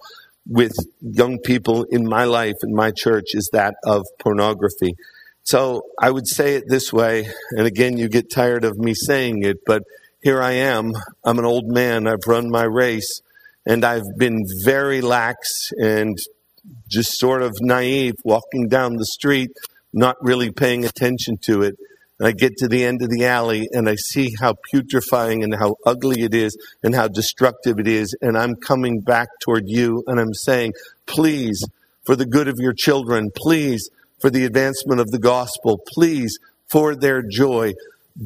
with 0.48 0.74
young 1.00 1.40
people 1.40 1.82
in 1.90 2.06
my 2.06 2.24
life, 2.24 2.54
in 2.62 2.72
my 2.72 2.92
church, 2.92 3.34
is 3.34 3.50
that 3.52 3.74
of 3.84 4.04
pornography. 4.20 4.94
So 5.42 5.82
I 6.00 6.12
would 6.12 6.28
say 6.28 6.54
it 6.54 6.64
this 6.68 6.92
way, 6.92 7.28
and 7.50 7.66
again, 7.66 7.98
you 7.98 8.08
get 8.08 8.30
tired 8.30 8.64
of 8.64 8.78
me 8.78 8.94
saying 8.94 9.42
it, 9.42 9.56
but 9.66 9.82
here 10.22 10.40
I 10.40 10.52
am. 10.52 10.92
I'm 11.24 11.40
an 11.40 11.44
old 11.44 11.66
man. 11.66 12.06
I've 12.06 12.26
run 12.28 12.48
my 12.48 12.64
race, 12.64 13.22
and 13.66 13.84
I've 13.84 14.16
been 14.18 14.44
very 14.64 15.00
lax 15.00 15.72
and 15.78 16.18
just 16.88 17.18
sort 17.18 17.42
of 17.42 17.56
naive 17.60 18.14
walking 18.24 18.68
down 18.68 18.96
the 18.96 19.06
street, 19.06 19.50
not 19.92 20.16
really 20.20 20.50
paying 20.50 20.84
attention 20.84 21.36
to 21.42 21.62
it. 21.62 21.76
And 22.18 22.28
I 22.28 22.32
get 22.32 22.56
to 22.58 22.68
the 22.68 22.84
end 22.84 23.02
of 23.02 23.10
the 23.10 23.26
alley 23.26 23.68
and 23.72 23.88
I 23.88 23.96
see 23.96 24.34
how 24.38 24.54
putrefying 24.72 25.42
and 25.42 25.54
how 25.54 25.76
ugly 25.84 26.22
it 26.22 26.34
is 26.34 26.56
and 26.82 26.94
how 26.94 27.08
destructive 27.08 27.78
it 27.78 27.88
is. 27.88 28.16
And 28.20 28.38
I'm 28.38 28.54
coming 28.54 29.00
back 29.00 29.28
toward 29.40 29.64
you 29.66 30.04
and 30.06 30.20
I'm 30.20 30.34
saying, 30.34 30.74
please, 31.06 31.64
for 32.04 32.14
the 32.14 32.26
good 32.26 32.48
of 32.48 32.58
your 32.58 32.72
children, 32.72 33.30
please, 33.34 33.90
for 34.20 34.30
the 34.30 34.44
advancement 34.44 35.00
of 35.00 35.10
the 35.10 35.18
gospel, 35.18 35.80
please, 35.88 36.38
for 36.68 36.94
their 36.94 37.22
joy, 37.22 37.74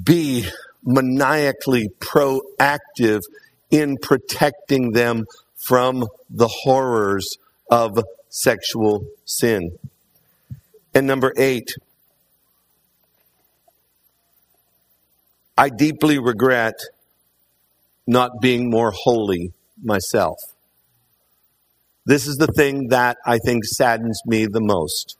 be 0.04 0.44
maniacally 0.84 1.88
proactive 1.98 3.22
in 3.70 3.96
protecting 3.96 4.92
them 4.92 5.26
from 5.56 6.06
the 6.30 6.48
horrors 6.48 7.36
of 7.70 8.02
sexual 8.28 9.04
sin. 9.24 9.78
And 10.94 11.06
number 11.06 11.32
eight, 11.36 11.74
I 15.56 15.68
deeply 15.68 16.18
regret 16.18 16.78
not 18.06 18.40
being 18.40 18.70
more 18.70 18.92
holy 18.94 19.52
myself. 19.82 20.38
This 22.06 22.26
is 22.26 22.36
the 22.36 22.46
thing 22.46 22.88
that 22.88 23.18
I 23.26 23.38
think 23.38 23.64
saddens 23.64 24.22
me 24.24 24.46
the 24.46 24.62
most. 24.62 25.18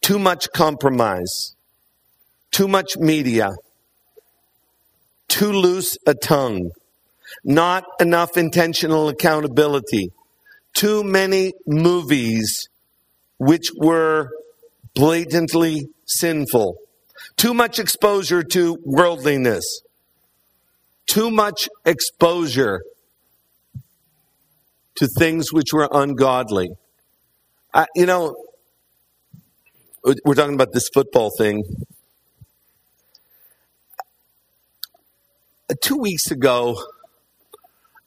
Too 0.00 0.18
much 0.18 0.50
compromise, 0.52 1.54
too 2.50 2.66
much 2.66 2.96
media, 2.96 3.50
too 5.40 5.52
loose 5.52 5.96
a 6.06 6.14
tongue, 6.14 6.70
not 7.44 7.84
enough 8.00 8.36
intentional 8.36 9.08
accountability, 9.08 10.10
too 10.74 11.02
many 11.02 11.52
movies 11.66 12.68
which 13.38 13.70
were 13.78 14.28
blatantly 14.94 15.86
sinful 16.06 16.76
too 17.36 17.54
much 17.54 17.78
exposure 17.78 18.42
to 18.42 18.76
worldliness. 18.84 19.82
Too 21.06 21.30
much 21.30 21.68
exposure 21.84 22.80
to 24.96 25.08
things 25.18 25.52
which 25.52 25.72
were 25.72 25.88
ungodly. 25.90 26.68
I, 27.72 27.86
you 27.94 28.06
know, 28.06 28.36
we're 30.24 30.34
talking 30.34 30.54
about 30.54 30.72
this 30.72 30.88
football 30.92 31.30
thing. 31.36 31.62
Two 35.80 35.98
weeks 35.98 36.30
ago, 36.30 36.82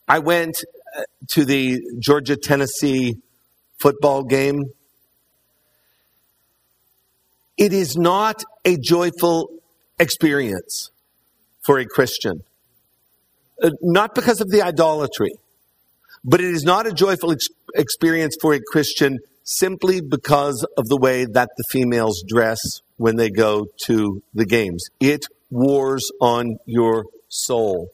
I 0.07 0.19
went 0.19 0.63
uh, 0.95 1.03
to 1.29 1.45
the 1.45 1.81
Georgia 1.99 2.35
Tennessee 2.35 3.17
football 3.77 4.23
game 4.23 4.65
it 7.57 7.73
is 7.73 7.95
not 7.95 8.43
a 8.65 8.77
joyful 8.77 9.49
experience 9.99 10.89
for 11.61 11.79
a 11.79 11.85
Christian. 11.85 12.43
Uh, 13.61 13.71
not 13.81 14.15
because 14.15 14.41
of 14.41 14.49
the 14.49 14.61
idolatry, 14.61 15.33
but 16.23 16.41
it 16.41 16.49
is 16.49 16.63
not 16.63 16.87
a 16.87 16.91
joyful 16.91 17.31
ex- 17.31 17.49
experience 17.75 18.35
for 18.41 18.53
a 18.53 18.59
Christian 18.59 19.19
simply 19.43 20.01
because 20.01 20.65
of 20.77 20.87
the 20.87 20.97
way 20.97 21.25
that 21.25 21.49
the 21.57 21.63
females 21.69 22.23
dress 22.27 22.81
when 22.97 23.17
they 23.17 23.29
go 23.29 23.67
to 23.85 24.23
the 24.33 24.45
games. 24.45 24.87
It 24.99 25.25
wars 25.51 26.11
on 26.19 26.57
your 26.65 27.05
soul. 27.33 27.89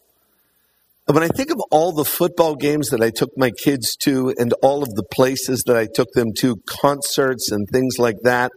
When 1.06 1.24
I 1.24 1.28
think 1.28 1.50
of 1.50 1.60
all 1.72 1.92
the 1.92 2.06
football 2.06 2.56
games 2.56 2.90
that 2.90 3.02
I 3.02 3.10
took 3.10 3.36
my 3.36 3.50
kids 3.50 3.96
to 4.02 4.34
and 4.38 4.54
all 4.62 4.84
of 4.84 4.94
the 4.94 5.04
places 5.04 5.64
that 5.66 5.76
I 5.76 5.88
took 5.92 6.12
them 6.12 6.34
to, 6.38 6.58
concerts 6.68 7.52
and 7.52 7.68
things 7.68 7.98
like 7.98 8.18
that, 8.24 8.52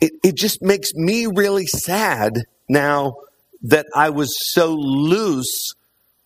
it, 0.00 0.12
it 0.24 0.36
just 0.36 0.62
makes 0.62 0.94
me 0.94 1.26
really 1.26 1.66
sad 1.66 2.44
now 2.68 3.16
that 3.62 3.86
I 3.94 4.10
was 4.10 4.52
so 4.52 4.74
loose 4.74 5.74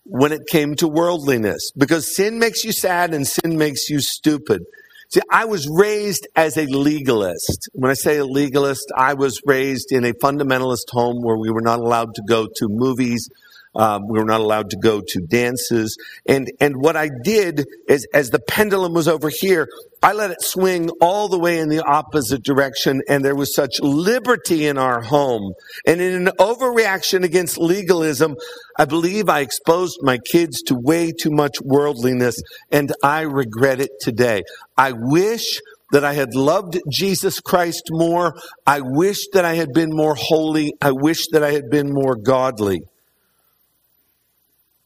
when 0.04 0.32
it 0.32 0.46
came 0.46 0.74
to 0.76 0.88
worldliness 0.88 1.70
because 1.76 2.14
sin 2.14 2.38
makes 2.38 2.64
you 2.64 2.72
sad 2.72 3.12
and 3.12 3.26
sin 3.26 3.58
makes 3.58 3.90
you 3.90 4.00
stupid. 4.00 4.62
See, 5.10 5.22
I 5.30 5.46
was 5.46 5.66
raised 5.70 6.28
as 6.36 6.58
a 6.58 6.66
legalist. 6.66 7.70
When 7.72 7.90
I 7.90 7.94
say 7.94 8.18
a 8.18 8.26
legalist, 8.26 8.84
I 8.94 9.14
was 9.14 9.40
raised 9.46 9.90
in 9.90 10.04
a 10.04 10.12
fundamentalist 10.12 10.90
home 10.90 11.22
where 11.22 11.38
we 11.38 11.50
were 11.50 11.62
not 11.62 11.78
allowed 11.78 12.14
to 12.16 12.22
go 12.28 12.46
to 12.46 12.66
movies, 12.68 13.26
um, 13.74 14.08
we 14.08 14.18
were 14.18 14.24
not 14.24 14.40
allowed 14.40 14.70
to 14.70 14.76
go 14.76 15.00
to 15.00 15.20
dances. 15.20 15.96
And, 16.26 16.50
and 16.60 16.76
what 16.76 16.96
I 16.96 17.10
did 17.22 17.66
is, 17.88 18.06
as 18.12 18.30
the 18.30 18.40
pendulum 18.40 18.94
was 18.94 19.08
over 19.08 19.28
here, 19.28 19.68
I 20.02 20.12
let 20.12 20.30
it 20.30 20.42
swing 20.42 20.90
all 21.00 21.28
the 21.28 21.38
way 21.38 21.58
in 21.58 21.68
the 21.68 21.84
opposite 21.84 22.42
direction. 22.42 23.02
And 23.08 23.24
there 23.24 23.34
was 23.34 23.54
such 23.54 23.80
liberty 23.80 24.66
in 24.66 24.78
our 24.78 25.00
home. 25.00 25.54
And 25.86 26.00
in 26.00 26.28
an 26.28 26.32
overreaction 26.38 27.24
against 27.24 27.58
legalism, 27.58 28.36
I 28.76 28.84
believe 28.84 29.28
I 29.28 29.40
exposed 29.40 29.98
my 30.02 30.18
kids 30.18 30.62
to 30.62 30.74
way 30.74 31.12
too 31.12 31.30
much 31.30 31.60
worldliness. 31.60 32.40
And 32.70 32.92
I 33.02 33.22
regret 33.22 33.80
it 33.80 33.90
today. 34.00 34.42
I 34.76 34.92
wish 34.92 35.60
that 35.90 36.04
I 36.04 36.12
had 36.12 36.34
loved 36.34 36.78
Jesus 36.90 37.40
Christ 37.40 37.88
more. 37.90 38.34
I 38.66 38.80
wish 38.80 39.26
that 39.32 39.44
I 39.44 39.54
had 39.54 39.72
been 39.72 39.90
more 39.90 40.14
holy. 40.14 40.74
I 40.80 40.92
wish 40.92 41.28
that 41.32 41.42
I 41.42 41.52
had 41.52 41.70
been 41.70 41.92
more 41.92 42.14
godly. 42.14 42.82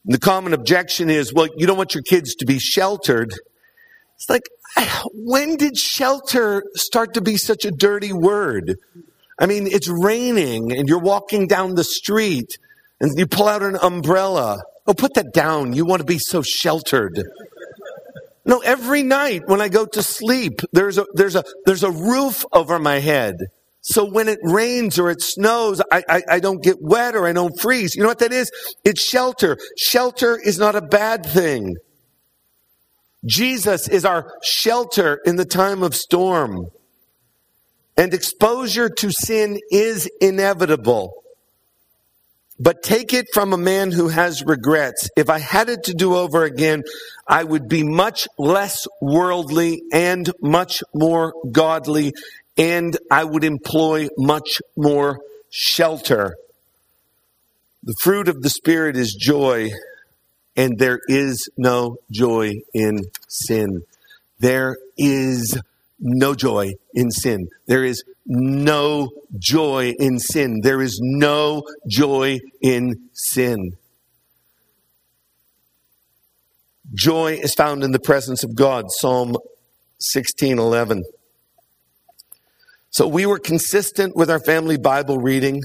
The 0.05 0.19
common 0.19 0.53
objection 0.53 1.11
is, 1.11 1.33
well, 1.33 1.49
you 1.57 1.67
don't 1.67 1.77
want 1.77 1.95
your 1.95 2.03
kids 2.03 2.35
to 2.37 2.47
be 2.47 2.59
sheltered. 2.59 3.33
It's 4.17 4.29
like, 4.29 4.49
when 5.15 5.57
did 5.57 5.77
shelter 5.77 6.65
start 6.75 7.15
to 7.15 7.21
be 7.21 7.37
such 7.37 7.65
a 7.65 7.71
dirty 7.71 8.13
word? 8.13 8.79
I 9.39 9.47
mean, 9.47 9.67
it's 9.67 9.89
raining 9.89 10.73
and 10.73 10.89
you're 10.89 10.99
walking 10.99 11.47
down 11.47 11.75
the 11.75 11.85
street 11.85 12.59
and 13.01 13.17
you 13.19 13.27
pull 13.27 13.49
out 13.49 13.63
an 13.63 13.77
umbrella. 13.77 14.63
Oh, 14.87 14.95
put 14.95 15.15
that 15.15 15.33
down. 15.33 15.73
You 15.73 15.85
want 15.85 16.01
to 16.01 16.07
be 16.07 16.19
so 16.19 16.43
sheltered. 16.43 17.23
No, 18.45 18.59
every 18.59 19.05
night 19.05 19.43
when 19.47 19.61
I 19.61 19.69
go 19.69 19.87
to 19.87 20.03
sleep, 20.03 20.61
there's 20.73 20.99
a, 20.99 21.07
there's 21.15 21.37
a, 21.37 21.45
there's 21.65 21.85
a 21.85 21.91
roof 21.91 22.45
over 22.53 22.79
my 22.79 22.99
head. 22.99 23.37
So 23.83 24.05
when 24.05 24.29
it 24.29 24.39
rains 24.43 24.99
or 24.99 25.11
it 25.11 25.21
snows, 25.21 25.83
I, 25.91 26.05
I, 26.09 26.23
I, 26.31 26.41
don't 26.41 26.63
get 26.63 26.81
wet 26.81 27.17
or 27.17 27.27
I 27.27 27.33
don't 27.33 27.61
freeze. 27.61 27.97
You 27.97 28.03
know 28.03 28.09
what 28.09 28.21
that 28.21 28.33
is? 28.33 28.51
It's 28.85 29.03
shelter. 29.03 29.59
Shelter 29.77 30.39
is 30.39 30.57
not 30.57 30.77
a 30.77 30.81
bad 30.81 31.27
thing. 31.27 31.77
Jesus 33.27 33.89
is 33.89 34.05
our 34.05 34.33
shelter 34.45 35.21
in 35.27 35.35
the 35.35 35.45
time 35.45 35.83
of 35.83 35.97
storm. 35.97 36.69
And 37.97 38.15
exposure 38.15 38.89
to 38.89 39.11
sin 39.11 39.59
is 39.71 40.09
inevitable. 40.21 41.13
But 42.61 42.85
take 42.85 43.13
it 43.13 43.27
from 43.35 43.53
a 43.53 43.59
man 43.59 43.91
who 43.91 44.09
has 44.09 44.45
regrets. 44.45 45.09
If 45.17 45.29
I 45.29 45.41
had 45.41 45.69
it 45.69 45.85
to 45.85 45.95
do 45.95 46.15
over 46.15 46.45
again, 46.45 46.85
I 47.27 47.43
would 47.43 47.69
be 47.69 47.83
much 47.83 48.29
less 48.39 48.87
worldly 49.01 49.83
and 49.93 50.31
much 50.41 50.85
more 50.95 51.35
godly 51.51 52.13
and 52.57 52.97
I 53.11 53.25
would 53.25 53.45
employ 53.45 54.09
much 54.17 54.61
more 54.77 55.21
shelter. 55.51 56.35
The 57.83 57.95
fruit 58.01 58.29
of 58.29 58.43
the 58.43 58.51
Spirit 58.51 58.97
is 58.97 59.15
joy, 59.19 59.71
and 60.57 60.79
there 60.79 61.01
is 61.09 61.49
no 61.57 61.97
joy 62.11 62.53
in 62.73 63.01
sin. 63.29 63.83
There 64.39 64.77
is 64.97 65.59
no 65.99 66.35
joy 66.35 66.75
in 66.95 67.11
sin. 67.11 67.49
There 67.67 67.85
is 67.85 68.05
no 68.27 69.11
joy 69.39 69.95
in 69.99 70.19
sin. 70.19 70.61
There 70.63 70.81
is 70.81 71.01
no 71.03 71.63
joy 71.89 72.39
in 72.61 73.09
sin. 73.13 73.77
Joy 76.95 77.35
is 77.43 77.55
found 77.55 77.83
in 77.83 77.93
the 77.93 77.99
presence 77.99 78.45
of 78.45 78.55
God. 78.55 78.87
Psalm 78.91 79.37
16:11. 80.01 81.03
So 82.93 83.09
we 83.09 83.25
were 83.25 83.39
consistent 83.39 84.15
with 84.15 84.31
our 84.31 84.39
family 84.39 84.77
Bible 84.77 85.17
reading. 85.17 85.63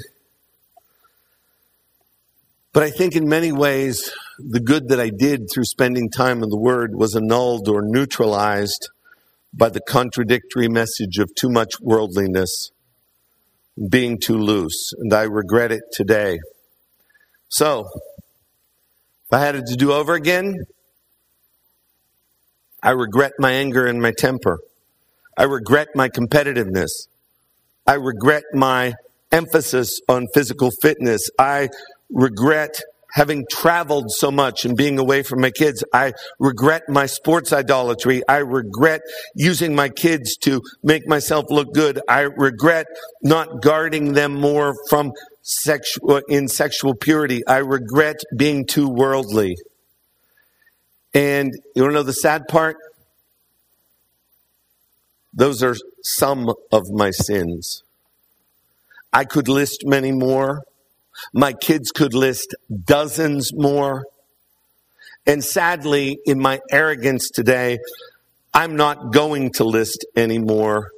But 2.72 2.84
I 2.84 2.90
think 2.90 3.18
in 3.18 3.28
many 3.28 3.52
ways, 3.52 4.14
the 4.40 4.62
good 4.62 4.88
that 4.88 5.02
I 5.02 5.10
did 5.10 5.50
through 5.52 5.66
spending 5.66 6.10
time 6.10 6.42
in 6.42 6.50
the 6.50 6.58
Word 6.58 6.96
was 6.96 7.18
annulled 7.18 7.68
or 7.68 7.82
neutralized 7.82 8.88
by 9.54 9.68
the 9.68 9.82
contradictory 9.82 10.70
message 10.70 11.18
of 11.18 11.36
too 11.36 11.50
much 11.50 11.82
worldliness, 11.82 12.72
being 13.90 14.20
too 14.20 14.38
loose. 14.38 14.94
And 14.98 15.14
I 15.14 15.24
regret 15.24 15.74
it 15.74 15.84
today. 15.92 16.40
So, 17.50 17.90
if 19.26 19.34
I 19.34 19.40
had 19.40 19.56
it 19.56 19.66
to 19.68 19.76
do 19.76 19.92
over 19.92 20.14
again, 20.14 20.64
I 22.82 22.92
regret 22.92 23.34
my 23.38 23.52
anger 23.52 23.86
and 23.86 24.02
my 24.02 24.14
temper. 24.18 24.60
I 25.38 25.44
regret 25.44 25.90
my 25.94 26.08
competitiveness. 26.08 27.08
I 27.88 27.94
regret 27.94 28.44
my 28.54 28.94
emphasis 29.32 30.02
on 30.10 30.28
physical 30.34 30.72
fitness. 30.82 31.30
I 31.40 31.70
regret 32.10 32.82
having 33.14 33.46
traveled 33.50 34.12
so 34.12 34.30
much 34.30 34.66
and 34.66 34.76
being 34.76 35.00
away 35.00 35.24
from 35.24 35.42
my 35.42 35.50
kids. 35.50 35.84
I 35.94 36.14
regret 36.40 36.84
my 36.90 37.06
sports 37.06 37.54
idolatry. 37.54 38.22
I 38.28 38.38
regret 38.38 39.02
using 39.34 39.74
my 39.74 39.90
kids 39.90 40.38
to 40.44 40.62
make 40.84 41.08
myself 41.08 41.46
look 41.50 41.74
good. 41.74 42.00
I 42.08 42.22
regret 42.22 42.86
not 43.24 43.62
guarding 43.62 44.14
them 44.14 44.36
more 44.36 44.76
from 44.90 45.14
sexual, 45.42 46.22
in 46.28 46.48
sexual 46.48 46.94
purity. 46.94 47.46
I 47.48 47.58
regret 47.58 48.18
being 48.36 48.66
too 48.66 48.90
worldly. 48.90 49.56
And 51.14 51.54
you 51.74 51.84
want 51.84 51.94
to 51.94 51.96
know 51.96 52.04
the 52.04 52.14
sad 52.14 52.48
part? 52.48 52.76
Those 55.38 55.62
are 55.62 55.76
some 56.04 56.52
of 56.72 56.90
my 56.90 57.12
sins. 57.12 57.84
I 59.14 59.24
could 59.24 59.48
list 59.48 59.84
many 59.86 60.12
more. 60.12 60.64
My 61.32 61.54
kids 61.54 61.92
could 61.92 62.16
list 62.16 62.56
dozens 62.86 63.54
more. 63.54 64.06
And 65.28 65.44
sadly, 65.44 66.18
in 66.26 66.40
my 66.40 66.60
arrogance 66.72 67.30
today, 67.30 67.78
I'm 68.52 68.76
not 68.76 69.14
going 69.14 69.52
to 69.54 69.64
list 69.64 70.08
anymore. 70.16 70.90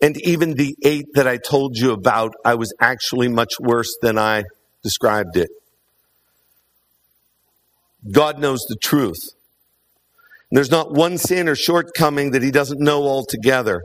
And 0.00 0.16
even 0.24 0.54
the 0.54 0.76
eight 0.84 1.06
that 1.14 1.26
I 1.26 1.36
told 1.36 1.76
you 1.76 1.90
about, 1.90 2.34
I 2.44 2.54
was 2.54 2.72
actually 2.80 3.26
much 3.26 3.54
worse 3.58 3.96
than 4.00 4.16
I 4.16 4.44
described 4.84 5.36
it. 5.36 5.50
God 8.12 8.38
knows 8.38 8.60
the 8.68 8.76
truth. 8.76 9.35
There's 10.50 10.70
not 10.70 10.92
one 10.92 11.18
sin 11.18 11.48
or 11.48 11.56
shortcoming 11.56 12.30
that 12.32 12.42
he 12.42 12.50
doesn't 12.50 12.80
know 12.80 13.02
altogether. 13.02 13.82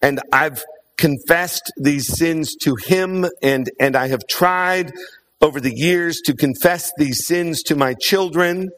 And 0.00 0.20
I've 0.32 0.62
confessed 0.96 1.72
these 1.76 2.16
sins 2.16 2.54
to 2.62 2.76
him 2.76 3.26
and, 3.42 3.70
and 3.80 3.96
I 3.96 4.08
have 4.08 4.26
tried 4.28 4.92
over 5.40 5.60
the 5.60 5.74
years 5.74 6.20
to 6.26 6.34
confess 6.34 6.90
these 6.96 7.26
sins 7.26 7.62
to 7.64 7.76
my 7.76 7.94
children. 7.94 8.70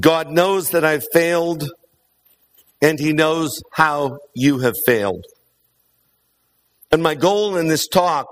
God 0.00 0.30
knows 0.30 0.70
that 0.70 0.84
I've 0.84 1.04
failed 1.12 1.70
and 2.82 2.98
he 2.98 3.12
knows 3.12 3.62
how 3.72 4.18
you 4.34 4.58
have 4.58 4.74
failed. 4.84 5.24
And 6.90 7.02
my 7.02 7.14
goal 7.14 7.56
in 7.56 7.66
this 7.68 7.88
talk 7.88 8.26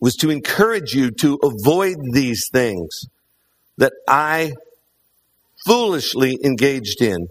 was 0.00 0.14
to 0.16 0.30
encourage 0.30 0.94
you 0.94 1.10
to 1.10 1.38
avoid 1.42 1.96
these 2.12 2.48
things 2.52 3.06
that 3.78 3.92
I 4.08 4.52
foolishly 5.64 6.38
engaged 6.42 7.02
in. 7.02 7.28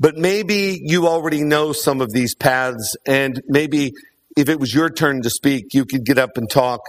But 0.00 0.16
maybe 0.16 0.80
you 0.82 1.08
already 1.08 1.42
know 1.42 1.72
some 1.72 2.00
of 2.00 2.12
these 2.12 2.34
paths, 2.34 2.96
and 3.06 3.42
maybe 3.46 3.92
if 4.36 4.48
it 4.48 4.60
was 4.60 4.72
your 4.72 4.90
turn 4.90 5.22
to 5.22 5.30
speak, 5.30 5.74
you 5.74 5.84
could 5.84 6.04
get 6.04 6.18
up 6.18 6.36
and 6.36 6.48
talk 6.48 6.80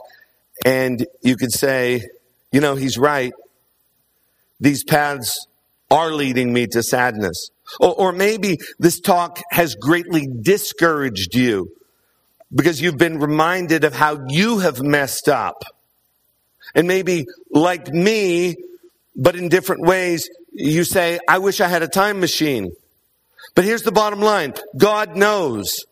and 0.65 1.05
you 1.21 1.35
could 1.35 1.51
say, 1.51 2.01
you 2.51 2.61
know, 2.61 2.75
he's 2.75 2.97
right. 2.97 3.33
These 4.59 4.83
paths 4.83 5.47
are 5.89 6.11
leading 6.11 6.53
me 6.53 6.67
to 6.67 6.83
sadness. 6.83 7.49
Or, 7.79 7.95
or 7.95 8.11
maybe 8.11 8.59
this 8.77 8.99
talk 8.99 9.41
has 9.51 9.75
greatly 9.75 10.27
discouraged 10.27 11.33
you 11.33 11.71
because 12.53 12.81
you've 12.81 12.97
been 12.97 13.19
reminded 13.19 13.83
of 13.83 13.95
how 13.95 14.25
you 14.27 14.59
have 14.59 14.81
messed 14.81 15.29
up. 15.29 15.63
And 16.75 16.87
maybe, 16.87 17.25
like 17.51 17.87
me, 17.87 18.55
but 19.19 19.35
in 19.35 19.49
different 19.49 19.85
ways, 19.85 20.29
you 20.53 20.85
say, 20.85 21.19
I 21.27 21.39
wish 21.39 21.59
I 21.59 21.67
had 21.67 21.83
a 21.83 21.87
time 21.87 22.19
machine. 22.21 22.71
But 23.53 23.65
here's 23.65 23.83
the 23.83 23.91
bottom 23.91 24.21
line 24.21 24.53
God 24.77 25.15
knows, 25.15 25.85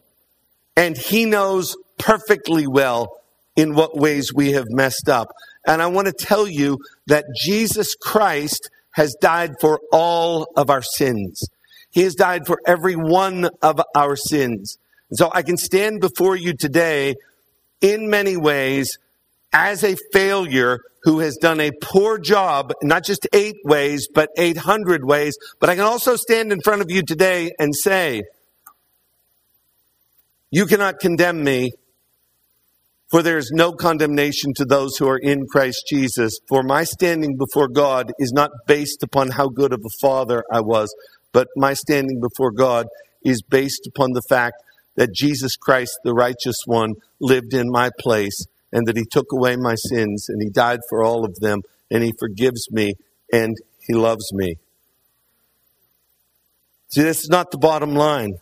and 0.75 0.97
He 0.97 1.25
knows 1.25 1.75
perfectly 1.99 2.67
well 2.67 3.19
in 3.55 3.75
what 3.75 3.97
ways 3.97 4.33
we 4.33 4.53
have 4.53 4.67
messed 4.69 5.09
up. 5.09 5.27
And 5.65 5.81
I 5.81 5.87
want 5.87 6.07
to 6.07 6.13
tell 6.13 6.47
you 6.47 6.79
that 7.07 7.25
Jesus 7.35 7.95
Christ 7.95 8.69
has 8.91 9.13
died 9.19 9.55
for 9.59 9.81
all 9.91 10.47
of 10.55 10.69
our 10.69 10.81
sins. 10.81 11.49
He 11.91 12.03
has 12.03 12.15
died 12.15 12.47
for 12.47 12.59
every 12.65 12.95
one 12.95 13.49
of 13.61 13.81
our 13.93 14.15
sins. 14.15 14.77
And 15.09 15.17
so 15.17 15.29
I 15.33 15.41
can 15.41 15.57
stand 15.57 15.99
before 15.99 16.35
you 16.35 16.53
today 16.53 17.15
in 17.81 18.09
many 18.09 18.37
ways 18.37 18.97
as 19.53 19.83
a 19.83 19.95
failure 20.11 20.79
who 21.03 21.19
has 21.19 21.37
done 21.37 21.61
a 21.61 21.71
poor 21.81 22.17
job, 22.17 22.73
not 22.83 23.03
just 23.03 23.27
eight 23.33 23.55
ways, 23.63 24.07
but 24.13 24.29
800 24.37 25.05
ways. 25.05 25.37
But 25.59 25.69
I 25.69 25.75
can 25.75 25.85
also 25.85 26.15
stand 26.15 26.51
in 26.51 26.59
front 26.61 26.81
of 26.81 26.91
you 26.91 27.01
today 27.01 27.51
and 27.57 27.75
say, 27.75 28.23
you 30.51 30.65
cannot 30.65 30.99
condemn 30.99 31.43
me, 31.43 31.71
for 33.09 33.21
there 33.21 33.37
is 33.37 33.51
no 33.53 33.71
condemnation 33.71 34.53
to 34.55 34.65
those 34.65 34.97
who 34.97 35.07
are 35.07 35.17
in 35.17 35.45
Christ 35.47 35.85
Jesus. 35.89 36.39
For 36.47 36.63
my 36.63 36.83
standing 36.83 37.37
before 37.37 37.67
God 37.67 38.11
is 38.19 38.33
not 38.33 38.51
based 38.65 39.03
upon 39.03 39.31
how 39.31 39.47
good 39.47 39.71
of 39.71 39.81
a 39.85 39.97
father 40.01 40.43
I 40.51 40.61
was, 40.61 40.93
but 41.31 41.47
my 41.55 41.73
standing 41.73 42.19
before 42.19 42.51
God 42.51 42.87
is 43.23 43.41
based 43.41 43.87
upon 43.87 44.11
the 44.11 44.21
fact 44.27 44.55
that 44.95 45.13
Jesus 45.13 45.55
Christ, 45.55 45.99
the 46.03 46.13
righteous 46.13 46.57
one, 46.65 46.95
lived 47.21 47.53
in 47.53 47.69
my 47.69 47.91
place 47.99 48.45
and 48.71 48.87
that 48.87 48.97
he 48.97 49.05
took 49.05 49.31
away 49.31 49.55
my 49.55 49.75
sins 49.75 50.27
and 50.29 50.41
he 50.41 50.49
died 50.49 50.79
for 50.89 51.03
all 51.03 51.25
of 51.25 51.39
them 51.39 51.61
and 51.89 52.03
he 52.03 52.13
forgives 52.17 52.69
me 52.71 52.93
and 53.31 53.57
he 53.87 53.93
loves 53.93 54.33
me. 54.33 54.57
See, 56.89 57.01
this 57.01 57.23
is 57.23 57.29
not 57.29 57.51
the 57.51 57.57
bottom 57.57 57.95
line. 57.95 58.37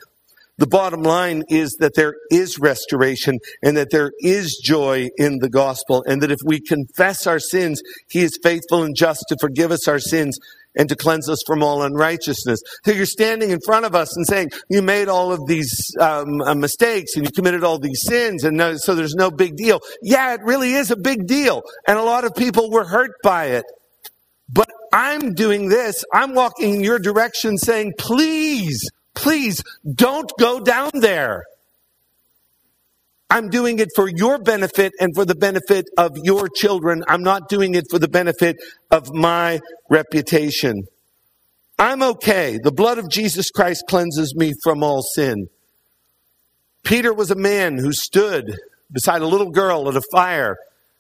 The 0.58 0.68
bottom 0.68 1.04
line 1.04 1.44
is 1.50 1.76
that 1.80 1.96
there 1.96 2.16
is 2.32 2.58
restoration 2.60 3.40
and 3.62 3.76
that 3.76 3.90
there 3.92 4.14
is 4.20 4.58
joy 4.64 5.10
in 5.18 5.40
the 5.40 5.50
gospel 5.50 6.04
and 6.08 6.22
that 6.22 6.32
if 6.32 6.40
we 6.46 6.62
confess 6.62 7.28
our 7.28 7.40
sins, 7.40 7.82
he 8.08 8.22
is 8.22 8.40
faithful 8.42 8.84
and 8.84 8.96
just 8.96 9.26
to 9.28 9.38
forgive 9.42 9.72
us 9.72 9.88
our 9.88 10.00
sins 10.00 10.40
and 10.76 10.90
to 10.90 10.96
cleanse 10.96 11.30
us 11.30 11.42
from 11.46 11.64
all 11.64 11.84
unrighteousness. 11.84 12.60
So 12.84 12.92
you're 12.92 13.06
standing 13.06 13.52
in 13.52 13.60
front 13.62 13.86
of 13.86 13.96
us 13.96 14.16
and 14.16 14.26
saying, 14.28 14.50
you 14.70 14.82
made 14.82 15.08
all 15.08 15.32
of 15.32 15.46
these 15.48 15.92
um, 16.00 16.42
uh, 16.42 16.56
mistakes 16.56 17.16
and 17.16 17.26
you 17.26 17.32
committed 17.32 17.64
all 17.64 17.80
these 17.80 18.02
sins 18.06 18.44
and 18.44 18.58
no, 18.58 18.78
so 18.78 18.96
there's 18.96 19.16
no 19.16 19.32
big 19.32 19.56
deal. 19.56 19.82
Yeah, 20.02 20.34
it 20.34 20.42
really 20.44 20.74
is 20.74 20.92
a 20.92 20.98
big 20.98 21.28
deal. 21.28 21.64
And 21.88 21.98
a 21.98 22.04
lot 22.04 22.26
of 22.26 22.36
people 22.36 22.70
were 22.72 22.86
hurt 22.86 23.12
by 23.24 23.46
it. 23.46 23.66
But 24.50 24.70
I'm 24.94 25.34
doing 25.34 25.70
this. 25.70 26.04
I'm 26.14 26.34
walking 26.34 26.76
in 26.76 26.82
your 26.82 27.00
direction 27.00 27.58
saying, 27.58 27.94
please, 27.98 28.90
please 29.16 29.64
don't 29.92 30.32
go 30.40 30.60
down 30.60 30.92
there. 30.94 31.44
I'm 33.30 33.50
doing 33.50 33.80
it 33.80 33.90
for 33.96 34.08
your 34.08 34.40
benefit 34.40 34.94
and 35.00 35.14
for 35.16 35.26
the 35.26 35.36
benefit 35.36 35.86
of 35.98 36.12
your 36.24 36.48
children. 36.48 37.04
I'm 37.08 37.24
not 37.24 37.50
doing 37.50 37.76
it 37.76 37.86
for 37.90 38.00
the 38.00 38.08
benefit 38.08 38.58
of 38.92 39.14
my 39.14 39.60
reputation. 39.90 40.84
I'm 41.78 42.02
okay. 42.02 42.58
The 42.62 42.72
blood 42.72 42.98
of 42.98 43.10
Jesus 43.10 43.50
Christ 43.50 43.84
cleanses 43.90 44.34
me 44.36 44.54
from 44.64 44.84
all 44.84 45.02
sin. 45.02 45.48
Peter 46.86 47.14
was 47.14 47.32
a 47.32 47.36
man 47.36 47.78
who 47.78 47.92
stood 47.92 48.56
beside 48.92 49.22
a 49.22 49.28
little 49.28 49.50
girl 49.50 49.90
at 49.90 49.96
a 49.96 50.02
fire 50.14 50.56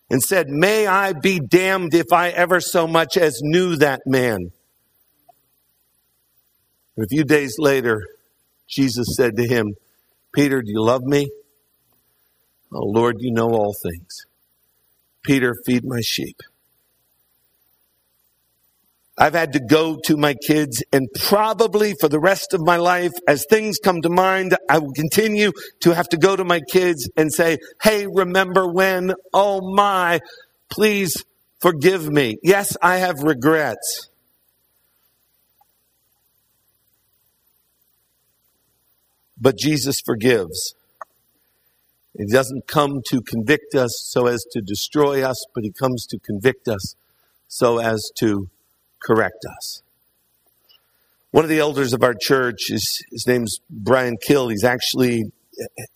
and 0.10 0.22
said, 0.22 0.48
May 0.50 0.88
I 0.88 1.14
be 1.14 1.40
damned 1.40 1.94
if 1.94 2.12
I 2.12 2.30
ever 2.30 2.60
so 2.60 2.88
much 2.88 3.18
as 3.18 3.40
knew 3.42 3.76
that 3.78 4.02
man. 4.06 4.52
And 6.98 7.06
a 7.06 7.08
few 7.08 7.24
days 7.24 7.56
later, 7.60 8.02
Jesus 8.68 9.16
said 9.16 9.38
to 9.38 9.48
him, 9.48 9.76
Peter, 10.34 10.62
do 10.62 10.72
you 10.72 10.82
love 10.82 11.04
me? 11.04 11.30
Oh, 12.76 12.88
Lord, 12.88 13.18
you 13.22 13.32
know 13.32 13.52
all 13.52 13.74
things. 13.74 14.26
Peter, 15.24 15.56
feed 15.66 15.86
my 15.86 16.02
sheep. 16.02 16.42
I've 19.18 19.34
had 19.34 19.54
to 19.54 19.62
go 19.62 19.98
to 20.06 20.18
my 20.18 20.34
kids 20.34 20.84
and 20.92 21.08
probably 21.16 21.94
for 21.94 22.10
the 22.10 22.20
rest 22.20 22.54
of 22.54 22.60
my 22.60 22.76
life, 22.78 23.14
as 23.30 23.46
things 23.50 23.80
come 23.82 24.02
to 24.02 24.10
mind, 24.10 24.58
I 24.70 24.80
will 24.80 24.92
continue 24.92 25.54
to 25.82 25.92
have 25.96 26.10
to 26.10 26.18
go 26.18 26.36
to 26.36 26.44
my 26.44 26.60
kids 26.60 27.10
and 27.16 27.34
say, 27.34 27.58
Hey, 27.82 28.08
remember 28.08 28.68
when? 28.70 29.14
Oh 29.34 29.62
my, 29.74 30.20
please 30.70 31.24
forgive 31.62 32.10
me. 32.10 32.38
Yes, 32.44 32.76
I 32.82 32.98
have 32.98 33.24
regrets. 33.24 34.10
But 39.40 39.58
Jesus 39.58 40.02
forgives. 40.02 40.75
He 42.18 42.26
doesn't 42.26 42.68
come 42.68 43.01
to 43.07 43.22
convict 43.22 43.76
us 43.76 44.01
so 44.05 44.28
as 44.28 44.45
to 44.51 44.61
destroy 44.61 45.24
us, 45.24 45.45
but 45.53 45.63
he 45.63 45.72
comes 45.72 46.05
to 46.07 46.20
convict 46.20 46.68
us 46.68 46.95
so 47.47 47.80
as 47.80 48.11
to 48.18 48.49
correct 48.99 49.45
us. 49.57 49.82
One 51.32 51.43
of 51.43 51.49
the 51.49 51.59
elders 51.59 51.91
of 51.91 52.01
our 52.03 52.13
church 52.13 52.70
is 52.70 53.03
his 53.11 53.28
name's 53.28 53.59
Brian 53.70 54.16
Kill. 54.16 54.47
He's 54.47 54.63
actually 54.63 55.32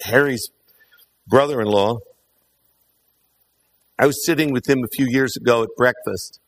Harry's 0.01 0.49
brother-in-law. 1.27 1.99
I 3.97 4.05
was 4.05 4.25
sitting 4.25 4.51
with 4.51 4.69
him 4.69 4.83
a 4.83 4.87
few 4.87 5.05
years 5.07 5.37
ago 5.37 5.63
at 5.63 5.69
breakfast. 5.77 6.39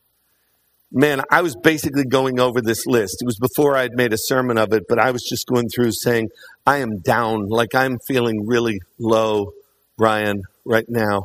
Man, 0.90 1.22
I 1.30 1.40
was 1.40 1.56
basically 1.56 2.04
going 2.04 2.38
over 2.38 2.60
this 2.60 2.84
list. 2.84 3.22
It 3.22 3.24
was 3.24 3.38
before 3.38 3.76
I 3.76 3.82
had 3.82 3.92
made 3.94 4.12
a 4.12 4.18
sermon 4.18 4.58
of 4.58 4.74
it, 4.74 4.84
but 4.88 4.98
I 4.98 5.10
was 5.10 5.22
just 5.22 5.46
going 5.46 5.70
through 5.70 5.92
saying, 5.92 6.28
I 6.66 6.78
am 6.78 6.98
down, 6.98 7.48
like 7.48 7.74
I'm 7.74 7.98
feeling 8.06 8.46
really 8.46 8.78
low, 8.98 9.52
Brian, 9.96 10.42
right 10.64 10.86
now, 10.88 11.22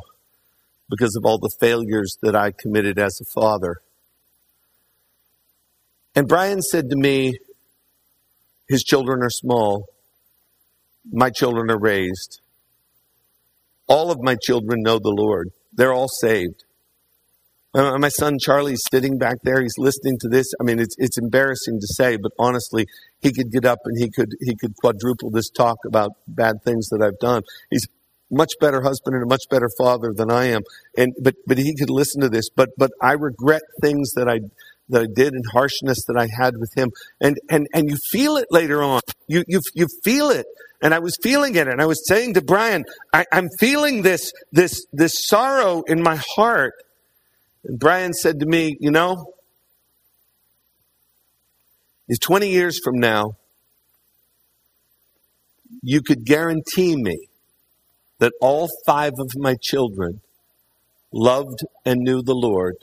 because 0.88 1.16
of 1.16 1.24
all 1.24 1.38
the 1.38 1.50
failures 1.60 2.16
that 2.22 2.34
I 2.34 2.52
committed 2.52 2.98
as 2.98 3.20
a 3.20 3.40
father. 3.40 3.76
And 6.14 6.26
Brian 6.26 6.62
said 6.62 6.90
to 6.90 6.96
me, 6.96 7.38
His 8.68 8.82
children 8.82 9.22
are 9.22 9.30
small. 9.30 9.86
My 11.10 11.30
children 11.30 11.70
are 11.70 11.78
raised. 11.78 12.40
All 13.86 14.10
of 14.10 14.18
my 14.20 14.36
children 14.40 14.82
know 14.82 14.98
the 14.98 15.14
Lord. 15.16 15.50
They're 15.72 15.92
all 15.92 16.08
saved. 16.08 16.64
My 17.74 18.08
son 18.08 18.38
Charlie's 18.40 18.82
sitting 18.90 19.18
back 19.18 19.36
there. 19.44 19.60
He's 19.60 19.76
listening 19.78 20.18
to 20.20 20.28
this. 20.28 20.52
I 20.60 20.64
mean, 20.64 20.78
it's 20.78 20.96
it's 20.98 21.18
embarrassing 21.18 21.78
to 21.80 21.86
say, 21.86 22.16
but 22.16 22.32
honestly, 22.38 22.86
he 23.20 23.32
could 23.32 23.52
get 23.52 23.64
up 23.64 23.78
and 23.84 23.96
he 23.98 24.10
could 24.10 24.34
he 24.40 24.56
could 24.56 24.74
quadruple 24.76 25.30
this 25.30 25.50
talk 25.50 25.76
about 25.86 26.12
bad 26.26 26.62
things 26.64 26.88
that 26.88 27.02
I've 27.02 27.18
done. 27.18 27.42
He's 27.70 27.86
much 28.30 28.52
better 28.60 28.82
husband 28.82 29.14
and 29.14 29.24
a 29.24 29.26
much 29.26 29.44
better 29.50 29.68
father 29.78 30.12
than 30.14 30.30
I 30.30 30.46
am. 30.46 30.62
And 30.96 31.14
but 31.20 31.34
but 31.46 31.58
he 31.58 31.74
could 31.74 31.90
listen 31.90 32.20
to 32.20 32.28
this. 32.28 32.50
But 32.50 32.70
but 32.76 32.90
I 33.00 33.12
regret 33.12 33.62
things 33.80 34.12
that 34.12 34.28
I 34.28 34.40
that 34.88 35.02
I 35.02 35.06
did 35.12 35.34
and 35.34 35.44
harshness 35.52 36.04
that 36.06 36.16
I 36.16 36.28
had 36.40 36.56
with 36.56 36.72
him. 36.76 36.90
And, 37.20 37.38
and, 37.50 37.66
and 37.74 37.88
you 37.88 37.96
feel 38.10 38.36
it 38.36 38.46
later 38.50 38.82
on. 38.82 39.00
You, 39.26 39.44
you, 39.46 39.60
you 39.74 39.86
feel 40.04 40.30
it. 40.30 40.46
And 40.80 40.94
I 40.94 41.00
was 41.00 41.16
feeling 41.22 41.54
it. 41.56 41.68
And 41.68 41.80
I 41.80 41.86
was 41.86 42.06
saying 42.06 42.34
to 42.34 42.42
Brian, 42.42 42.84
I, 43.12 43.24
I'm 43.32 43.48
feeling 43.58 44.02
this, 44.02 44.32
this, 44.52 44.86
this 44.92 45.12
sorrow 45.26 45.82
in 45.86 46.02
my 46.02 46.18
heart. 46.34 46.74
And 47.64 47.78
Brian 47.78 48.14
said 48.14 48.40
to 48.40 48.46
me, 48.46 48.76
you 48.80 48.90
know, 48.90 49.34
is 52.08 52.18
20 52.18 52.48
years 52.48 52.80
from 52.82 52.98
now, 52.98 53.36
you 55.82 56.00
could 56.00 56.24
guarantee 56.24 56.96
me 56.96 57.27
that 58.18 58.32
all 58.40 58.68
five 58.86 59.14
of 59.18 59.32
my 59.36 59.56
children 59.60 60.20
loved 61.12 61.60
and 61.84 62.00
knew 62.00 62.22
the 62.22 62.34
Lord 62.34 62.76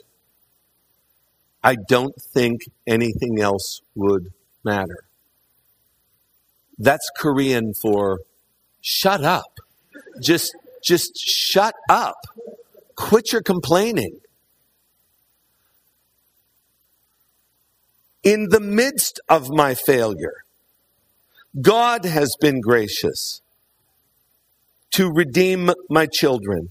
I 1.66 1.74
don't 1.74 2.14
think 2.32 2.60
anything 2.86 3.40
else 3.40 3.80
would 3.96 4.32
matter. 4.62 5.02
That's 6.78 7.10
Korean 7.16 7.74
for 7.74 8.20
shut 8.80 9.24
up. 9.24 9.58
Just, 10.22 10.54
just 10.84 11.18
shut 11.18 11.74
up. 11.88 12.18
Quit 12.94 13.32
your 13.32 13.42
complaining. 13.42 14.20
In 18.22 18.50
the 18.50 18.60
midst 18.60 19.18
of 19.28 19.48
my 19.50 19.74
failure, 19.74 20.44
God 21.60 22.04
has 22.04 22.36
been 22.40 22.60
gracious 22.60 23.40
to 24.96 25.10
redeem 25.10 25.70
my 25.88 26.06
children 26.06 26.68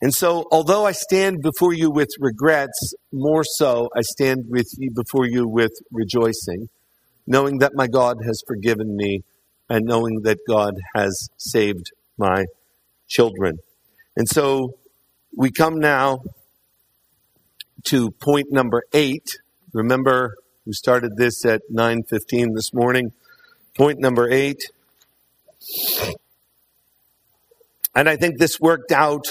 and 0.00 0.14
so, 0.14 0.46
although 0.52 0.86
I 0.86 0.92
stand 0.92 1.42
before 1.42 1.72
you 1.72 1.90
with 1.90 2.10
regrets, 2.20 2.94
more 3.12 3.42
so, 3.42 3.88
I 3.96 4.02
stand 4.02 4.44
with 4.48 4.68
you 4.78 4.92
before 4.92 5.26
you 5.26 5.48
with 5.48 5.72
rejoicing, 5.90 6.68
knowing 7.26 7.58
that 7.58 7.72
my 7.74 7.88
God 7.88 8.18
has 8.24 8.42
forgiven 8.46 8.96
me 8.96 9.24
and 9.68 9.84
knowing 9.84 10.22
that 10.22 10.38
God 10.48 10.74
has 10.94 11.28
saved 11.36 11.90
my 12.16 12.46
children. 13.08 13.58
And 14.16 14.28
so, 14.28 14.78
we 15.36 15.50
come 15.50 15.80
now 15.80 16.20
to 17.86 18.12
point 18.12 18.52
number 18.52 18.84
eight. 18.92 19.38
Remember, 19.72 20.36
we 20.64 20.74
started 20.74 21.16
this 21.16 21.44
at 21.44 21.62
9:15 21.70 22.54
this 22.54 22.72
morning. 22.72 23.12
Point 23.76 23.98
number 23.98 24.30
eight. 24.30 24.70
And 27.98 28.08
I 28.08 28.14
think 28.14 28.38
this 28.38 28.60
worked 28.60 28.92
out 28.92 29.26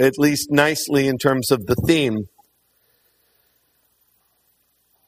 at 0.00 0.14
least 0.16 0.50
nicely 0.50 1.06
in 1.06 1.18
terms 1.18 1.50
of 1.50 1.66
the 1.66 1.74
theme. 1.74 2.24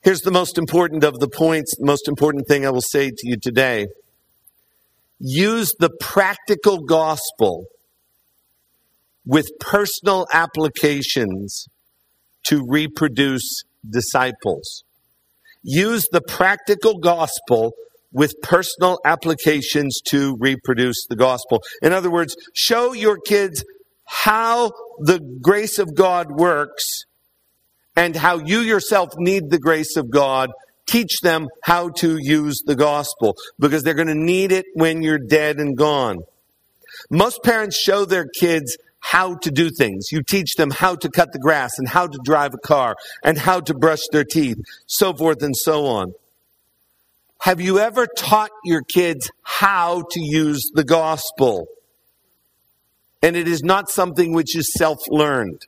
Here's 0.03 0.21
the 0.21 0.31
most 0.31 0.59
important 0.59 1.05
of 1.05 1.19
the 1.19 1.27
points, 1.27 1.75
the 1.79 1.87
most 1.87 2.07
important 2.07 2.47
thing 2.47 2.67
I 2.67 2.71
will 2.71 2.83
say 2.83 3.09
to 3.09 3.23
you 3.23 3.39
today. 3.41 3.87
Use 5.19 5.73
the 5.79 5.89
practical 5.89 6.83
gospel 6.83 7.65
with 9.25 9.47
personal 9.59 10.27
applications 10.31 11.67
to 12.45 12.63
reproduce 12.69 13.63
disciples. 13.89 14.85
Use 15.63 16.07
the 16.13 16.21
practical 16.21 16.99
gospel 16.99 17.73
with 18.13 18.35
personal 18.43 18.99
applications 19.05 20.01
to 20.01 20.37
reproduce 20.39 21.07
the 21.07 21.17
gospel. 21.17 21.63
In 21.83 21.93
other 21.93 22.11
words, 22.11 22.37
show 22.55 22.93
your 22.93 23.19
kids 23.19 23.65
how 24.07 24.73
the 24.99 25.21
grace 25.41 25.79
of 25.79 25.95
God 25.95 26.31
works 26.31 27.05
and 27.95 28.17
how 28.17 28.39
you 28.39 28.61
yourself 28.61 29.11
need 29.17 29.51
the 29.51 29.59
grace 29.59 29.97
of 29.97 30.11
God, 30.11 30.51
teach 30.87 31.21
them 31.21 31.49
how 31.63 31.91
to 31.91 32.17
use 32.19 32.63
the 32.65 32.77
gospel 32.77 33.37
because 33.59 33.83
they're 33.83 33.95
going 33.95 34.09
to 34.09 34.15
need 34.15 34.53
it 34.53 34.67
when 34.75 35.03
you're 35.03 35.19
dead 35.19 35.59
and 35.59 35.77
gone. 35.77 36.19
Most 37.11 37.43
parents 37.43 37.77
show 37.77 38.05
their 38.05 38.27
kids 38.27 38.79
how 39.01 39.37
to 39.37 39.51
do 39.51 39.71
things. 39.71 40.11
You 40.11 40.23
teach 40.23 40.55
them 40.57 40.71
how 40.71 40.95
to 40.97 41.11
cut 41.11 41.33
the 41.33 41.39
grass 41.39 41.79
and 41.79 41.89
how 41.89 42.07
to 42.07 42.19
drive 42.25 42.55
a 42.55 42.59
car 42.59 42.97
and 43.23 43.39
how 43.39 43.61
to 43.61 43.75
brush 43.75 44.03
their 44.13 44.25
teeth, 44.25 44.59
so 44.87 45.13
forth 45.13 45.43
and 45.43 45.57
so 45.57 45.87
on. 45.87 46.15
Have 47.41 47.61
you 47.61 47.79
ever 47.79 48.07
taught 48.07 48.51
your 48.65 48.83
kids 48.83 49.31
how 49.43 50.05
to 50.11 50.21
use 50.21 50.71
the 50.75 50.85
gospel? 50.85 51.67
and 53.23 53.37
it 53.37 53.49
is 53.49 53.63
not 53.63 53.89
something 53.89 54.33
which 54.33 54.57
is 54.57 54.73
self 54.73 54.99
learned. 55.09 55.63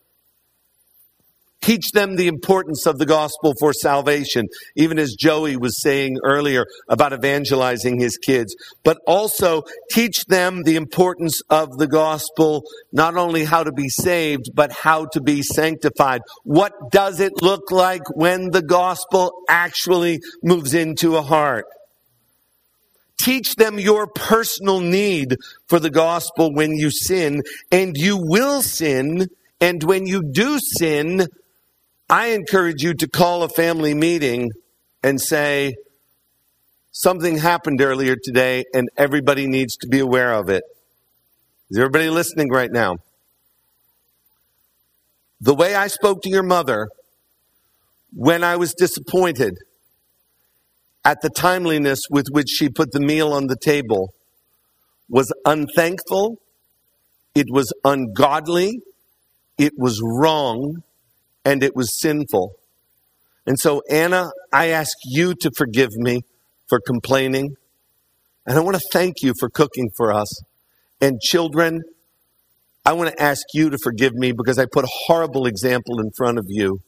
Teach 1.61 1.90
them 1.92 2.16
the 2.16 2.26
importance 2.26 2.86
of 2.86 2.98
the 2.98 3.04
gospel 3.04 3.52
for 3.61 3.74
salvation, 3.74 4.48
even 4.76 4.98
as 4.98 5.14
Joey 5.14 5.56
was 5.58 5.80
saying 5.80 6.16
earlier 6.24 6.64
about 6.88 7.12
evangelizing 7.12 8.00
his 8.00 8.16
kids, 8.16 8.56
but 8.82 8.98
also 9.06 9.64
teach 9.90 10.24
them 10.24 10.62
the 10.62 10.76
importance 10.76 11.42
of 11.50 11.76
the 11.76 11.86
gospel, 11.86 12.64
not 12.92 13.16
only 13.16 13.44
how 13.44 13.62
to 13.62 13.72
be 13.72 13.90
saved, 13.90 14.50
but 14.54 14.72
how 14.72 15.04
to 15.12 15.20
be 15.20 15.42
sanctified. 15.42 16.22
What 16.44 16.72
does 16.90 17.20
it 17.20 17.42
look 17.42 17.70
like 17.70 18.02
when 18.14 18.50
the 18.50 18.62
gospel 18.62 19.32
actually 19.48 20.20
moves 20.42 20.72
into 20.72 21.16
a 21.16 21.22
heart? 21.22 21.66
Teach 23.18 23.56
them 23.56 23.78
your 23.78 24.06
personal 24.06 24.80
need 24.80 25.36
for 25.68 25.78
the 25.78 25.90
gospel 25.90 26.54
when 26.54 26.72
you 26.72 26.90
sin, 26.90 27.42
and 27.70 27.94
you 27.98 28.16
will 28.18 28.62
sin. 28.62 29.26
And 29.61 29.82
when 29.84 30.06
you 30.06 30.22
do 30.22 30.58
sin, 30.58 31.26
I 32.11 32.30
encourage 32.30 32.82
you 32.82 32.92
to 32.94 33.08
call 33.08 33.44
a 33.44 33.48
family 33.48 33.94
meeting 33.94 34.50
and 35.00 35.20
say, 35.20 35.74
Something 36.90 37.38
happened 37.38 37.80
earlier 37.80 38.16
today, 38.20 38.64
and 38.74 38.88
everybody 38.96 39.46
needs 39.46 39.76
to 39.76 39.86
be 39.86 40.00
aware 40.00 40.32
of 40.32 40.48
it. 40.48 40.64
Is 41.70 41.78
everybody 41.78 42.11
listening 42.11 42.50
right 42.50 42.70
now? 42.70 42.96
The 45.40 45.54
way 45.54 45.76
I 45.76 45.86
spoke 45.86 46.22
to 46.22 46.28
your 46.28 46.42
mother 46.42 46.88
when 48.12 48.42
I 48.42 48.56
was 48.56 48.74
disappointed 48.74 49.58
at 51.04 51.22
the 51.22 51.30
timeliness 51.30 52.00
with 52.11 52.26
which 52.32 52.48
she 52.48 52.68
put 52.68 52.90
the 52.90 53.00
meal 53.00 53.32
on 53.32 53.46
the 53.46 53.56
table 53.56 54.12
was 55.08 55.32
unthankful, 55.44 56.38
it 57.36 57.46
was 57.48 57.72
ungodly, 57.84 58.80
it 59.56 59.74
was 59.78 60.00
wrong, 60.02 60.82
and 61.45 61.62
it 61.62 61.74
was 61.74 62.01
sinful. 62.01 62.55
And 63.47 63.59
so, 63.59 63.82
Anna, 63.91 64.30
I 64.53 64.68
ask 64.68 64.97
you 65.05 65.34
to 65.34 65.51
forgive 65.57 65.91
me 65.93 66.22
for 66.68 66.80
complaining. 66.80 67.57
And 68.47 68.59
I 68.59 68.61
want 68.61 68.76
to 68.76 68.88
thank 68.93 69.22
you 69.22 69.32
for 69.38 69.49
cooking 69.49 69.91
for 69.97 70.12
us. 70.12 70.43
And 71.01 71.20
children, 71.20 71.82
I 72.84 72.93
want 72.93 73.11
to 73.11 73.22
ask 73.22 73.43
you 73.55 73.70
to 73.70 73.78
forgive 73.82 74.14
me 74.14 74.32
because 74.32 74.59
I 74.59 74.66
put 74.70 74.84
a 74.84 74.91
horrible 75.07 75.47
example 75.47 76.01
in 76.01 76.11
front 76.16 76.38
of 76.38 76.47
you. 76.49 76.80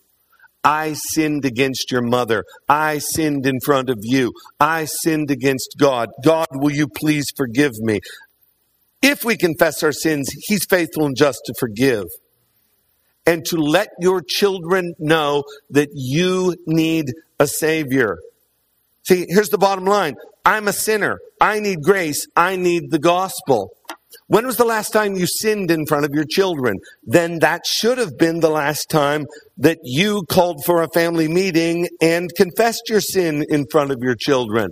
I 0.65 0.93
sinned 0.93 1.45
against 1.45 1.91
your 1.91 2.03
mother. 2.03 2.45
I 2.69 2.99
sinned 2.99 3.47
in 3.47 3.59
front 3.61 3.91
of 3.91 3.99
you. 4.03 4.33
I 4.61 4.85
sinned 4.85 5.31
against 5.31 5.75
God. 5.79 6.11
God, 6.25 6.47
will 6.53 6.71
you 6.71 6.87
please 6.89 7.33
forgive 7.37 7.73
me? 7.79 8.01
If 9.03 9.25
we 9.25 9.37
confess 9.37 9.83
our 9.83 9.93
sins, 9.93 10.29
He's 10.47 10.65
faithful 10.65 11.07
and 11.07 11.17
just 11.17 11.41
to 11.47 11.55
forgive. 11.59 12.05
And 13.25 13.45
to 13.47 13.57
let 13.57 13.89
your 14.01 14.21
children 14.21 14.95
know 14.99 15.45
that 15.71 15.91
you 15.93 16.57
need 16.67 17.13
a 17.39 17.47
Savior. 17.47 18.19
See, 19.05 19.27
here's 19.29 19.49
the 19.49 19.59
bottom 19.59 19.85
line 19.85 20.15
I'm 20.45 20.69
a 20.69 20.73
sinner. 20.73 21.19
I 21.41 21.61
need 21.61 21.83
grace. 21.83 22.27
I 22.37 22.57
need 22.57 22.91
the 22.91 22.99
gospel. 22.99 23.73
When 24.29 24.47
was 24.47 24.57
the 24.57 24.65
last 24.65 24.93
time 24.93 25.15
you 25.15 25.27
sinned 25.27 25.71
in 25.71 25.87
front 25.87 26.05
of 26.05 26.13
your 26.15 26.25
children? 26.25 26.79
Then 27.05 27.41
that 27.41 27.67
should 27.67 27.99
have 27.99 28.17
been 28.17 28.41
the 28.41 28.51
last 28.51 28.89
time 28.89 29.27
that 29.59 29.79
you 29.83 30.25
called 30.31 30.65
for 30.65 30.83
a 30.83 30.89
family 30.89 31.29
meeting 31.29 31.89
and 32.01 32.35
confessed 32.35 32.85
your 32.89 33.01
sin 33.01 33.45
in 33.49 33.67
front 33.67 33.91
of 33.91 33.99
your 34.01 34.15
children. 34.15 34.71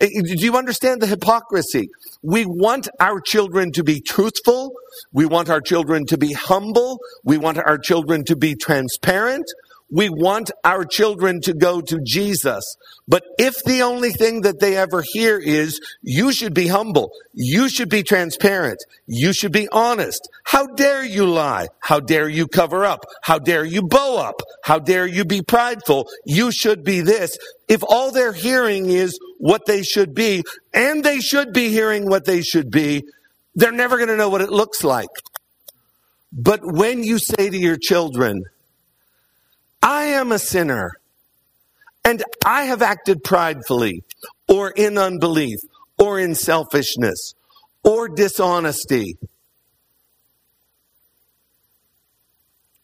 Eh, 0.00 0.08
do 0.22 0.34
you 0.34 0.56
understand 0.56 1.00
the 1.00 1.06
hypocrisy? 1.06 1.88
We 2.22 2.44
want 2.44 2.88
our 3.00 3.20
children 3.20 3.72
to 3.72 3.84
be 3.84 4.00
truthful. 4.00 4.72
We 5.12 5.26
want 5.26 5.48
our 5.48 5.60
children 5.60 6.06
to 6.06 6.18
be 6.18 6.32
humble. 6.32 6.98
We 7.24 7.38
want 7.38 7.58
our 7.58 7.78
children 7.78 8.24
to 8.24 8.36
be 8.36 8.54
transparent. 8.54 9.46
We 9.90 10.08
want 10.10 10.50
our 10.64 10.84
children 10.84 11.40
to 11.42 11.54
go 11.54 11.80
to 11.80 12.00
Jesus. 12.04 12.76
But 13.06 13.22
if 13.38 13.62
the 13.64 13.82
only 13.82 14.10
thing 14.10 14.40
that 14.40 14.58
they 14.58 14.76
ever 14.76 15.02
hear 15.06 15.38
is, 15.38 15.80
you 16.02 16.32
should 16.32 16.54
be 16.54 16.66
humble, 16.66 17.12
you 17.32 17.68
should 17.68 17.88
be 17.88 18.02
transparent, 18.02 18.82
you 19.06 19.32
should 19.32 19.52
be 19.52 19.68
honest, 19.68 20.28
how 20.42 20.66
dare 20.66 21.04
you 21.04 21.26
lie? 21.26 21.68
How 21.78 22.00
dare 22.00 22.28
you 22.28 22.48
cover 22.48 22.84
up? 22.84 23.04
How 23.22 23.38
dare 23.38 23.64
you 23.64 23.82
bow 23.82 24.16
up? 24.16 24.42
How 24.64 24.80
dare 24.80 25.06
you 25.06 25.24
be 25.24 25.42
prideful? 25.42 26.08
You 26.24 26.50
should 26.50 26.82
be 26.82 27.00
this. 27.00 27.38
If 27.68 27.82
all 27.88 28.10
they're 28.10 28.32
hearing 28.32 28.90
is 28.90 29.18
what 29.38 29.66
they 29.66 29.82
should 29.82 30.14
be, 30.14 30.42
and 30.72 31.04
they 31.04 31.20
should 31.20 31.52
be 31.52 31.68
hearing 31.68 32.08
what 32.08 32.24
they 32.24 32.42
should 32.42 32.70
be, 32.70 33.04
they're 33.54 33.72
never 33.72 33.96
going 33.96 34.08
to 34.08 34.16
know 34.16 34.28
what 34.28 34.40
it 34.40 34.50
looks 34.50 34.84
like. 34.84 35.08
But 36.32 36.60
when 36.62 37.02
you 37.02 37.18
say 37.18 37.48
to 37.48 37.56
your 37.56 37.76
children, 37.76 38.44
I 39.82 40.04
am 40.04 40.32
a 40.32 40.38
sinner 40.38 40.92
and 42.04 42.22
I 42.44 42.64
have 42.64 42.82
acted 42.82 43.24
pridefully 43.24 44.02
or 44.48 44.70
in 44.70 44.98
unbelief 44.98 45.58
or 45.98 46.20
in 46.20 46.34
selfishness 46.34 47.34
or 47.82 48.08
dishonesty. 48.08 49.16
A 49.22 49.26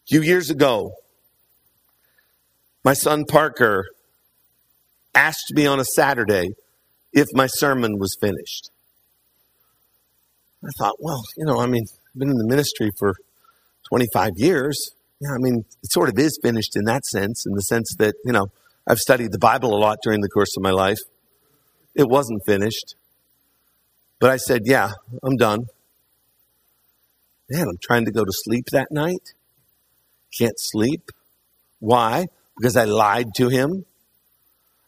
few 0.07 0.21
years 0.21 0.49
ago, 0.49 0.93
my 2.83 2.93
son 2.93 3.25
Parker 3.25 3.85
asked 5.15 5.51
me 5.53 5.65
on 5.65 5.79
a 5.79 5.85
Saturday 5.85 6.49
if 7.11 7.27
my 7.33 7.47
sermon 7.47 7.99
was 7.99 8.17
finished. 8.19 8.71
I 10.63 10.69
thought, 10.77 10.95
well, 10.99 11.23
you 11.37 11.45
know, 11.45 11.59
I 11.59 11.67
mean, 11.67 11.83
I've 11.83 12.19
been 12.19 12.29
in 12.29 12.37
the 12.37 12.47
ministry 12.47 12.91
for 12.97 13.15
25 13.89 14.31
years. 14.37 14.91
Yeah, 15.19 15.31
I 15.33 15.37
mean, 15.37 15.65
it 15.83 15.91
sort 15.91 16.09
of 16.09 16.17
is 16.17 16.39
finished 16.41 16.75
in 16.75 16.85
that 16.85 17.05
sense, 17.05 17.45
in 17.45 17.53
the 17.53 17.61
sense 17.61 17.95
that, 17.99 18.15
you 18.25 18.31
know, 18.31 18.47
I've 18.87 18.99
studied 18.99 19.31
the 19.31 19.39
Bible 19.39 19.73
a 19.73 19.79
lot 19.79 19.99
during 20.03 20.21
the 20.21 20.29
course 20.29 20.55
of 20.57 20.63
my 20.63 20.71
life. 20.71 20.99
It 21.95 22.07
wasn't 22.09 22.45
finished. 22.45 22.95
But 24.19 24.31
I 24.31 24.37
said, 24.37 24.61
yeah, 24.65 24.91
I'm 25.21 25.37
done. 25.37 25.67
Man, 27.49 27.67
I'm 27.69 27.77
trying 27.81 28.05
to 28.05 28.11
go 28.11 28.25
to 28.25 28.31
sleep 28.31 28.67
that 28.71 28.87
night. 28.89 29.33
Can't 30.37 30.59
sleep. 30.59 31.11
Why? 31.79 32.27
Because 32.57 32.75
I 32.77 32.85
lied 32.85 33.35
to 33.35 33.49
him. 33.49 33.85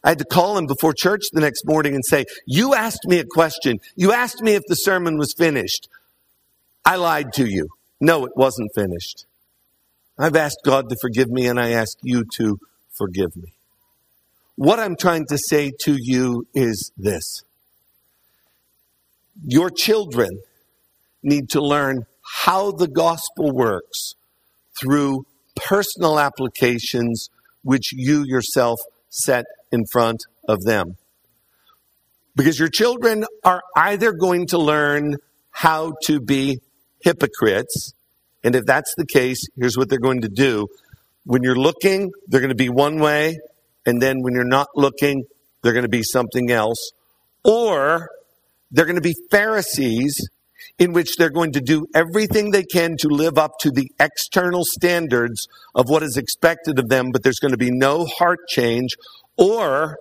I 0.06 0.10
had 0.10 0.20
to 0.20 0.24
call 0.24 0.56
him 0.56 0.66
before 0.66 0.94
church 0.94 1.24
the 1.32 1.40
next 1.40 1.66
morning 1.66 1.92
and 1.92 2.04
say, 2.04 2.26
You 2.46 2.76
asked 2.76 3.06
me 3.06 3.18
a 3.18 3.24
question. 3.24 3.80
You 3.96 4.12
asked 4.12 4.40
me 4.40 4.54
if 4.54 4.62
the 4.68 4.76
sermon 4.76 5.18
was 5.18 5.34
finished. 5.36 5.88
I 6.84 6.94
lied 6.94 7.32
to 7.34 7.44
you. 7.44 7.70
No, 8.00 8.24
it 8.24 8.36
wasn't 8.36 8.70
finished. 8.72 9.26
I've 10.16 10.36
asked 10.36 10.60
God 10.64 10.90
to 10.90 10.96
forgive 11.00 11.28
me, 11.28 11.48
and 11.48 11.58
I 11.58 11.70
ask 11.70 11.98
you 12.02 12.24
to 12.36 12.60
forgive 12.92 13.34
me. 13.34 13.52
What 14.54 14.78
I'm 14.78 14.94
trying 14.94 15.26
to 15.26 15.38
say 15.38 15.72
to 15.80 15.96
you 16.00 16.46
is 16.54 16.92
this 16.96 17.42
Your 19.44 19.70
children 19.70 20.38
need 21.24 21.50
to 21.50 21.60
learn 21.60 22.06
how 22.44 22.70
the 22.70 22.86
gospel 22.86 23.50
works 23.50 24.14
through 24.78 25.26
personal 25.56 26.20
applications 26.20 27.28
which 27.64 27.92
you 27.92 28.22
yourself 28.24 28.78
set 29.10 29.46
in 29.72 29.84
front 29.86 30.24
of 30.48 30.62
them. 30.64 30.96
Because 32.34 32.58
your 32.58 32.68
children 32.68 33.24
are 33.44 33.62
either 33.76 34.12
going 34.12 34.46
to 34.48 34.58
learn 34.58 35.16
how 35.50 35.94
to 36.04 36.20
be 36.20 36.60
hypocrites 37.00 37.94
and 38.46 38.54
if 38.54 38.64
that's 38.64 38.94
the 38.96 39.04
case, 39.04 39.48
here's 39.56 39.76
what 39.76 39.88
they're 39.88 39.98
going 39.98 40.20
to 40.20 40.28
do. 40.28 40.68
When 41.24 41.42
you're 41.42 41.56
looking, 41.56 42.12
they're 42.28 42.40
going 42.40 42.50
to 42.50 42.54
be 42.54 42.68
one 42.68 43.00
way. 43.00 43.40
And 43.84 44.00
then 44.00 44.22
when 44.22 44.34
you're 44.34 44.44
not 44.44 44.68
looking, 44.76 45.24
they're 45.62 45.72
going 45.72 45.82
to 45.82 45.88
be 45.88 46.04
something 46.04 46.52
else. 46.52 46.92
Or 47.42 48.08
they're 48.70 48.84
going 48.84 48.94
to 48.94 49.02
be 49.02 49.16
Pharisees 49.32 50.28
in 50.78 50.92
which 50.92 51.16
they're 51.16 51.30
going 51.30 51.54
to 51.54 51.60
do 51.60 51.88
everything 51.92 52.52
they 52.52 52.62
can 52.62 52.96
to 52.98 53.08
live 53.08 53.36
up 53.36 53.58
to 53.60 53.72
the 53.72 53.90
external 53.98 54.62
standards 54.64 55.48
of 55.74 55.88
what 55.88 56.04
is 56.04 56.16
expected 56.16 56.78
of 56.78 56.88
them, 56.88 57.10
but 57.10 57.24
there's 57.24 57.40
going 57.40 57.52
to 57.52 57.58
be 57.58 57.72
no 57.72 58.04
heart 58.04 58.38
change. 58.48 58.94
Or 59.36 59.98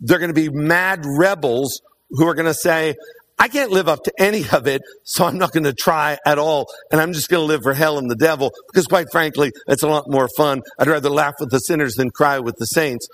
they're 0.00 0.18
going 0.18 0.34
to 0.34 0.34
be 0.34 0.48
mad 0.50 1.04
rebels 1.06 1.80
who 2.10 2.26
are 2.26 2.34
going 2.34 2.46
to 2.46 2.54
say, 2.54 2.94
I 3.38 3.48
can't 3.48 3.70
live 3.72 3.88
up 3.88 4.04
to 4.04 4.12
any 4.18 4.44
of 4.52 4.66
it, 4.68 4.82
so 5.02 5.24
I'm 5.24 5.38
not 5.38 5.52
going 5.52 5.64
to 5.64 5.72
try 5.72 6.18
at 6.24 6.38
all. 6.38 6.66
And 6.90 7.00
I'm 7.00 7.12
just 7.12 7.28
going 7.28 7.42
to 7.42 7.46
live 7.46 7.62
for 7.62 7.74
hell 7.74 7.98
and 7.98 8.10
the 8.10 8.16
devil 8.16 8.52
because 8.68 8.86
quite 8.86 9.10
frankly, 9.10 9.50
it's 9.66 9.82
a 9.82 9.88
lot 9.88 10.04
more 10.08 10.28
fun. 10.36 10.62
I'd 10.78 10.86
rather 10.88 11.10
laugh 11.10 11.34
with 11.40 11.50
the 11.50 11.58
sinners 11.58 11.94
than 11.94 12.10
cry 12.10 12.38
with 12.38 12.56
the 12.58 12.66
saints. 12.66 13.08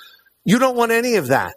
You 0.44 0.58
don't 0.58 0.76
want 0.76 0.92
any 0.92 1.14
of 1.16 1.28
that. 1.28 1.54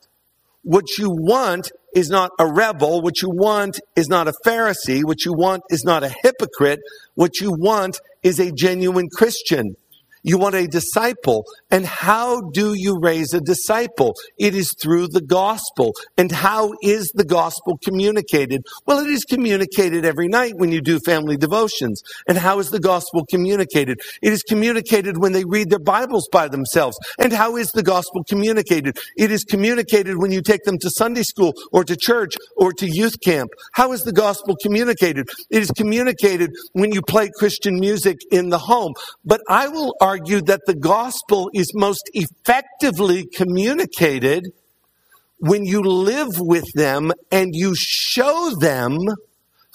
What 0.64 0.97
you 0.97 1.09
want 1.09 1.72
is 1.95 2.09
not 2.09 2.32
a 2.39 2.45
rebel. 2.45 3.01
What 3.01 3.22
you 3.22 3.30
want 3.30 3.80
is 3.95 4.07
not 4.07 4.28
a 4.28 4.34
Pharisee. 4.45 5.03
What 5.03 5.26
you 5.26 5.34
want 5.34 5.64
is 5.70 5.84
not 5.84 6.03
a 6.03 6.16
hypocrite. 6.24 6.80
What 7.16 7.41
you 7.41 7.51
want 7.51 7.99
is 8.24 8.39
a 8.39 8.51
genuine 8.51 9.09
Christian. 9.09 9.76
You 10.24 10.38
want 10.38 10.55
a 10.55 10.67
disciple. 10.67 11.45
And 11.69 11.86
how 11.86 12.41
do 12.41 12.74
you 12.74 12.99
raise 12.99 13.34
a 13.34 13.41
disciple? 13.41 14.15
It 14.38 14.53
is 14.55 14.74
through 14.82 15.07
the 15.07 15.22
gospel. 15.22 15.93
And 16.17 16.32
how 16.32 16.74
is 16.82 17.11
the 17.15 17.26
gospel 17.26 17.78
communicated? 17.84 18.65
Well, 18.86 18.99
it 18.99 19.09
is 19.09 19.24
communicated 19.24 20.05
every 20.05 20.28
night 20.28 20.53
when 20.57 20.72
you 20.72 20.82
do 20.82 20.99
family 20.99 21.38
devotions. 21.38 22.01
And 22.28 22.38
how 22.38 22.59
is 22.59 22.69
the 22.69 22.80
gospel 22.80 23.26
communicated? 23.30 23.99
It 24.22 24.34
is 24.34 24.43
communicated 24.43 25.17
when 25.17 25.32
they 25.32 25.45
read 25.45 25.69
their 25.69 25.80
Bibles 25.80 26.28
by 26.32 26.47
themselves. 26.47 26.97
And 27.17 27.34
how 27.34 27.55
is 27.55 27.72
the 27.72 27.84
gospel 27.84 28.24
communicated? 28.24 28.97
It 29.17 29.32
is 29.32 29.43
communicated 29.43 30.17
when 30.17 30.32
you 30.32 30.41
take 30.41 30.63
them 30.63 30.78
to 30.80 30.89
Sunday 30.89 31.24
school 31.24 31.53
or 31.72 31.84
to 31.84 31.95
church 31.95 32.36
or 32.55 32.74
to 32.74 32.88
youth 32.88 33.19
camp. 33.22 33.49
How 33.74 33.91
is 33.93 34.03
the 34.03 34.13
gospel 34.13 34.55
communicated? 34.61 35.30
It 35.49 35.61
is 35.61 35.72
communicated 35.72 36.51
when 36.74 36.91
you 36.91 37.01
play 37.01 37.30
Christian 37.38 37.80
music 37.80 38.19
in 38.32 38.49
the 38.49 38.59
home. 38.59 38.93
But 39.26 39.41
I 39.49 39.67
will 39.67 39.95
argue 40.01 40.11
argued 40.12 40.47
that 40.47 40.66
the 40.66 40.76
gospel 40.76 41.49
is 41.53 41.72
most 41.74 42.09
effectively 42.14 43.26
communicated 43.26 44.43
when 45.39 45.64
you 45.64 45.82
live 45.82 46.34
with 46.38 46.66
them 46.74 47.14
and 47.32 47.51
you 47.53 47.74
show 47.78 48.51
them 48.59 48.97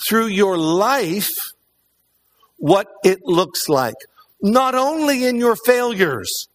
through 0.07 0.26
your 0.26 0.59
life 0.59 1.32
what 2.59 2.87
it 3.03 3.20
looks 3.24 3.66
like. 3.68 3.95
Not 4.43 4.74
only 4.74 5.24
in 5.24 5.37
your 5.37 5.57
failures, 5.57 6.49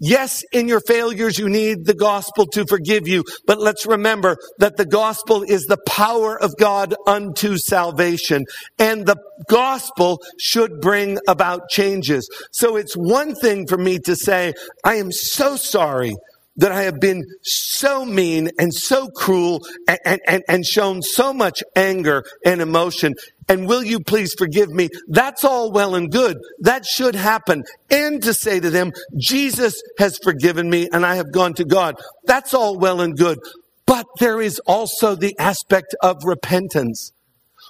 Yes, 0.00 0.44
in 0.52 0.68
your 0.68 0.80
failures, 0.80 1.38
you 1.38 1.48
need 1.48 1.84
the 1.84 1.94
gospel 1.94 2.46
to 2.48 2.64
forgive 2.66 3.08
you. 3.08 3.24
But 3.46 3.58
let's 3.58 3.84
remember 3.84 4.36
that 4.58 4.76
the 4.76 4.86
gospel 4.86 5.42
is 5.42 5.64
the 5.64 5.78
power 5.86 6.40
of 6.40 6.56
God 6.56 6.94
unto 7.06 7.56
salvation. 7.56 8.44
And 8.78 9.06
the 9.06 9.16
gospel 9.48 10.22
should 10.38 10.80
bring 10.80 11.18
about 11.26 11.68
changes. 11.68 12.30
So 12.52 12.76
it's 12.76 12.96
one 12.96 13.34
thing 13.34 13.66
for 13.66 13.76
me 13.76 13.98
to 14.00 14.14
say, 14.14 14.54
I 14.84 14.94
am 14.94 15.10
so 15.10 15.56
sorry 15.56 16.14
that 16.58 16.72
I 16.72 16.82
have 16.82 17.00
been 17.00 17.24
so 17.42 18.04
mean 18.04 18.50
and 18.58 18.74
so 18.74 19.08
cruel 19.08 19.64
and, 19.86 20.20
and, 20.26 20.42
and 20.48 20.66
shown 20.66 21.02
so 21.02 21.32
much 21.32 21.62
anger 21.74 22.24
and 22.44 22.60
emotion. 22.60 23.14
And 23.48 23.66
will 23.66 23.82
you 23.82 24.00
please 24.00 24.34
forgive 24.34 24.68
me? 24.68 24.88
That's 25.08 25.44
all 25.44 25.72
well 25.72 25.94
and 25.94 26.10
good. 26.10 26.36
That 26.60 26.84
should 26.84 27.14
happen. 27.14 27.64
And 27.90 28.22
to 28.22 28.34
say 28.34 28.60
to 28.60 28.70
them, 28.70 28.92
Jesus 29.16 29.80
has 29.98 30.18
forgiven 30.22 30.68
me 30.68 30.88
and 30.92 31.06
I 31.06 31.14
have 31.14 31.32
gone 31.32 31.54
to 31.54 31.64
God. 31.64 31.94
That's 32.26 32.52
all 32.52 32.76
well 32.76 33.00
and 33.00 33.16
good. 33.16 33.38
But 33.86 34.06
there 34.18 34.40
is 34.40 34.60
also 34.66 35.14
the 35.14 35.34
aspect 35.38 35.94
of 36.02 36.18
repentance. 36.24 37.12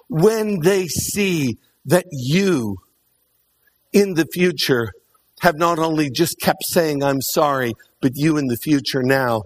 When 0.09 0.61
they 0.61 0.86
see 0.89 1.59
that 1.84 2.07
you 2.11 2.78
in 3.93 4.14
the 4.14 4.26
future 4.26 4.93
have 5.41 5.57
not 5.57 5.78
only 5.78 6.11
just 6.11 6.41
kept 6.41 6.64
saying, 6.64 7.03
I'm 7.03 7.20
sorry, 7.20 7.74
but 8.01 8.12
you 8.14 8.36
in 8.36 8.47
the 8.47 8.57
future 8.57 9.03
now 9.03 9.43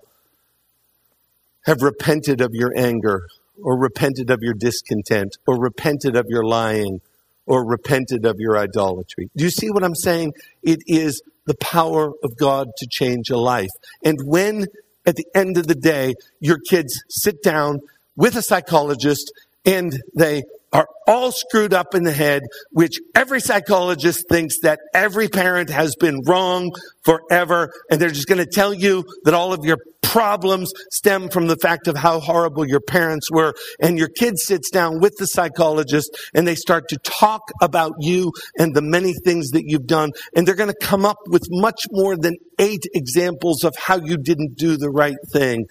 have 1.66 1.82
repented 1.82 2.40
of 2.40 2.50
your 2.54 2.72
anger 2.76 3.26
or 3.62 3.78
repented 3.78 4.30
of 4.30 4.40
your 4.42 4.54
discontent 4.54 5.36
or 5.46 5.58
repented 5.58 6.16
of 6.16 6.26
your 6.28 6.44
lying 6.44 7.00
or 7.46 7.64
repented 7.64 8.24
of 8.24 8.36
your 8.38 8.58
idolatry. 8.58 9.30
Do 9.36 9.44
you 9.44 9.50
see 9.50 9.70
what 9.70 9.84
I'm 9.84 9.94
saying? 9.94 10.32
It 10.62 10.80
is 10.86 11.22
the 11.46 11.54
power 11.54 12.12
of 12.22 12.36
God 12.36 12.68
to 12.78 12.86
change 12.90 13.30
a 13.30 13.36
life. 13.36 13.70
And 14.04 14.18
when 14.24 14.66
at 15.04 15.16
the 15.16 15.26
end 15.34 15.58
of 15.58 15.66
the 15.66 15.74
day, 15.74 16.14
your 16.40 16.58
kids 16.68 17.02
sit 17.08 17.42
down 17.42 17.80
with 18.16 18.36
a 18.36 18.42
psychologist 18.42 19.32
and 19.64 20.00
they 20.14 20.44
are 20.72 20.88
all 21.06 21.32
screwed 21.32 21.74
up 21.74 21.94
in 21.94 22.02
the 22.04 22.12
head, 22.12 22.42
which 22.70 22.98
every 23.14 23.40
psychologist 23.40 24.28
thinks 24.28 24.60
that 24.60 24.80
every 24.94 25.28
parent 25.28 25.70
has 25.70 25.94
been 25.96 26.22
wrong 26.26 26.72
forever. 27.02 27.72
And 27.90 28.00
they're 28.00 28.10
just 28.10 28.28
going 28.28 28.44
to 28.44 28.50
tell 28.50 28.72
you 28.72 29.04
that 29.24 29.34
all 29.34 29.52
of 29.52 29.64
your 29.64 29.78
problems 30.02 30.72
stem 30.90 31.28
from 31.30 31.46
the 31.46 31.56
fact 31.56 31.88
of 31.88 31.96
how 31.96 32.20
horrible 32.20 32.66
your 32.66 32.80
parents 32.80 33.30
were. 33.30 33.54
And 33.80 33.98
your 33.98 34.08
kid 34.08 34.38
sits 34.38 34.70
down 34.70 35.00
with 35.00 35.16
the 35.16 35.26
psychologist 35.26 36.14
and 36.34 36.46
they 36.46 36.54
start 36.54 36.88
to 36.88 36.98
talk 36.98 37.50
about 37.62 37.92
you 38.00 38.32
and 38.58 38.74
the 38.74 38.82
many 38.82 39.14
things 39.14 39.50
that 39.50 39.64
you've 39.64 39.86
done. 39.86 40.12
And 40.34 40.46
they're 40.46 40.54
going 40.54 40.72
to 40.72 40.86
come 40.86 41.04
up 41.04 41.18
with 41.26 41.46
much 41.50 41.86
more 41.90 42.16
than 42.16 42.36
eight 42.58 42.84
examples 42.94 43.64
of 43.64 43.74
how 43.76 43.96
you 43.96 44.16
didn't 44.16 44.56
do 44.56 44.76
the 44.76 44.90
right 44.90 45.16
thing. 45.32 45.66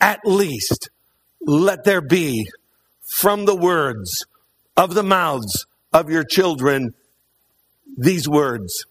At 0.00 0.20
least 0.24 0.90
let 1.40 1.84
there 1.84 2.00
be 2.00 2.48
from 3.12 3.44
the 3.44 3.54
words 3.54 4.24
of 4.74 4.94
the 4.94 5.02
mouths 5.02 5.66
of 5.92 6.08
your 6.08 6.24
children 6.24 6.94
these 7.96 8.26
words. 8.26 8.86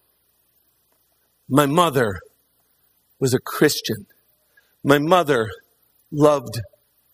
My 1.50 1.66
mother 1.66 2.20
was 3.20 3.34
a 3.34 3.40
Christian. 3.40 4.06
My 4.84 5.00
mother 5.00 5.50
loved 6.12 6.62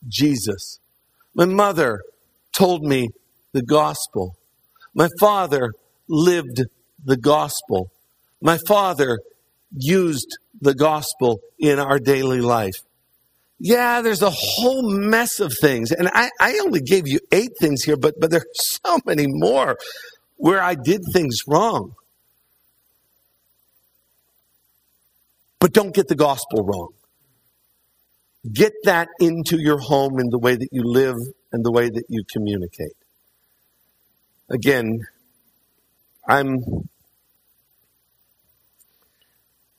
Jesus. 0.07 0.79
My 1.33 1.45
mother 1.45 2.01
told 2.51 2.83
me 2.83 3.07
the 3.53 3.63
gospel. 3.63 4.35
My 4.93 5.07
father 5.17 5.71
lived 6.09 6.65
the 7.03 7.17
gospel. 7.17 7.89
My 8.41 8.59
father 8.67 9.19
used 9.71 10.37
the 10.59 10.75
gospel 10.75 11.39
in 11.57 11.79
our 11.79 11.99
daily 11.99 12.41
life. 12.41 12.81
Yeah, 13.59 14.01
there's 14.01 14.21
a 14.21 14.31
whole 14.31 14.89
mess 14.89 15.39
of 15.39 15.53
things. 15.59 15.91
And 15.91 16.09
I, 16.13 16.29
I 16.39 16.59
only 16.59 16.81
gave 16.81 17.07
you 17.07 17.19
eight 17.31 17.51
things 17.59 17.83
here, 17.83 17.97
but, 17.97 18.15
but 18.19 18.29
there 18.29 18.41
are 18.41 18.45
so 18.53 18.99
many 19.05 19.25
more 19.27 19.77
where 20.35 20.61
I 20.61 20.75
did 20.75 21.01
things 21.11 21.39
wrong. 21.47 21.93
But 25.59 25.73
don't 25.73 25.93
get 25.93 26.07
the 26.07 26.15
gospel 26.15 26.63
wrong. 26.63 26.89
Get 28.53 28.73
that 28.83 29.09
into 29.19 29.59
your 29.59 29.79
home 29.79 30.19
in 30.19 30.29
the 30.29 30.37
way 30.37 30.55
that 30.55 30.69
you 30.71 30.83
live 30.83 31.15
and 31.51 31.65
the 31.65 31.71
way 31.71 31.89
that 31.89 32.03
you 32.07 32.23
communicate. 32.31 32.95
Again, 34.49 34.99
I'm 36.27 36.59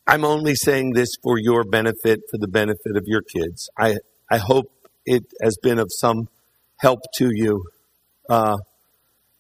I'm 0.09 0.25
only 0.25 0.55
saying 0.55 0.95
this 0.95 1.17
for 1.23 1.37
your 1.39 1.65
benefit, 1.65 2.21
for 2.31 2.39
the 2.39 2.49
benefit 2.49 2.97
of 2.97 3.05
your 3.05 3.21
kids. 3.21 3.69
I, 3.79 3.99
I 4.31 4.39
hope 4.39 4.73
it 5.05 5.25
has 5.43 5.59
been 5.63 5.79
of 5.79 5.89
some 5.91 6.31
help 6.79 7.01
to 7.17 7.29
you. 7.31 7.65
Uh, 8.27 8.57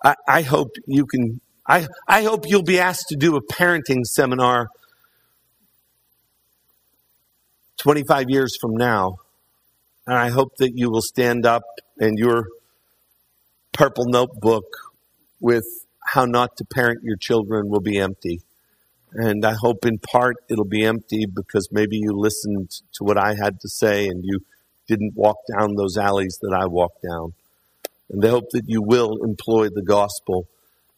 I, 0.05 0.15
I 0.29 0.43
hope 0.43 0.73
you 0.87 1.07
can, 1.07 1.41
I, 1.67 1.87
I 2.07 2.23
hope 2.23 2.45
you'll 2.47 2.63
be 2.63 2.79
asked 2.79 3.07
to 3.09 3.17
do 3.17 3.35
a 3.37 3.43
parenting 3.43 4.05
seminar 4.05 4.69
25 7.79 8.27
years 8.29 8.55
from 8.61 8.77
now. 8.77 9.17
And 10.07 10.19
I 10.19 10.29
hope 10.29 10.53
that 10.59 10.73
you 10.75 10.91
will 10.91 11.01
stand 11.01 11.47
up 11.47 11.63
and 11.99 12.19
your 12.19 12.45
purple 13.73 14.05
notebook 14.07 14.67
with 15.41 15.65
how 16.05 16.27
not 16.27 16.59
to 16.59 16.67
parent 16.67 17.01
your 17.05 17.17
children 17.17 17.71
will 17.71 17.81
be 17.81 17.99
empty. 17.99 18.43
And 19.13 19.45
I 19.45 19.55
hope 19.55 19.87
in 19.87 19.99
part 19.99 20.37
it'll 20.51 20.65
be 20.65 20.85
empty 20.85 21.27
because 21.27 21.69
maybe 21.73 21.97
you 21.97 22.13
listened 22.13 22.71
to 22.95 23.05
what 23.05 23.19
I 23.19 23.35
had 23.35 23.61
to 23.61 23.69
say 23.69 24.07
and 24.07 24.25
you 24.25 24.41
didn't 24.87 25.15
walk 25.15 25.37
down 25.57 25.75
those 25.75 25.97
alleys 25.97 26.39
that 26.43 26.53
I 26.53 26.67
walked 26.67 27.03
down. 27.03 27.33
And 28.11 28.25
I 28.25 28.29
hope 28.29 28.51
that 28.53 28.65
you 28.67 28.83
will 28.83 29.23
employ 29.23 29.69
the 29.69 29.83
gospel 29.83 30.47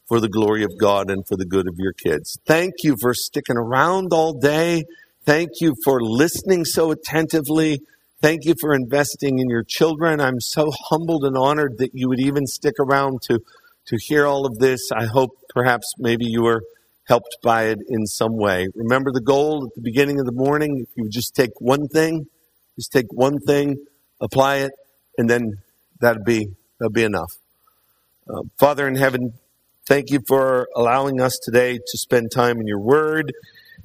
for 0.06 0.20
the 0.20 0.28
glory 0.28 0.64
of 0.64 0.76
God 0.78 1.10
and 1.10 1.26
for 1.26 1.36
the 1.36 1.44
good 1.44 1.68
of 1.68 1.74
your 1.78 1.92
kids. 1.92 2.38
Thank 2.46 2.74
you 2.82 2.96
for 3.00 3.14
sticking 3.14 3.56
around 3.56 4.12
all 4.12 4.32
day. 4.32 4.84
Thank 5.24 5.50
you 5.60 5.74
for 5.84 6.02
listening 6.02 6.64
so 6.64 6.90
attentively. 6.90 7.80
Thank 8.20 8.44
you 8.44 8.54
for 8.60 8.74
investing 8.74 9.38
in 9.38 9.48
your 9.48 9.62
children. 9.62 10.20
I'm 10.20 10.40
so 10.40 10.70
humbled 10.88 11.24
and 11.24 11.36
honored 11.36 11.78
that 11.78 11.90
you 11.94 12.08
would 12.08 12.20
even 12.20 12.46
stick 12.46 12.74
around 12.80 13.22
to, 13.22 13.40
to 13.86 13.98
hear 14.00 14.26
all 14.26 14.46
of 14.46 14.58
this. 14.58 14.90
I 14.92 15.06
hope 15.06 15.30
perhaps 15.54 15.94
maybe 15.98 16.26
you 16.26 16.42
were 16.42 16.62
helped 17.10 17.38
by 17.42 17.64
it 17.64 17.78
in 17.88 18.06
some 18.06 18.36
way. 18.36 18.68
Remember 18.76 19.10
the 19.12 19.20
goal 19.20 19.66
at 19.66 19.74
the 19.74 19.82
beginning 19.82 20.20
of 20.20 20.26
the 20.26 20.32
morning? 20.32 20.86
If 20.88 20.96
you 20.96 21.02
would 21.02 21.12
just 21.12 21.34
take 21.34 21.50
one 21.58 21.88
thing, 21.88 22.26
just 22.76 22.92
take 22.92 23.06
one 23.10 23.40
thing, 23.40 23.84
apply 24.20 24.58
it, 24.58 24.70
and 25.18 25.28
then 25.28 25.54
that'd 25.98 26.24
be, 26.24 26.46
that'd 26.78 26.92
be 26.92 27.02
enough. 27.02 27.32
Uh, 28.28 28.42
Father 28.60 28.86
in 28.86 28.94
heaven, 28.94 29.32
thank 29.86 30.10
you 30.10 30.20
for 30.28 30.68
allowing 30.76 31.20
us 31.20 31.36
today 31.42 31.78
to 31.78 31.98
spend 31.98 32.30
time 32.30 32.60
in 32.60 32.68
your 32.68 32.78
word 32.78 33.32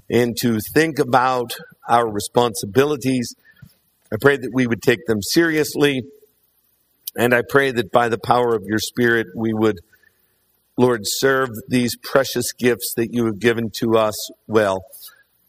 and 0.08 0.38
to 0.38 0.60
think 0.60 1.00
about 1.00 1.58
our 1.90 2.08
responsibilities. 2.08 3.34
I 4.14 4.18
pray 4.22 4.38
that 4.38 4.52
we 4.54 4.68
would 4.68 4.84
take 4.84 5.04
them 5.08 5.24
seriously. 5.24 6.04
And 7.18 7.34
I 7.34 7.42
pray 7.50 7.72
that 7.72 7.92
by 7.92 8.10
the 8.10 8.20
power 8.20 8.54
of 8.56 8.66
your 8.66 8.78
Spirit, 8.78 9.28
we 9.36 9.52
would 9.52 9.80
Lord, 10.78 11.02
serve 11.06 11.50
these 11.70 11.96
precious 11.96 12.52
gifts 12.52 12.94
that 12.96 13.14
you 13.14 13.26
have 13.28 13.40
given 13.40 13.70
to 13.76 13.98
us 13.98 14.30
well. 14.48 14.84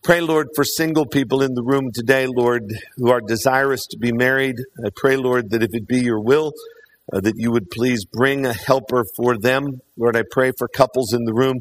Pray, 0.04 0.20
Lord, 0.20 0.48
for 0.54 0.62
single 0.62 1.04
people 1.04 1.42
in 1.42 1.54
the 1.54 1.64
room 1.64 1.90
today, 1.92 2.28
Lord, 2.28 2.62
who 2.96 3.10
are 3.10 3.20
desirous 3.20 3.88
to 3.88 3.98
be 3.98 4.12
married. 4.12 4.54
I 4.84 4.90
pray, 4.94 5.16
Lord, 5.16 5.50
that 5.50 5.64
if 5.64 5.74
it 5.74 5.88
be 5.88 5.98
your 5.98 6.20
will, 6.20 6.52
uh, 7.12 7.18
that 7.20 7.34
you 7.36 7.50
would 7.50 7.72
please 7.72 8.04
bring 8.04 8.46
a 8.46 8.52
helper 8.52 9.04
for 9.16 9.36
them. 9.36 9.80
Lord, 9.96 10.16
I 10.16 10.22
pray 10.30 10.52
for 10.56 10.68
couples 10.68 11.12
in 11.12 11.24
the 11.24 11.34
room, 11.34 11.58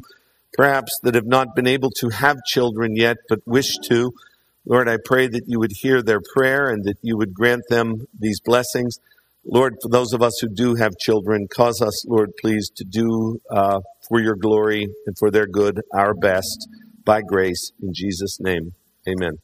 perhaps 0.52 0.96
that 1.02 1.16
have 1.16 1.26
not 1.26 1.56
been 1.56 1.66
able 1.66 1.90
to 1.98 2.10
have 2.10 2.36
children 2.46 2.94
yet, 2.94 3.16
but 3.28 3.40
wish 3.46 3.78
to. 3.88 4.12
Lord, 4.64 4.88
I 4.88 4.98
pray 5.04 5.26
that 5.26 5.48
you 5.48 5.58
would 5.58 5.72
hear 5.72 6.00
their 6.00 6.20
prayer 6.34 6.68
and 6.68 6.84
that 6.84 6.98
you 7.02 7.16
would 7.16 7.34
grant 7.34 7.62
them 7.68 8.06
these 8.16 8.38
blessings. 8.38 8.98
Lord, 9.48 9.74
for 9.82 9.88
those 9.90 10.12
of 10.12 10.22
us 10.22 10.38
who 10.40 10.48
do 10.48 10.74
have 10.74 10.92
children, 10.98 11.46
cause 11.54 11.80
us, 11.80 12.04
Lord, 12.08 12.30
please, 12.40 12.70
to 12.76 12.84
do 12.84 13.38
uh, 13.50 13.80
for 14.08 14.20
your 14.20 14.36
glory 14.36 14.88
and 15.06 15.16
for 15.18 15.30
their 15.30 15.46
good 15.46 15.80
our 15.94 16.14
best 16.14 16.68
by 17.04 17.22
grace. 17.22 17.70
In 17.80 17.92
Jesus' 17.94 18.38
name, 18.40 18.72
amen. 19.08 19.38